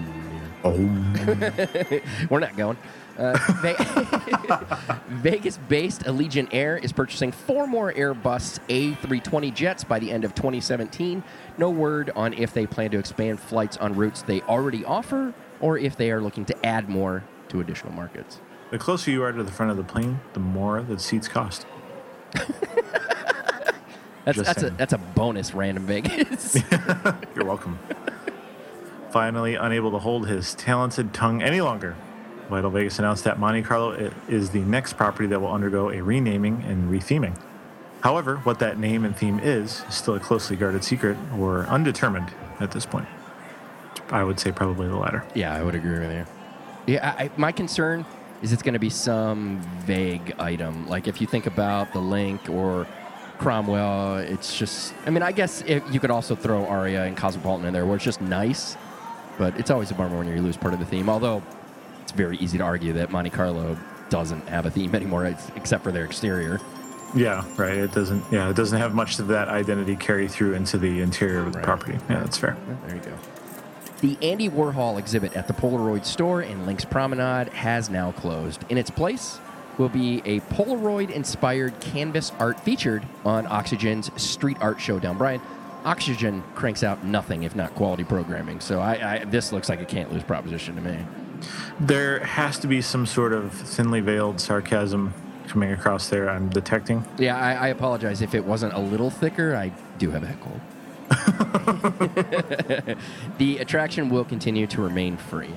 Oh. 0.63 0.71
We're 2.30 2.39
not 2.39 2.56
going. 2.56 2.77
Uh, 3.17 3.38
Vegas-based 5.10 6.04
Allegiant 6.04 6.50
Air 6.52 6.78
is 6.78 6.91
purchasing 6.91 7.32
four 7.32 7.67
more 7.67 7.93
Airbus 7.93 8.60
A320 8.67 9.54
jets 9.54 9.84
by 9.84 10.00
the 10.00 10.12
end 10.12 10.24
of 10.24 10.34
2017. 10.34 11.24
No 11.58 11.69
word 11.69 12.12
on 12.15 12.34
if 12.34 12.54
they 12.54 12.65
plan 12.65 12.91
to 12.91 13.00
expand 13.00 13.39
flights 13.39 13.78
on 13.78 13.95
routes 13.95 14.21
they 14.21 14.41
already 14.41 14.84
offer 14.86 15.34
or 15.60 15.78
if 15.78 15.95
they 15.95 16.12
are 16.12 16.21
looking 16.21 16.45
to 16.45 16.65
add 16.65 16.89
more 16.89 17.24
to 17.50 17.60
additional 17.60 17.93
markets. 17.93 18.39
The 18.71 18.78
closer 18.80 19.12
you 19.12 19.21
are 19.24 19.32
to 19.32 19.43
the 19.43 19.52
front 19.52 19.71
of 19.71 19.78
the 19.78 19.84
plane, 19.84 20.21
the 20.34 20.39
more 20.39 20.82
the 20.82 20.97
seats 20.97 21.28
cost. 21.28 21.65
That's 24.24 24.38
Just 24.38 24.45
that's 24.45 24.63
a 24.63 24.69
that's 24.69 24.93
a 24.93 25.00
bonus 25.00 25.54
random 25.56 25.88
Vegas. 25.88 26.56
You're 27.36 27.43
welcome. 27.45 27.80
Finally, 29.10 29.56
unable 29.56 29.89
to 29.91 29.97
hold 29.97 30.28
his 30.28 30.54
talented 30.54 31.12
tongue 31.12 31.41
any 31.41 31.60
longer, 31.60 31.95
Vital 32.52 32.70
Vegas 32.70 33.00
announced 33.00 33.24
that 33.24 33.40
Monte 33.40 33.62
Carlo 33.64 34.12
is 34.28 34.50
the 34.50 34.60
next 34.60 34.98
property 34.98 35.26
that 35.30 35.40
will 35.40 35.52
undergo 35.52 35.90
a 35.90 36.02
renaming 36.02 36.62
and 36.68 36.92
retheming. 36.92 37.40
However, 38.02 38.38
what 38.38 38.60
that 38.60 38.78
name 38.78 39.06
and 39.06 39.16
theme 39.16 39.40
is 39.40 39.84
is 39.88 39.96
still 39.96 40.16
a 40.16 40.20
closely 40.20 40.58
guarded 40.58 40.84
secret 40.84 41.18
or 41.38 41.66
undetermined 41.68 42.30
at 42.60 42.72
this 42.72 42.86
point. 42.86 43.08
I 44.10 44.26
would 44.26 44.38
say 44.38 44.52
probably 44.52 44.90
the 44.90 44.98
latter. 44.98 45.24
yeah, 45.34 45.56
I 45.56 45.64
would 45.64 45.76
agree 45.76 46.00
with 46.00 46.12
you. 46.12 46.26
Yeah, 46.88 47.16
I, 47.18 47.32
my 47.38 47.54
concern 47.54 48.06
is 48.42 48.52
it's 48.52 48.62
going 48.62 48.74
to 48.74 48.80
be 48.80 48.90
some 48.90 49.62
vague 49.86 50.36
item. 50.38 50.90
Like 50.90 51.08
if 51.08 51.22
you 51.22 51.28
think 51.28 51.46
about 51.46 51.94
the 51.94 52.00
LINQ 52.00 52.50
or 52.50 52.86
Cromwell, 53.38 54.18
it's 54.18 54.58
just. 54.58 54.94
I 55.06 55.10
mean, 55.10 55.24
I 55.24 55.32
guess 55.32 55.64
if, 55.66 55.84
you 55.90 56.02
could 56.02 56.12
also 56.12 56.36
throw 56.36 56.66
Aria 56.66 57.06
and 57.06 57.16
Cosmopolitan 57.16 57.68
in 57.68 57.74
there, 57.74 57.86
where 57.86 57.96
it's 57.96 58.04
just 58.04 58.20
nice, 58.20 58.76
but 59.38 59.58
it's 59.58 59.72
always 59.72 59.90
a 59.90 59.94
bummer 59.94 60.18
when 60.18 60.28
you 60.28 60.42
lose 60.42 60.58
part 60.58 60.74
of 60.74 60.82
the 60.82 60.86
theme. 60.86 61.08
Although 61.10 61.42
it's 62.12 62.17
very 62.17 62.36
easy 62.38 62.58
to 62.58 62.63
argue 62.63 62.91
that 62.93 63.10
Monte 63.10 63.30
Carlo 63.30 63.78
doesn't 64.10 64.47
have 64.50 64.65
a 64.65 64.69
theme 64.71 64.93
anymore, 64.95 65.26
except 65.56 65.84
for 65.84 65.91
their 65.91 66.04
exterior. 66.06 66.60
Yeah, 67.15 67.43
right. 67.58 67.76
It 67.78 67.91
doesn't. 67.93 68.24
Yeah, 68.32 68.50
it 68.50 68.56
doesn't 68.56 68.78
have 68.78 68.93
much 68.93 69.19
of 69.19 69.28
that 69.30 69.47
identity 69.50 69.95
carry 69.95 70.28
through 70.28 70.54
into 70.54 70.78
the 70.78 71.02
interior 71.02 71.39
of 71.39 71.52
the 71.54 71.60
Right. 71.60 71.65
property. 71.65 71.93
Yeah, 72.10 72.19
that's 72.19 72.38
fair. 72.38 72.56
There 72.86 72.95
you 72.95 73.02
go. 73.02 73.13
The 74.00 74.17
Andy 74.21 74.50
Warhol 74.50 74.97
exhibit 74.97 75.36
at 75.36 75.47
the 75.47 75.54
Polaroid 75.54 76.06
store 76.06 76.41
in 76.41 76.65
LINQ 76.65 76.89
Promenade 76.89 77.50
has 77.50 77.89
now 77.89 78.12
closed. 78.13 78.63
In 78.69 78.78
its 78.78 78.89
place 78.89 79.39
will 79.78 79.89
be 79.89 80.21
a 80.26 80.39
Polaroid 80.54 81.10
inspired 81.12 81.80
canvas 81.82 82.32
art 82.39 82.60
featured 82.62 83.06
on 83.26 83.45
Oxygen's 83.47 84.10
Street 84.21 84.58
Art 84.62 84.80
Showdown. 84.80 85.17
Brian, 85.17 85.41
Oxygen 85.86 86.43
cranks 86.56 86.84
out 86.84 87.04
nothing 87.04 87.43
if 87.43 87.56
not 87.56 87.76
quality 87.76 88.04
programming. 88.06 88.60
So 88.62 88.80
I, 88.80 89.15
I 89.21 89.26
this 89.26 89.52
looks 89.52 89.67
like 89.69 89.82
a 89.82 89.86
can't 89.86 90.12
lose 90.13 90.24
proposition 90.24 90.76
to 90.76 90.82
me. 90.82 90.97
There 91.80 92.19
has 92.19 92.60
to 92.60 92.67
be 92.67 92.82
some 92.82 93.06
sort 93.06 93.34
of 93.34 93.51
thinly 93.51 94.01
veiled 94.01 94.39
sarcasm 94.39 95.13
coming 95.47 95.71
across 95.71 96.10
there. 96.10 96.30
I'm 96.30 96.49
detecting. 96.49 97.04
Yeah, 97.17 97.38
I, 97.38 97.54
I 97.54 97.67
apologize 97.69 98.21
if 98.21 98.36
it 98.36 98.45
wasn't 98.45 98.73
a 98.73 98.80
little 98.80 99.10
thicker. 99.10 99.56
I 99.56 99.71
do 99.97 100.12
have 100.12 100.23
a 100.23 100.27
head 100.27 100.39
cold. 100.41 100.62
the 103.38 103.58
attraction 103.58 104.10
will 104.10 104.23
continue 104.23 104.65
to 104.67 104.82
remain 104.82 105.17
free. 105.17 105.49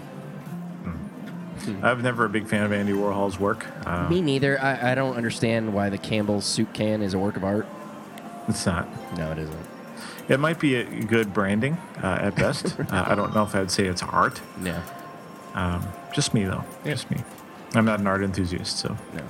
I've 1.82 2.02
never 2.02 2.26
a 2.26 2.28
big 2.28 2.46
fan 2.46 2.64
of 2.64 2.72
Andy 2.72 2.92
Warhol's 2.92 3.40
work. 3.40 3.66
Uh, 3.86 4.06
Me 4.08 4.20
neither. 4.20 4.60
I, 4.60 4.92
I 4.92 4.94
don't 4.94 5.16
understand 5.16 5.72
why 5.72 5.88
the 5.88 5.96
Campbell's 5.96 6.44
soup 6.44 6.74
can 6.74 7.00
is 7.00 7.14
a 7.14 7.18
work 7.18 7.36
of 7.36 7.44
art. 7.44 7.66
it's 8.48 8.66
not. 8.66 8.86
No, 9.16 9.32
it 9.32 9.38
isn't. 9.38 9.66
It 10.28 10.40
might 10.40 10.58
be 10.58 10.74
a 10.74 10.84
good 10.84 11.32
branding 11.32 11.78
uh, 12.02 12.18
at 12.20 12.36
best. 12.36 12.78
uh, 12.80 13.04
I 13.06 13.14
don't 13.14 13.34
know 13.34 13.44
if 13.44 13.54
I'd 13.54 13.70
say 13.70 13.86
it's 13.86 14.02
art. 14.02 14.42
No, 15.54 15.80
Just 16.12 16.34
me, 16.34 16.44
though. 16.44 16.64
Just 16.84 17.10
me. 17.10 17.22
I'm 17.74 17.84
not 17.84 18.00
an 18.00 18.06
art 18.06 18.22
enthusiast, 18.22 18.78
so. 18.78 18.96
no. 19.14 19.22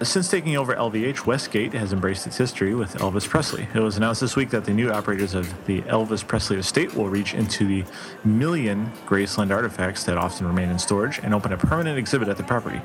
Since 0.00 0.28
taking 0.30 0.56
over 0.56 0.76
LVH, 0.76 1.26
Westgate 1.26 1.72
has 1.72 1.92
embraced 1.92 2.24
its 2.24 2.36
history 2.36 2.72
with 2.72 2.94
Elvis 2.98 3.28
Presley. 3.28 3.66
It 3.74 3.80
was 3.80 3.96
announced 3.96 4.20
this 4.20 4.36
week 4.36 4.50
that 4.50 4.64
the 4.64 4.72
new 4.72 4.92
operators 4.92 5.34
of 5.34 5.52
the 5.66 5.82
Elvis 5.82 6.24
Presley 6.24 6.56
estate 6.56 6.94
will 6.94 7.08
reach 7.08 7.34
into 7.34 7.66
the 7.66 7.84
million 8.24 8.92
Graceland 9.06 9.50
artifacts 9.50 10.04
that 10.04 10.16
often 10.16 10.46
remain 10.46 10.68
in 10.68 10.78
storage 10.78 11.18
and 11.18 11.34
open 11.34 11.52
a 11.52 11.56
permanent 11.56 11.98
exhibit 11.98 12.28
at 12.28 12.36
the 12.36 12.44
property. 12.44 12.80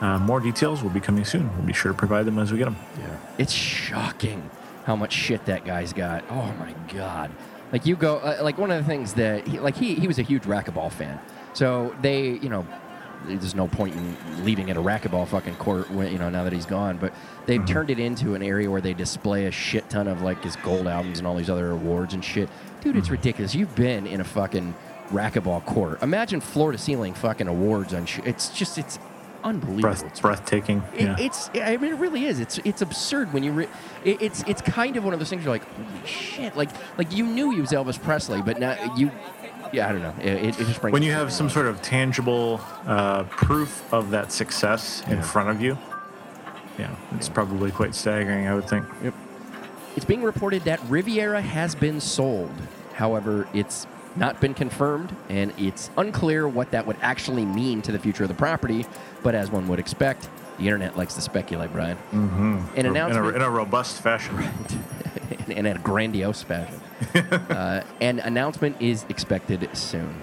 Uh, 0.00 0.18
more 0.20 0.38
details 0.38 0.84
will 0.84 0.90
be 0.90 1.00
coming 1.00 1.24
soon. 1.24 1.50
We'll 1.56 1.66
be 1.66 1.72
sure 1.72 1.90
to 1.92 1.98
provide 1.98 2.26
them 2.26 2.38
as 2.38 2.52
we 2.52 2.58
get 2.58 2.64
them. 2.66 2.76
Yeah. 3.00 3.16
It's 3.38 3.52
shocking 3.52 4.48
how 4.84 4.94
much 4.94 5.12
shit 5.12 5.44
that 5.46 5.64
guy's 5.64 5.92
got. 5.92 6.24
Oh 6.30 6.52
my 6.60 6.74
god. 6.94 7.32
Like 7.72 7.86
you 7.86 7.96
go 7.96 8.18
uh, 8.18 8.38
like 8.40 8.58
one 8.58 8.70
of 8.70 8.78
the 8.78 8.88
things 8.88 9.14
that 9.14 9.46
he, 9.48 9.58
like 9.58 9.76
he 9.76 9.94
he 9.94 10.06
was 10.06 10.18
a 10.18 10.22
huge 10.22 10.42
racquetball 10.42 10.92
fan. 10.92 11.18
So 11.54 11.94
they, 12.00 12.30
you 12.38 12.48
know, 12.48 12.66
there's 13.26 13.54
no 13.54 13.68
point 13.68 13.94
in 13.94 14.44
leaving 14.44 14.68
it 14.68 14.76
a 14.76 14.80
racquetball 14.80 15.28
fucking 15.28 15.54
court 15.56 15.88
you 15.90 16.18
know 16.18 16.28
now 16.28 16.44
that 16.44 16.52
he's 16.52 16.66
gone, 16.66 16.96
but 16.96 17.12
they've 17.46 17.60
mm-hmm. 17.60 17.72
turned 17.72 17.90
it 17.90 17.98
into 17.98 18.34
an 18.34 18.42
area 18.42 18.70
where 18.70 18.80
they 18.80 18.94
display 18.94 19.46
a 19.46 19.50
shit 19.50 19.88
ton 19.88 20.08
of 20.08 20.22
like 20.22 20.42
his 20.42 20.56
gold 20.56 20.86
albums 20.86 21.18
and 21.18 21.26
all 21.26 21.36
these 21.36 21.50
other 21.50 21.70
awards 21.70 22.14
and 22.14 22.24
shit. 22.24 22.48
Dude, 22.80 22.96
it's 22.96 23.06
mm-hmm. 23.06 23.12
ridiculous. 23.12 23.54
You've 23.54 23.74
been 23.76 24.06
in 24.06 24.20
a 24.20 24.24
fucking 24.24 24.74
racquetball 25.10 25.64
court. 25.64 26.02
Imagine 26.02 26.40
floor 26.40 26.72
to 26.72 26.78
ceiling 26.78 27.14
fucking 27.14 27.46
awards 27.46 27.94
on 27.94 28.06
shit. 28.06 28.26
It's 28.26 28.48
just 28.50 28.78
it's 28.78 28.98
unbelievable. 29.44 29.82
Breath, 29.82 30.04
It's 30.04 30.20
breathtaking. 30.20 30.82
it, 30.94 31.02
yeah. 31.02 31.16
It's. 31.18 31.50
I 31.54 31.76
mean, 31.76 31.92
it 31.92 31.98
really 31.98 32.24
is. 32.24 32.40
It's. 32.40 32.58
It's 32.64 32.82
absurd 32.82 33.32
when 33.32 33.42
you. 33.42 33.52
Re- 33.52 33.68
it, 34.04 34.20
it's. 34.22 34.42
It's 34.46 34.62
kind 34.62 34.96
of 34.96 35.04
one 35.04 35.12
of 35.12 35.20
those 35.20 35.30
things. 35.30 35.44
You're 35.44 35.52
like, 35.52 35.64
holy 35.64 36.06
shit! 36.06 36.56
Like, 36.56 36.70
like 36.98 37.14
you 37.14 37.26
knew 37.26 37.50
he 37.50 37.60
was 37.60 37.70
Elvis 37.70 38.02
Presley, 38.02 38.42
but 38.42 38.58
now 38.58 38.94
you. 38.96 39.10
Yeah, 39.72 39.88
I 39.88 39.92
don't 39.92 40.02
know. 40.02 40.14
It, 40.20 40.58
it, 40.60 40.66
just 40.66 40.80
brings. 40.80 40.92
when 40.92 41.02
you 41.02 41.12
have 41.12 41.32
some 41.32 41.48
sort 41.48 41.66
of 41.66 41.80
tangible 41.80 42.60
uh, 42.86 43.24
proof 43.24 43.90
of 43.92 44.10
that 44.10 44.30
success 44.30 45.02
in 45.08 45.22
front 45.22 45.48
of 45.48 45.62
you, 45.62 45.78
yeah, 46.78 46.94
it's 47.12 47.28
probably 47.28 47.70
quite 47.70 47.94
staggering, 47.94 48.46
I 48.46 48.54
would 48.54 48.68
think. 48.68 48.86
Yep. 49.02 49.14
It's 49.96 50.04
being 50.04 50.22
reported 50.22 50.64
that 50.64 50.80
Riviera 50.88 51.40
has 51.40 51.74
been 51.74 52.00
sold. 52.00 52.52
However, 52.94 53.48
it's 53.52 53.86
not 54.16 54.40
been 54.40 54.54
confirmed, 54.54 55.14
and 55.28 55.52
it's 55.58 55.90
unclear 55.96 56.46
what 56.46 56.70
that 56.70 56.86
would 56.86 56.96
actually 57.00 57.44
mean 57.44 57.82
to 57.82 57.92
the 57.92 57.98
future 57.98 58.24
of 58.24 58.28
the 58.28 58.34
property. 58.34 58.86
But 59.22 59.34
as 59.34 59.50
one 59.50 59.68
would 59.68 59.78
expect, 59.78 60.28
the 60.58 60.64
internet 60.64 60.96
likes 60.96 61.14
to 61.14 61.20
speculate, 61.20 61.72
Brian. 61.72 61.96
Mm-hmm. 62.12 62.56
An 62.56 62.68
In 62.76 62.86
a, 62.86 62.90
announcement. 62.90 63.36
in 63.36 63.42
a 63.42 63.50
robust 63.50 64.02
fashion. 64.02 64.36
And 65.48 65.48
in 65.52 65.66
a 65.66 65.78
grandiose 65.78 66.42
fashion. 66.42 66.81
uh, 67.50 67.82
an 68.00 68.20
announcement 68.20 68.76
is 68.80 69.04
expected 69.08 69.68
soon. 69.76 70.22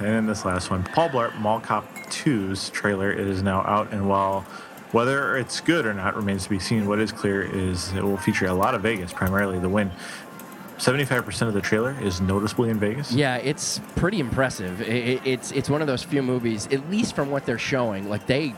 And 0.00 0.28
this 0.28 0.44
last 0.44 0.70
one, 0.70 0.82
Paul 0.82 1.10
Blart 1.10 1.38
Mall 1.38 1.60
Cop 1.60 1.88
2's 2.06 2.70
trailer 2.70 3.12
it 3.12 3.20
is 3.20 3.42
now 3.42 3.60
out, 3.60 3.92
and 3.92 4.08
while 4.08 4.44
whether 4.92 5.36
it's 5.36 5.60
good 5.60 5.86
or 5.86 5.94
not 5.94 6.16
remains 6.16 6.44
to 6.44 6.50
be 6.50 6.58
seen, 6.58 6.86
what 6.86 6.98
is 6.98 7.12
clear 7.12 7.42
is 7.42 7.92
it 7.92 8.02
will 8.02 8.16
feature 8.16 8.46
a 8.46 8.54
lot 8.54 8.74
of 8.74 8.82
Vegas, 8.82 9.12
primarily 9.12 9.58
the 9.58 9.68
Wynn. 9.68 9.92
75% 10.78 11.46
of 11.46 11.54
the 11.54 11.60
trailer 11.60 11.94
is 12.00 12.20
noticeably 12.20 12.70
in 12.70 12.78
Vegas. 12.78 13.12
Yeah, 13.12 13.36
it's 13.36 13.80
pretty 13.96 14.18
impressive. 14.18 14.80
I 14.80 14.84
i 14.84 15.20
it's 15.24 15.52
it's 15.52 15.68
one 15.68 15.82
of 15.82 15.86
those 15.86 16.02
few 16.02 16.22
movies, 16.22 16.66
at 16.68 16.88
least 16.90 17.14
from 17.14 17.30
what 17.30 17.44
they're 17.44 17.58
showing. 17.58 18.08
Like 18.08 18.26
they, 18.26 18.54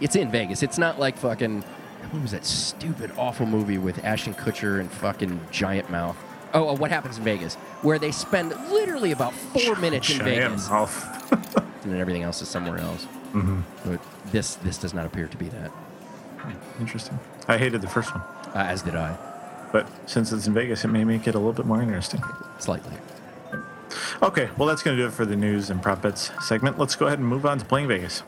it's 0.00 0.16
in 0.16 0.30
Vegas. 0.30 0.62
It's 0.62 0.78
not 0.78 0.98
like 0.98 1.16
fucking. 1.16 1.62
What 2.10 2.20
was 2.20 2.32
that 2.32 2.44
stupid, 2.44 3.12
awful 3.16 3.46
movie 3.46 3.78
with 3.78 4.04
Ashton 4.04 4.34
Kutcher 4.34 4.80
and 4.80 4.90
fucking 4.90 5.40
Giant 5.52 5.88
Mouth? 5.88 6.16
Oh, 6.54 6.68
oh, 6.68 6.74
what 6.74 6.90
happens 6.90 7.18
in 7.18 7.24
Vegas, 7.24 7.54
where 7.82 7.98
they 7.98 8.10
spend 8.10 8.50
literally 8.70 9.12
about 9.12 9.32
four 9.34 9.74
minutes 9.76 10.10
in 10.10 10.16
Shut 10.18 10.26
your 10.26 10.34
Vegas, 10.48 10.68
mouth. 10.68 11.32
and 11.84 11.92
then 11.92 12.00
everything 12.00 12.22
else 12.22 12.42
is 12.42 12.48
somewhere 12.48 12.78
else. 12.78 13.04
Mm-hmm. 13.32 13.60
But 13.90 14.00
this 14.30 14.56
this 14.56 14.76
does 14.78 14.92
not 14.94 15.06
appear 15.06 15.26
to 15.28 15.36
be 15.36 15.48
that. 15.48 15.70
Interesting. 16.80 17.18
I 17.48 17.56
hated 17.58 17.80
the 17.80 17.88
first 17.88 18.12
one, 18.14 18.22
Uh, 18.54 18.58
as 18.68 18.82
did 18.82 18.94
I, 18.96 19.16
but 19.72 19.86
since 20.06 20.32
it's 20.32 20.46
in 20.46 20.54
Vegas, 20.54 20.84
it 20.84 20.88
may 20.88 21.04
make 21.04 21.26
it 21.26 21.34
a 21.34 21.38
little 21.38 21.52
bit 21.52 21.66
more 21.66 21.80
interesting. 21.80 22.20
slightly. 22.58 22.92
Okay, 24.22 24.48
well, 24.56 24.68
that's 24.68 24.82
going 24.82 24.96
to 24.96 25.02
do 25.02 25.06
it 25.08 25.12
for 25.12 25.24
the 25.26 25.36
news 25.36 25.68
and 25.70 25.82
prop 25.82 26.02
bets 26.02 26.30
segment. 26.46 26.78
Let's 26.78 26.94
go 26.96 27.06
ahead 27.06 27.18
and 27.18 27.26
move 27.28 27.44
on 27.44 27.58
to 27.58 27.64
playing 27.64 27.88
Vegas. 27.88 28.22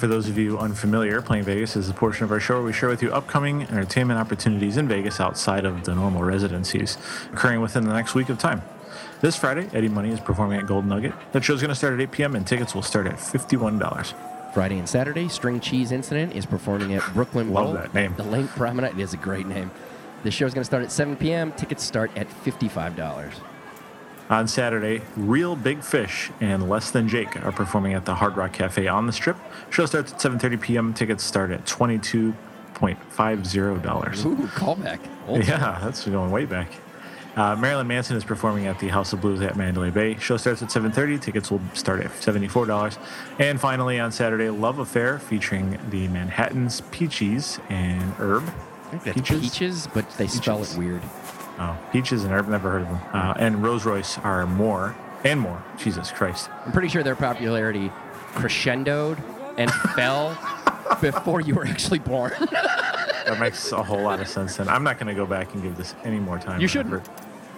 For 0.00 0.06
those 0.06 0.30
of 0.30 0.38
you 0.38 0.58
unfamiliar, 0.58 1.20
Playing 1.20 1.44
Vegas 1.44 1.76
is 1.76 1.90
a 1.90 1.92
portion 1.92 2.24
of 2.24 2.32
our 2.32 2.40
show 2.40 2.54
where 2.54 2.62
we 2.62 2.72
share 2.72 2.88
with 2.88 3.02
you 3.02 3.12
upcoming 3.12 3.64
entertainment 3.64 4.18
opportunities 4.18 4.78
in 4.78 4.88
Vegas 4.88 5.20
outside 5.20 5.66
of 5.66 5.84
the 5.84 5.94
normal 5.94 6.22
residencies 6.22 6.96
occurring 7.34 7.60
within 7.60 7.84
the 7.84 7.92
next 7.92 8.14
week 8.14 8.30
of 8.30 8.38
time. 8.38 8.62
This 9.20 9.36
Friday, 9.36 9.68
Eddie 9.74 9.90
Money 9.90 10.10
is 10.10 10.18
performing 10.18 10.58
at 10.58 10.66
Gold 10.66 10.86
Nugget. 10.86 11.12
That 11.32 11.44
show's 11.44 11.60
going 11.60 11.68
to 11.68 11.74
start 11.74 11.92
at 11.92 12.00
8 12.00 12.12
p.m. 12.12 12.34
and 12.34 12.46
tickets 12.46 12.74
will 12.74 12.80
start 12.80 13.08
at 13.08 13.16
$51. 13.16 14.14
Friday 14.54 14.78
and 14.78 14.88
Saturday, 14.88 15.28
String 15.28 15.60
Cheese 15.60 15.92
Incident 15.92 16.34
is 16.34 16.46
performing 16.46 16.94
at 16.94 17.02
Brooklyn 17.12 17.52
Love 17.52 17.66
Bowl. 17.66 17.74
that 17.74 17.92
name. 17.92 18.14
The 18.16 18.24
LINQ 18.24 18.48
Promenade 18.56 18.98
is 18.98 19.12
a 19.12 19.18
great 19.18 19.46
name. 19.46 19.70
The 20.22 20.30
show 20.30 20.46
is 20.46 20.54
going 20.54 20.62
to 20.62 20.66
start 20.66 20.82
at 20.82 20.90
7 20.90 21.16
p.m. 21.16 21.52
Tickets 21.52 21.84
start 21.84 22.10
at 22.16 22.26
$55. 22.26 23.34
On 24.30 24.46
Saturday, 24.46 25.02
Reel 25.16 25.56
Big 25.56 25.82
Fish 25.82 26.30
and 26.40 26.68
Less 26.68 26.92
Than 26.92 27.08
Jake 27.08 27.44
are 27.44 27.50
performing 27.50 27.94
at 27.94 28.04
the 28.04 28.14
Hard 28.14 28.36
Rock 28.36 28.52
Cafe 28.52 28.86
on 28.86 29.06
the 29.08 29.12
Strip. 29.12 29.36
Show 29.70 29.86
starts 29.86 30.12
at 30.12 30.20
7:30 30.20 30.60
p.m. 30.60 30.94
Tickets 30.94 31.24
start 31.24 31.50
at 31.50 31.66
$22.50. 31.66 32.34
Ooh, 34.24 34.36
callback. 34.46 35.00
Old 35.26 35.44
Yeah, 35.44 35.80
that's 35.82 36.06
going 36.06 36.30
way 36.30 36.44
back. 36.44 36.70
Uh, 37.34 37.56
Marilyn 37.56 37.88
Manson 37.88 38.16
is 38.16 38.24
performing 38.24 38.66
at 38.66 38.78
the 38.78 38.88
House 38.88 39.12
of 39.12 39.20
Blues 39.20 39.40
at 39.40 39.56
Mandalay 39.56 39.90
Bay. 39.90 40.16
Show 40.18 40.36
starts 40.36 40.62
at 40.62 40.68
7:30. 40.68 41.20
Tickets 41.20 41.50
will 41.50 41.60
start 41.74 42.00
at 42.00 42.12
$74. 42.12 42.98
And 43.40 43.60
finally, 43.60 43.98
on 43.98 44.12
Saturday, 44.12 44.48
Love 44.48 44.78
Affair 44.78 45.18
featuring 45.18 45.76
the 45.90 46.06
Manhattans, 46.06 46.82
Peaches, 46.92 47.58
and 47.68 48.00
Herb. 48.14 48.44
I 48.92 48.98
think 48.98 49.26
that's 49.26 49.30
peaches, 49.30 49.88
but 49.92 50.08
they 50.18 50.26
spell 50.28 50.62
it 50.62 50.74
weird. 50.76 51.02
Oh, 51.58 51.76
Peaches 51.92 52.24
and 52.24 52.32
Herb, 52.32 52.48
never 52.48 52.70
heard 52.70 52.82
of 52.82 52.88
them. 52.88 53.00
Uh, 53.12 53.34
and 53.36 53.62
Rose 53.62 53.84
Royce 53.84 54.18
are 54.18 54.46
more 54.46 54.94
and 55.24 55.38
more. 55.40 55.62
Jesus 55.78 56.10
Christ. 56.10 56.48
I'm 56.64 56.72
pretty 56.72 56.88
sure 56.88 57.02
their 57.02 57.16
popularity 57.16 57.90
crescendoed 58.32 59.22
and 59.58 59.70
fell 59.94 60.38
before 61.00 61.40
you 61.40 61.54
were 61.54 61.66
actually 61.66 61.98
born. 61.98 62.32
That 63.26 63.38
makes 63.38 63.70
a 63.70 63.82
whole 63.82 64.00
lot 64.00 64.18
of 64.18 64.26
sense. 64.26 64.58
And 64.58 64.68
I'm 64.68 64.82
not 64.82 64.98
going 64.98 65.06
to 65.06 65.14
go 65.14 65.26
back 65.26 65.52
and 65.54 65.62
give 65.62 65.76
this 65.76 65.94
any 66.04 66.18
more 66.18 66.38
time. 66.38 66.60
You 66.60 66.66
shouldn't. 66.66 67.06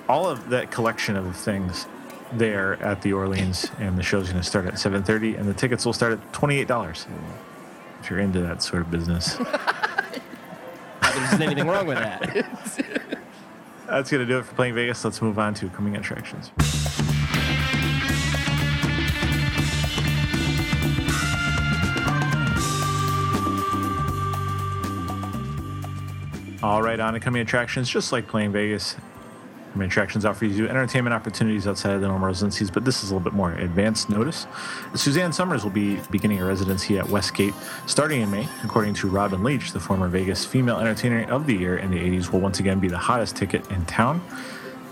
All 0.07 0.29
of 0.29 0.51
that 0.51 0.71
collection 0.71 1.17
of 1.17 1.35
things 1.35 1.87
there 2.33 2.83
at 2.83 3.01
the 3.01 3.13
Orleans, 3.15 3.71
and 3.79 3.97
the 3.97 4.03
show's 4.03 4.29
going 4.29 4.43
to 4.43 4.47
start 4.47 4.67
at 4.67 4.75
7:30, 4.75 5.39
and 5.39 5.49
the 5.49 5.55
tickets 5.55 5.87
will 5.87 5.93
start 5.95 6.13
at 6.15 6.33
$28. 6.33 7.07
If 8.01 8.11
you're 8.11 8.19
into 8.19 8.41
that 8.41 8.63
sort 8.63 8.83
of 8.83 8.91
business, 8.91 9.39
Not 9.39 9.49
that 11.01 11.29
there's 11.31 11.41
anything 11.41 11.69
wrong 11.69 11.87
with 11.87 11.99
that. 11.99 13.12
That's 13.93 14.11
going 14.11 14.27
to 14.27 14.33
do 14.33 14.39
it 14.39 14.47
for 14.47 14.55
playing 14.55 14.75
Vegas. 14.75 15.05
Let's 15.05 15.21
move 15.21 15.39
on 15.39 15.53
to 15.55 15.69
coming 15.69 15.97
attractions. 15.97 16.51
All 26.63 26.81
right, 26.81 26.99
on 27.01 27.13
to 27.13 27.21
coming 27.21 27.43
attractions, 27.43 27.91
just 27.91 28.13
like 28.13 28.27
playing 28.29 28.53
Vegas. 28.53 28.97
Coming 29.73 29.89
attractions 29.89 30.27
offer 30.27 30.45
you 30.45 30.69
entertainment 30.69 31.15
opportunities 31.15 31.67
outside 31.67 31.95
of 31.95 32.03
the 32.03 32.09
normal 32.09 32.27
residencies, 32.27 32.71
but 32.71 32.85
this 32.85 33.03
is 33.03 33.11
a 33.11 33.15
little 33.15 33.25
bit 33.25 33.33
more 33.33 33.53
advanced 33.53 34.11
notice. 34.11 34.47
Suzanne 34.95 35.33
Somers 35.33 35.65
will 35.65 35.71
be 35.71 35.97
beginning 36.11 36.37
her 36.39 36.47
residency 36.47 36.99
at 36.99 37.09
Westgate 37.09 37.55
starting 37.87 38.21
in 38.21 38.31
May. 38.31 38.47
According 38.65 38.93
to 38.95 39.09
Robin 39.09 39.43
Leach, 39.43 39.73
the 39.73 39.81
former 39.81 40.09
Vegas 40.09 40.45
Female 40.45 40.79
Entertainer 40.79 41.25
of 41.31 41.47
the 41.47 41.55
Year 41.55 41.79
in 41.79 41.91
the 41.91 41.97
80s, 41.97 42.31
will 42.31 42.41
once 42.41 42.61
again 42.61 42.81
be 42.81 42.89
the 42.89 42.99
hottest 42.99 43.35
ticket 43.37 43.69
in 43.71 43.87
town. 43.87 44.23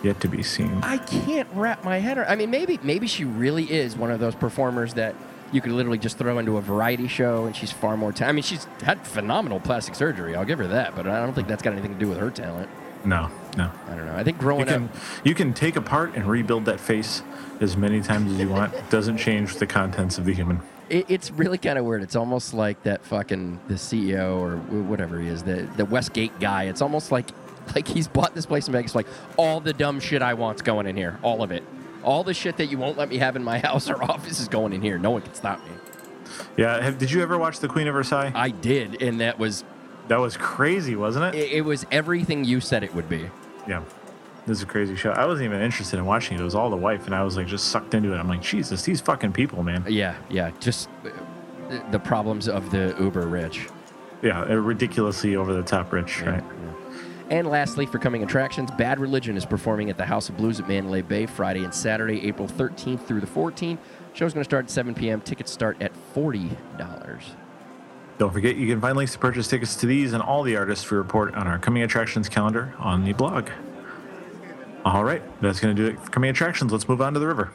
Yet 0.02 0.18
to 0.20 0.28
be 0.28 0.42
seen. 0.42 0.80
I 0.82 0.96
can't 0.96 1.48
wrap 1.52 1.84
my 1.84 1.98
head 1.98 2.16
around. 2.16 2.30
I 2.30 2.36
mean, 2.36 2.50
maybe 2.50 2.80
maybe 2.82 3.06
she 3.06 3.24
really 3.26 3.70
is 3.70 3.94
one 3.96 4.10
of 4.10 4.18
those 4.18 4.34
performers 4.34 4.94
that 4.94 5.14
you 5.52 5.60
could 5.60 5.72
literally 5.72 5.98
just 5.98 6.16
throw 6.16 6.38
into 6.38 6.56
a 6.56 6.62
variety 6.62 7.06
show, 7.06 7.44
and 7.44 7.54
she's 7.54 7.70
far 7.70 7.98
more. 7.98 8.10
Ta- 8.10 8.24
I 8.24 8.32
mean, 8.32 8.42
she's 8.42 8.64
had 8.82 9.06
phenomenal 9.06 9.60
plastic 9.60 9.94
surgery. 9.94 10.34
I'll 10.34 10.46
give 10.46 10.58
her 10.58 10.68
that, 10.68 10.96
but 10.96 11.06
I 11.06 11.20
don't 11.20 11.34
think 11.34 11.48
that's 11.48 11.62
got 11.62 11.74
anything 11.74 11.92
to 11.92 11.98
do 11.98 12.08
with 12.08 12.16
her 12.16 12.30
talent. 12.30 12.70
No, 13.04 13.30
no. 13.56 13.70
I 13.88 13.94
don't 13.94 14.06
know. 14.06 14.14
I 14.14 14.24
think 14.24 14.38
growing 14.38 14.60
You 14.60 14.66
can 14.66 14.84
up, 14.84 14.96
you 15.24 15.34
can 15.34 15.52
take 15.54 15.76
apart 15.76 16.14
and 16.14 16.26
rebuild 16.26 16.64
that 16.66 16.80
face 16.80 17.22
as 17.60 17.76
many 17.76 18.00
times 18.00 18.32
as 18.32 18.38
you 18.38 18.48
want. 18.48 18.72
Doesn't 18.90 19.18
change 19.18 19.56
the 19.56 19.66
contents 19.66 20.18
of 20.18 20.24
the 20.24 20.32
human. 20.34 20.60
it, 20.88 21.06
it's 21.08 21.30
really 21.30 21.58
kind 21.58 21.78
of 21.78 21.84
weird. 21.84 22.02
It's 22.02 22.16
almost 22.16 22.54
like 22.54 22.82
that 22.84 23.04
fucking 23.04 23.60
the 23.68 23.74
CEO 23.74 24.38
or 24.38 24.56
whatever 24.82 25.20
he 25.20 25.28
is, 25.28 25.42
the 25.42 25.68
the 25.76 25.84
Westgate 25.84 26.38
guy. 26.40 26.64
It's 26.64 26.80
almost 26.82 27.12
like 27.12 27.28
like 27.74 27.86
he's 27.86 28.08
bought 28.08 28.34
this 28.34 28.46
place 28.46 28.66
in 28.66 28.72
Vegas. 28.72 28.94
Like 28.94 29.06
all 29.36 29.60
the 29.60 29.72
dumb 29.72 30.00
shit 30.00 30.22
I 30.22 30.34
want's 30.34 30.62
going 30.62 30.86
in 30.86 30.96
here, 30.96 31.18
all 31.22 31.42
of 31.42 31.50
it. 31.52 31.62
All 32.02 32.24
the 32.24 32.32
shit 32.34 32.56
that 32.56 32.66
you 32.66 32.78
won't 32.78 32.96
let 32.96 33.08
me 33.10 33.18
have 33.18 33.36
in 33.36 33.44
my 33.44 33.58
house 33.66 33.90
or 33.90 34.02
office 34.02 34.40
is 34.40 34.48
going 34.48 34.72
in 34.72 34.80
here. 34.82 34.98
No 34.98 35.10
one 35.10 35.22
can 35.22 35.34
stop 35.34 35.58
me. 35.64 35.72
Yeah. 36.56 36.80
Have, 36.80 36.98
did 36.98 37.10
you 37.10 37.20
ever 37.22 37.36
watch 37.38 37.58
The 37.60 37.68
Queen 37.68 37.86
of 37.88 37.94
Versailles? 37.94 38.32
I 38.34 38.50
did, 38.50 39.02
and 39.02 39.20
that 39.20 39.38
was 39.38 39.64
That 40.08 40.18
was 40.18 40.36
crazy, 40.36 40.96
wasn't 40.96 41.34
it? 41.34 41.38
it, 41.38 41.52
it 41.52 41.60
was 41.60 41.84
everything 41.92 42.44
you 42.44 42.60
said 42.60 42.82
it 42.82 42.94
would 42.94 43.08
be. 43.08 43.28
Yeah. 43.70 43.84
This 44.46 44.58
is 44.58 44.62
a 44.64 44.66
crazy 44.66 44.96
show. 44.96 45.12
I 45.12 45.26
wasn't 45.26 45.44
even 45.46 45.60
interested 45.60 45.98
in 45.98 46.06
watching 46.06 46.36
it. 46.36 46.40
It 46.40 46.44
was 46.44 46.56
all 46.56 46.70
the 46.70 46.76
wife, 46.76 47.06
and 47.06 47.14
I 47.14 47.22
was 47.22 47.36
like 47.36 47.46
just 47.46 47.68
sucked 47.68 47.94
into 47.94 48.12
it. 48.12 48.16
I'm 48.16 48.26
like, 48.26 48.42
Jesus, 48.42 48.82
these 48.82 49.00
fucking 49.00 49.32
people, 49.32 49.62
man. 49.62 49.84
Yeah, 49.88 50.16
yeah. 50.28 50.50
Just 50.58 50.88
uh, 51.04 51.78
the- 51.92 52.00
problems 52.00 52.48
of 52.48 52.70
the 52.70 52.96
uber 52.98 53.26
rich. 53.26 53.68
Yeah, 54.22 54.42
ridiculously 54.42 55.36
over 55.36 55.54
the 55.54 55.62
top 55.62 55.92
rich, 55.92 56.20
right? 56.22 56.42
And 57.30 57.46
lastly, 57.46 57.86
for 57.86 57.98
coming 57.98 58.24
attractions, 58.24 58.70
Bad 58.72 58.98
Religion 58.98 59.36
is 59.36 59.46
performing 59.46 59.88
at 59.88 59.96
the 59.96 60.04
House 60.04 60.28
of 60.28 60.36
Blues 60.36 60.58
at 60.58 60.66
Mandalay 60.66 61.02
Bay 61.02 61.26
Friday 61.26 61.62
and 61.62 61.72
Saturday, 61.72 62.26
April 62.26 62.48
13th 62.48 63.06
through 63.06 63.20
the 63.20 63.26
14th. 63.26 63.78
Show's 64.14 64.34
going 64.34 64.42
to 64.42 64.48
start 64.48 64.64
at 64.64 64.70
7 64.70 64.94
p.m. 64.94 65.20
Tickets 65.20 65.52
start 65.52 65.80
at 65.80 65.92
$40. 66.12 67.22
Don't 68.20 68.34
forget, 68.34 68.56
you 68.56 68.66
can 68.66 68.82
find 68.82 68.98
links 68.98 69.14
to 69.14 69.18
purchase 69.18 69.48
tickets 69.48 69.76
to 69.76 69.86
these 69.86 70.12
and 70.12 70.22
all 70.22 70.42
the 70.42 70.54
artists 70.54 70.90
we 70.90 70.98
report 70.98 71.34
on 71.36 71.46
our 71.46 71.58
coming 71.58 71.82
attractions 71.84 72.28
calendar 72.28 72.74
on 72.78 73.02
the 73.02 73.14
blog. 73.14 73.48
All 74.84 75.02
right, 75.04 75.22
that's 75.40 75.58
going 75.58 75.74
to 75.74 75.82
do 75.82 75.88
it 75.88 75.98
for 75.98 76.10
coming 76.10 76.28
attractions. 76.28 76.70
Let's 76.70 76.86
move 76.86 77.00
on 77.00 77.14
to 77.14 77.18
the 77.18 77.26
river. 77.26 77.50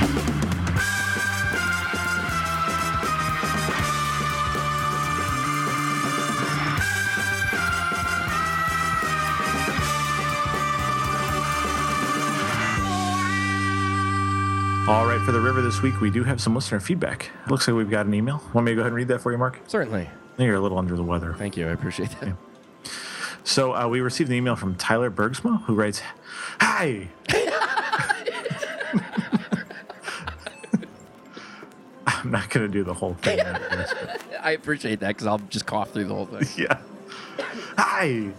All 14.89 15.05
right, 15.05 15.21
for 15.23 15.31
the 15.31 15.39
river 15.39 15.61
this 15.61 15.83
week, 15.83 16.01
we 16.01 16.09
do 16.09 16.23
have 16.23 16.41
some 16.41 16.55
listener 16.55 16.79
feedback. 16.79 17.29
Looks 17.51 17.67
like 17.67 17.77
we've 17.77 17.87
got 17.87 18.07
an 18.07 18.15
email. 18.15 18.41
Want 18.51 18.65
me 18.65 18.71
to 18.71 18.75
go 18.77 18.81
ahead 18.81 18.87
and 18.87 18.95
read 18.95 19.09
that 19.09 19.19
for 19.21 19.31
you, 19.31 19.37
Mark? 19.37 19.61
Certainly. 19.67 20.09
Think 20.37 20.47
you're 20.47 20.55
a 20.55 20.61
little 20.61 20.77
under 20.77 20.95
the 20.95 21.03
weather. 21.03 21.33
Thank 21.33 21.55
you. 21.55 21.67
I 21.67 21.71
appreciate 21.71 22.09
that. 22.19 22.35
So 23.45 23.73
uh, 23.75 23.87
we 23.87 24.01
received 24.01 24.29
an 24.29 24.35
email 24.35 24.55
from 24.55 24.75
Tyler 24.75 25.09
Bergsma 25.09 25.63
who 25.63 25.75
writes, 25.75 26.01
"Hi." 26.59 27.07
I'm 32.25 32.31
not 32.31 32.49
going 32.49 32.65
to 32.65 32.71
do 32.71 32.83
the 32.83 32.93
whole 32.93 33.13
thing. 33.13 33.39
I 34.41 34.51
appreciate 34.53 34.99
that 35.01 35.09
because 35.09 35.27
I'll 35.27 35.37
just 35.37 35.67
cough 35.67 35.91
through 35.91 36.05
the 36.05 36.15
whole 36.15 36.25
thing. 36.25 36.47
yeah. 36.57 36.79
Hi. 37.77 38.31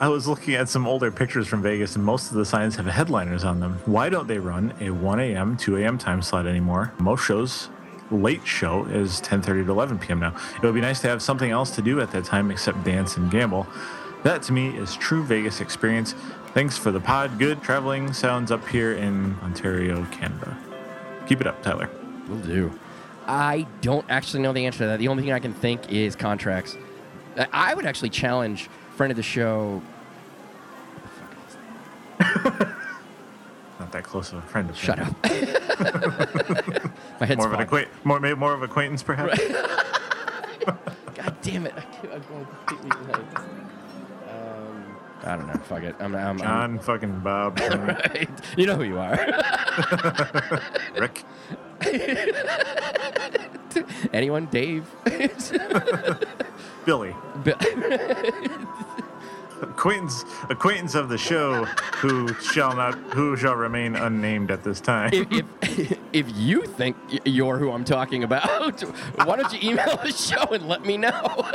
I 0.00 0.08
was 0.08 0.28
looking 0.28 0.54
at 0.54 0.68
some 0.68 0.86
older 0.86 1.10
pictures 1.10 1.48
from 1.48 1.62
Vegas, 1.62 1.96
and 1.96 2.04
most 2.04 2.30
of 2.30 2.36
the 2.36 2.44
signs 2.44 2.76
have 2.76 2.84
headliners 2.84 3.42
on 3.42 3.60
them. 3.60 3.80
Why 3.86 4.10
don't 4.10 4.26
they 4.26 4.38
run 4.38 4.74
a 4.80 4.90
1 4.90 5.18
a.m., 5.18 5.56
2 5.56 5.78
a.m. 5.78 5.96
time 5.96 6.20
slot 6.20 6.46
anymore? 6.46 6.92
Most 6.98 7.24
shows 7.24 7.70
late 8.10 8.46
show 8.46 8.84
is 8.86 9.20
10:30 9.20 9.64
to 9.66 9.70
11 9.72 9.98
p.m. 9.98 10.20
now. 10.20 10.34
It 10.56 10.62
would 10.62 10.74
be 10.74 10.80
nice 10.80 11.00
to 11.00 11.08
have 11.08 11.22
something 11.22 11.50
else 11.50 11.70
to 11.72 11.82
do 11.82 12.00
at 12.00 12.10
that 12.12 12.24
time 12.24 12.50
except 12.50 12.84
dance 12.84 13.16
and 13.16 13.30
gamble. 13.30 13.66
That 14.22 14.42
to 14.44 14.52
me 14.52 14.76
is 14.76 14.94
true 14.96 15.22
Vegas 15.24 15.60
experience. 15.60 16.14
Thanks 16.54 16.78
for 16.78 16.90
the 16.90 17.00
pod. 17.00 17.38
Good 17.38 17.62
traveling 17.62 18.12
sounds 18.12 18.50
up 18.50 18.66
here 18.68 18.92
in 18.92 19.36
Ontario, 19.42 20.04
Canada. 20.12 20.56
Keep 21.26 21.40
it 21.40 21.46
up, 21.46 21.62
Tyler. 21.62 21.90
Will 22.28 22.36
do. 22.38 22.78
I 23.26 23.66
don't 23.80 24.04
actually 24.08 24.42
know 24.42 24.52
the 24.52 24.64
answer 24.66 24.80
to 24.80 24.86
that. 24.86 24.98
The 24.98 25.08
only 25.08 25.22
thing 25.22 25.32
I 25.32 25.38
can 25.40 25.52
think 25.54 25.90
is 25.90 26.14
contracts. 26.14 26.76
I- 27.36 27.48
I 27.52 27.74
would 27.74 27.86
actually 27.86 28.10
challenge 28.10 28.68
friend 28.96 29.10
of 29.10 29.16
the 29.16 29.22
show. 29.22 29.82
Not 33.94 34.02
that 34.02 34.08
close 34.10 34.32
of 34.32 34.38
a 34.38 34.42
friend. 34.42 34.68
of 34.68 34.76
Shut 34.76 34.98
mine. 34.98 35.06
up. 35.08 35.22
My 37.20 37.26
head's 37.26 37.38
More 37.38 37.46
of 37.46 37.52
an 37.52 37.60
acquaint, 37.60 37.88
more 38.02 38.18
maybe 38.18 38.34
more 38.34 38.52
of 38.52 38.60
acquaintance, 38.64 39.04
perhaps. 39.04 39.38
God 41.14 41.36
damn 41.42 41.64
it! 41.66 41.74
I 41.76 41.80
can't, 41.82 42.12
I'm 42.12 42.22
going 42.22 42.44
completely 42.66 42.90
blank. 43.06 43.38
Um, 43.38 44.96
I 45.22 45.36
don't 45.36 45.46
know. 45.46 45.52
Fuck 45.68 45.84
it. 45.84 45.94
I'm. 46.00 46.12
I'm, 46.16 46.26
I'm 46.26 46.38
John, 46.38 46.78
fucking 46.80 47.20
Bob, 47.20 47.60
right. 47.60 48.28
You 48.56 48.66
know 48.66 48.74
who 48.74 48.82
you 48.82 48.98
are. 48.98 49.14
Rick. 50.98 51.22
Anyone? 54.12 54.46
Dave. 54.46 54.90
Billy, 56.84 57.14
Bill- 57.44 57.56
acquaintance, 59.68 60.24
acquaintance 60.48 60.94
of 60.94 61.08
the 61.08 61.18
show, 61.18 61.64
who 61.96 62.32
shall 62.34 62.74
not, 62.74 62.94
who 63.12 63.36
shall 63.36 63.54
remain 63.54 63.96
unnamed 63.96 64.50
at 64.50 64.62
this 64.62 64.80
time. 64.80 65.10
if, 65.12 65.44
if, 65.62 65.98
if 66.12 66.36
you 66.36 66.62
think 66.62 66.96
you're 67.24 67.58
who 67.58 67.70
I'm 67.72 67.84
talking 67.84 68.24
about, 68.24 68.80
why 69.24 69.36
don't 69.36 69.52
you 69.52 69.70
email 69.70 69.96
the 70.02 70.12
show 70.12 70.42
and 70.52 70.68
let 70.68 70.84
me 70.84 70.96
know? 70.96 71.10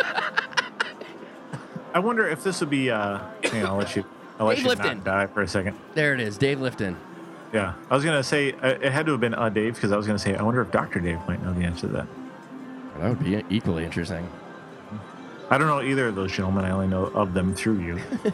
I 1.93 1.99
wonder 1.99 2.27
if 2.27 2.43
this 2.43 2.59
would 2.59 2.69
be. 2.69 2.91
Uh, 2.91 3.19
hang 3.43 3.63
on, 3.63 3.69
I'll 3.69 3.77
let 3.77 3.95
you. 3.95 4.05
I'll 4.39 4.47
let 4.47 4.57
Dave 4.57 4.65
you 4.65 4.71
Lifton. 4.71 4.95
not 4.97 5.03
die 5.03 5.27
for 5.27 5.41
a 5.41 5.47
second. 5.47 5.77
there 5.95 6.13
it 6.13 6.19
is, 6.19 6.37
Dave 6.37 6.59
Lifton. 6.59 6.95
Yeah, 7.51 7.73
I 7.89 7.95
was 7.95 8.05
gonna 8.05 8.23
say 8.23 8.53
uh, 8.53 8.67
it 8.67 8.91
had 8.91 9.07
to 9.07 9.13
have 9.13 9.21
been 9.21 9.33
uh, 9.33 9.49
Dave 9.49 9.73
because 9.73 9.91
I 9.91 9.97
was 9.97 10.05
gonna 10.05 10.19
say 10.19 10.35
I 10.35 10.43
wonder 10.43 10.61
if 10.61 10.71
Doctor 10.71 10.99
Dave 10.99 11.19
might 11.27 11.41
know 11.43 11.51
the 11.51 11.63
answer 11.63 11.87
to 11.87 11.93
that. 11.93 12.07
That 12.99 13.09
would 13.09 13.23
be 13.23 13.43
equally 13.49 13.85
interesting. 13.85 14.29
I 15.49 15.57
don't 15.57 15.67
know 15.67 15.81
either 15.81 16.07
of 16.07 16.15
those 16.15 16.31
gentlemen. 16.31 16.65
I 16.65 16.71
only 16.71 16.87
know 16.87 17.05
of 17.05 17.33
them 17.33 17.55
through 17.55 17.81
you. 17.81 17.99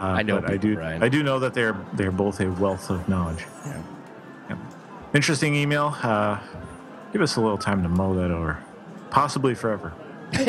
Uh, 0.00 0.04
I 0.04 0.22
know 0.22 0.40
but 0.40 0.48
I 0.48 0.56
do. 0.56 0.76
Brian. 0.76 1.02
I 1.02 1.08
do 1.08 1.24
know 1.24 1.40
that 1.40 1.54
they're 1.54 1.76
they're 1.94 2.12
both 2.12 2.40
a 2.40 2.48
wealth 2.48 2.88
of 2.88 3.08
knowledge. 3.08 3.44
Yeah. 3.66 3.82
Yep. 4.50 4.58
Interesting 5.12 5.56
email. 5.56 5.92
Uh, 6.00 6.38
give 7.12 7.20
us 7.20 7.34
a 7.34 7.40
little 7.40 7.58
time 7.58 7.82
to 7.82 7.88
mull 7.88 8.14
that 8.14 8.30
over, 8.30 8.62
possibly 9.10 9.56
forever. 9.56 9.92
All 10.38 10.44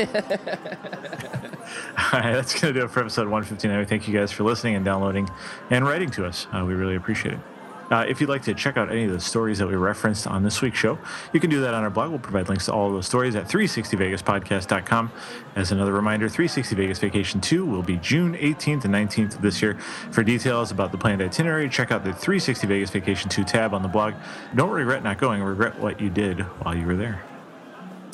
right, 2.19 2.33
that's 2.33 2.53
going 2.59 2.73
to 2.73 2.79
do 2.79 2.85
it 2.85 2.91
for 2.91 2.99
episode 2.99 3.23
159. 3.23 3.85
Thank 3.85 4.07
you 4.07 4.17
guys 4.17 4.31
for 4.31 4.43
listening 4.43 4.75
and 4.75 4.85
downloading 4.85 5.29
and 5.71 5.85
writing 5.85 6.09
to 6.11 6.25
us. 6.25 6.47
Uh, 6.53 6.63
we 6.65 6.73
really 6.75 6.95
appreciate 6.95 7.33
it. 7.33 7.39
Uh, 7.89 8.05
if 8.07 8.21
you'd 8.21 8.29
like 8.29 8.43
to 8.43 8.53
check 8.53 8.77
out 8.77 8.91
any 8.91 9.05
of 9.05 9.11
the 9.11 9.19
stories 9.19 9.57
that 9.57 9.67
we 9.67 9.75
referenced 9.75 10.27
on 10.27 10.43
this 10.43 10.61
week's 10.61 10.77
show, 10.77 10.97
you 11.33 11.39
can 11.39 11.49
do 11.49 11.61
that 11.61 11.73
on 11.73 11.83
our 11.83 11.89
blog. 11.89 12.11
We'll 12.11 12.19
provide 12.19 12.47
links 12.47 12.65
to 12.65 12.73
all 12.73 12.87
of 12.87 12.93
those 12.93 13.07
stories 13.07 13.35
at 13.35 13.47
360vegaspodcast.com. 13.47 15.11
As 15.55 15.71
another 15.71 15.91
reminder, 15.91 16.29
360 16.29 16.75
Vegas 16.75 16.99
Vacation 16.99 17.41
2 17.41 17.65
will 17.65 17.81
be 17.81 17.97
June 17.97 18.35
18th 18.35 18.85
and 18.85 18.93
19th 18.93 19.35
of 19.35 19.41
this 19.41 19.61
year. 19.61 19.75
For 20.11 20.23
details 20.23 20.71
about 20.71 20.91
the 20.91 20.97
planned 20.97 21.21
itinerary, 21.21 21.67
check 21.67 21.91
out 21.91 22.03
the 22.03 22.13
360 22.13 22.67
Vegas 22.67 22.89
Vacation 22.91 23.29
2 23.29 23.43
tab 23.43 23.73
on 23.73 23.81
the 23.81 23.87
blog. 23.87 24.13
Don't 24.55 24.69
regret 24.69 25.03
not 25.03 25.17
going, 25.17 25.41
regret 25.41 25.79
what 25.79 25.99
you 25.99 26.09
did 26.09 26.41
while 26.41 26.75
you 26.75 26.85
were 26.85 26.95
there. 26.95 27.23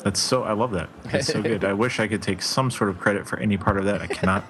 That's 0.04 0.20
so, 0.20 0.44
I 0.44 0.52
love 0.52 0.70
that. 0.72 0.88
That's 1.04 1.26
so 1.26 1.42
good. 1.42 1.64
I 1.64 1.72
wish 1.74 2.00
I 2.00 2.06
could 2.06 2.22
take 2.22 2.40
some 2.40 2.70
sort 2.70 2.88
of 2.90 2.98
credit 2.98 3.26
for 3.26 3.38
any 3.40 3.56
part 3.56 3.76
of 3.76 3.84
that. 3.84 4.00
I 4.00 4.06
cannot. 4.06 4.44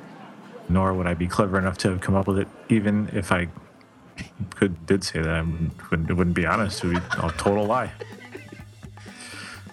Nor 0.68 0.94
would 0.94 1.06
I 1.06 1.14
be 1.14 1.26
clever 1.26 1.58
enough 1.58 1.78
to 1.78 1.90
have 1.90 2.00
come 2.00 2.14
up 2.14 2.26
with 2.26 2.38
it, 2.38 2.48
even 2.68 3.08
if 3.12 3.30
I 3.32 3.48
could 4.54 4.86
did 4.86 5.04
say 5.04 5.20
that. 5.20 5.30
I 5.30 5.42
wouldn't, 5.42 5.90
wouldn't, 5.90 6.10
it 6.10 6.14
wouldn't 6.14 6.36
be 6.36 6.46
honest. 6.46 6.84
It 6.84 6.88
would 6.88 6.96
be 6.96 7.18
a 7.22 7.30
total 7.32 7.64
lie. 7.64 7.92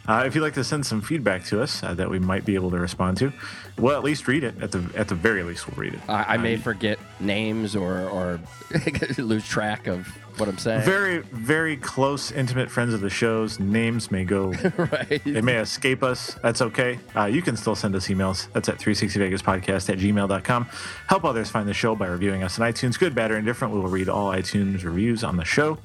Uh, 0.08 0.24
if 0.26 0.36
you'd 0.36 0.42
like 0.42 0.54
to 0.54 0.64
send 0.64 0.86
some 0.86 1.02
feedback 1.02 1.44
to 1.46 1.62
us 1.62 1.82
uh, 1.84 1.94
that 1.94 2.10
we 2.10 2.20
might 2.20 2.46
be 2.46 2.56
able 2.56 2.70
to 2.72 2.78
respond 2.80 3.18
to, 3.18 3.32
we'll 3.78 3.96
at 3.96 4.04
least 4.04 4.28
read 4.28 4.44
it. 4.44 4.54
At 4.62 4.72
the 4.72 4.84
at 4.96 5.08
the 5.08 5.16
very 5.16 5.44
least, 5.44 5.68
we'll 5.68 5.78
read 5.78 5.94
it. 5.96 6.00
I, 6.08 6.36
I 6.36 6.38
may 6.38 6.56
Uh, 6.56 6.60
forget 6.60 7.00
names 7.20 7.76
or, 7.76 8.02
or 8.10 8.40
lose 9.18 9.48
track 9.48 9.88
of 9.88 10.08
what 10.38 10.50
I'm 10.50 10.58
saying. 10.58 10.82
very 10.84 11.20
very 11.20 11.78
close, 11.78 12.32
intimate 12.32 12.70
friends 12.70 12.94
of 12.94 13.02
the 13.02 13.10
show's 13.10 13.60
names 13.60 14.12
may 14.12 14.26
go. 14.26 14.50
right. 14.78 15.22
They 15.24 15.42
may 15.42 15.56
escape 15.58 16.04
us. 16.04 16.36
That's 16.44 16.62
okay. 16.62 17.00
Uh, 17.16 17.26
you 17.26 17.42
can 17.42 17.56
still 17.58 17.76
send 17.76 17.96
us 17.96 18.08
emails. 18.08 18.48
That's 18.54 18.68
at 18.70 18.78
360vegaspodcast 18.78 19.90
at 19.90 19.98
gmail.com. 19.98 20.66
Help 21.08 21.24
others 21.26 21.50
find 21.50 21.68
the 21.70 21.74
show 21.74 21.96
by 21.96 22.08
reviewing 22.08 22.44
us 22.44 22.60
on 22.60 22.70
iTunes. 22.72 23.00
Good, 23.00 23.16
bad, 23.16 23.32
or 23.32 23.38
indifferent. 23.38 23.74
We 23.74 23.80
will 23.80 23.90
read 23.90 24.10
all 24.10 24.32
iTunes 24.32 24.84
reviews 24.84 25.24
on 25.24 25.38
the 25.38 25.46
show. 25.46 25.78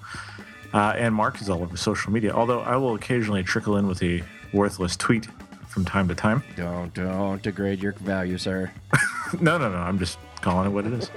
Uh, 0.73 0.95
and 0.97 1.15
Mark 1.15 1.41
is 1.41 1.51
all 1.51 1.63
over 1.63 1.77
social 1.77 2.13
media, 2.13 2.33
although 2.33 2.61
I 2.61 2.77
will 2.77 2.95
occasionally 2.95 3.43
trickle 3.43 3.77
in 3.77 3.87
with 3.87 4.03
a 4.03 4.23
worthless 4.53 4.97
tweet 4.97 5.27
from 5.69 5.85
time 5.85 6.09
to 6.09 6.15
time. 6.15 6.43
Don't 6.57 6.93
don't 6.95 7.43
degrade 7.43 7.81
your 7.81 7.93
value, 7.93 8.39
sir. 8.39 8.71
No, 9.41 9.59
no, 9.59 9.71
no. 9.71 9.79
I'm 9.79 10.01
just 10.01 10.19
calling 10.41 10.67
it 10.67 10.71
what 10.71 10.87
it 10.87 10.93
is. 10.93 11.09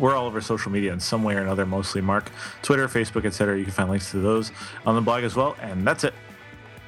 We're 0.00 0.16
all 0.16 0.26
over 0.26 0.40
social 0.40 0.72
media 0.72 0.92
in 0.92 0.98
some 0.98 1.22
way 1.22 1.36
or 1.36 1.40
another, 1.40 1.64
mostly 1.64 2.00
Mark, 2.00 2.32
Twitter, 2.60 2.88
Facebook, 2.88 3.24
etc. 3.24 3.56
You 3.56 3.62
can 3.62 3.72
find 3.72 3.88
links 3.88 4.10
to 4.10 4.18
those 4.18 4.50
on 4.84 4.96
the 4.96 5.00
blog 5.00 5.22
as 5.22 5.36
well. 5.36 5.56
And 5.62 5.86
that's 5.86 6.02
it. 6.02 6.12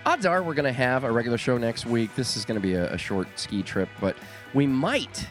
Odds 0.04 0.26
are 0.26 0.42
we're 0.42 0.54
going 0.54 0.64
to 0.64 0.72
have 0.72 1.04
a 1.04 1.12
regular 1.12 1.38
show 1.38 1.58
next 1.58 1.86
week. 1.86 2.12
This 2.16 2.36
is 2.36 2.44
going 2.44 2.58
to 2.58 2.60
be 2.60 2.74
a, 2.74 2.92
a 2.92 2.98
short 2.98 3.28
ski 3.38 3.62
trip, 3.62 3.88
but 4.00 4.16
we 4.52 4.66
might, 4.66 5.28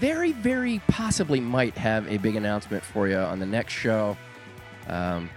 very, 0.00 0.32
very 0.32 0.80
possibly 0.88 1.40
might 1.40 1.76
have 1.76 2.08
a 2.08 2.16
big 2.16 2.36
announcement 2.36 2.82
for 2.82 3.08
you 3.08 3.18
on 3.18 3.40
the 3.40 3.46
next 3.46 3.74
show. 3.74 4.16
Um, 4.88 5.28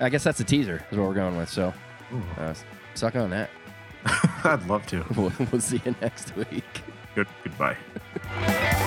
I 0.00 0.08
guess 0.08 0.24
that's 0.24 0.40
a 0.40 0.44
teaser, 0.44 0.84
is 0.90 0.98
what 0.98 1.06
we're 1.08 1.14
going 1.14 1.36
with. 1.36 1.48
So, 1.48 1.72
uh, 2.38 2.54
suck 2.94 3.16
on 3.16 3.30
that. 3.30 3.50
I'd 4.44 4.66
love 4.66 4.86
to. 4.88 5.04
We'll, 5.16 5.32
we'll 5.50 5.60
see 5.60 5.80
you 5.84 5.94
next 6.00 6.34
week. 6.36 6.82
Good. 7.14 7.28
Goodbye. 7.42 7.76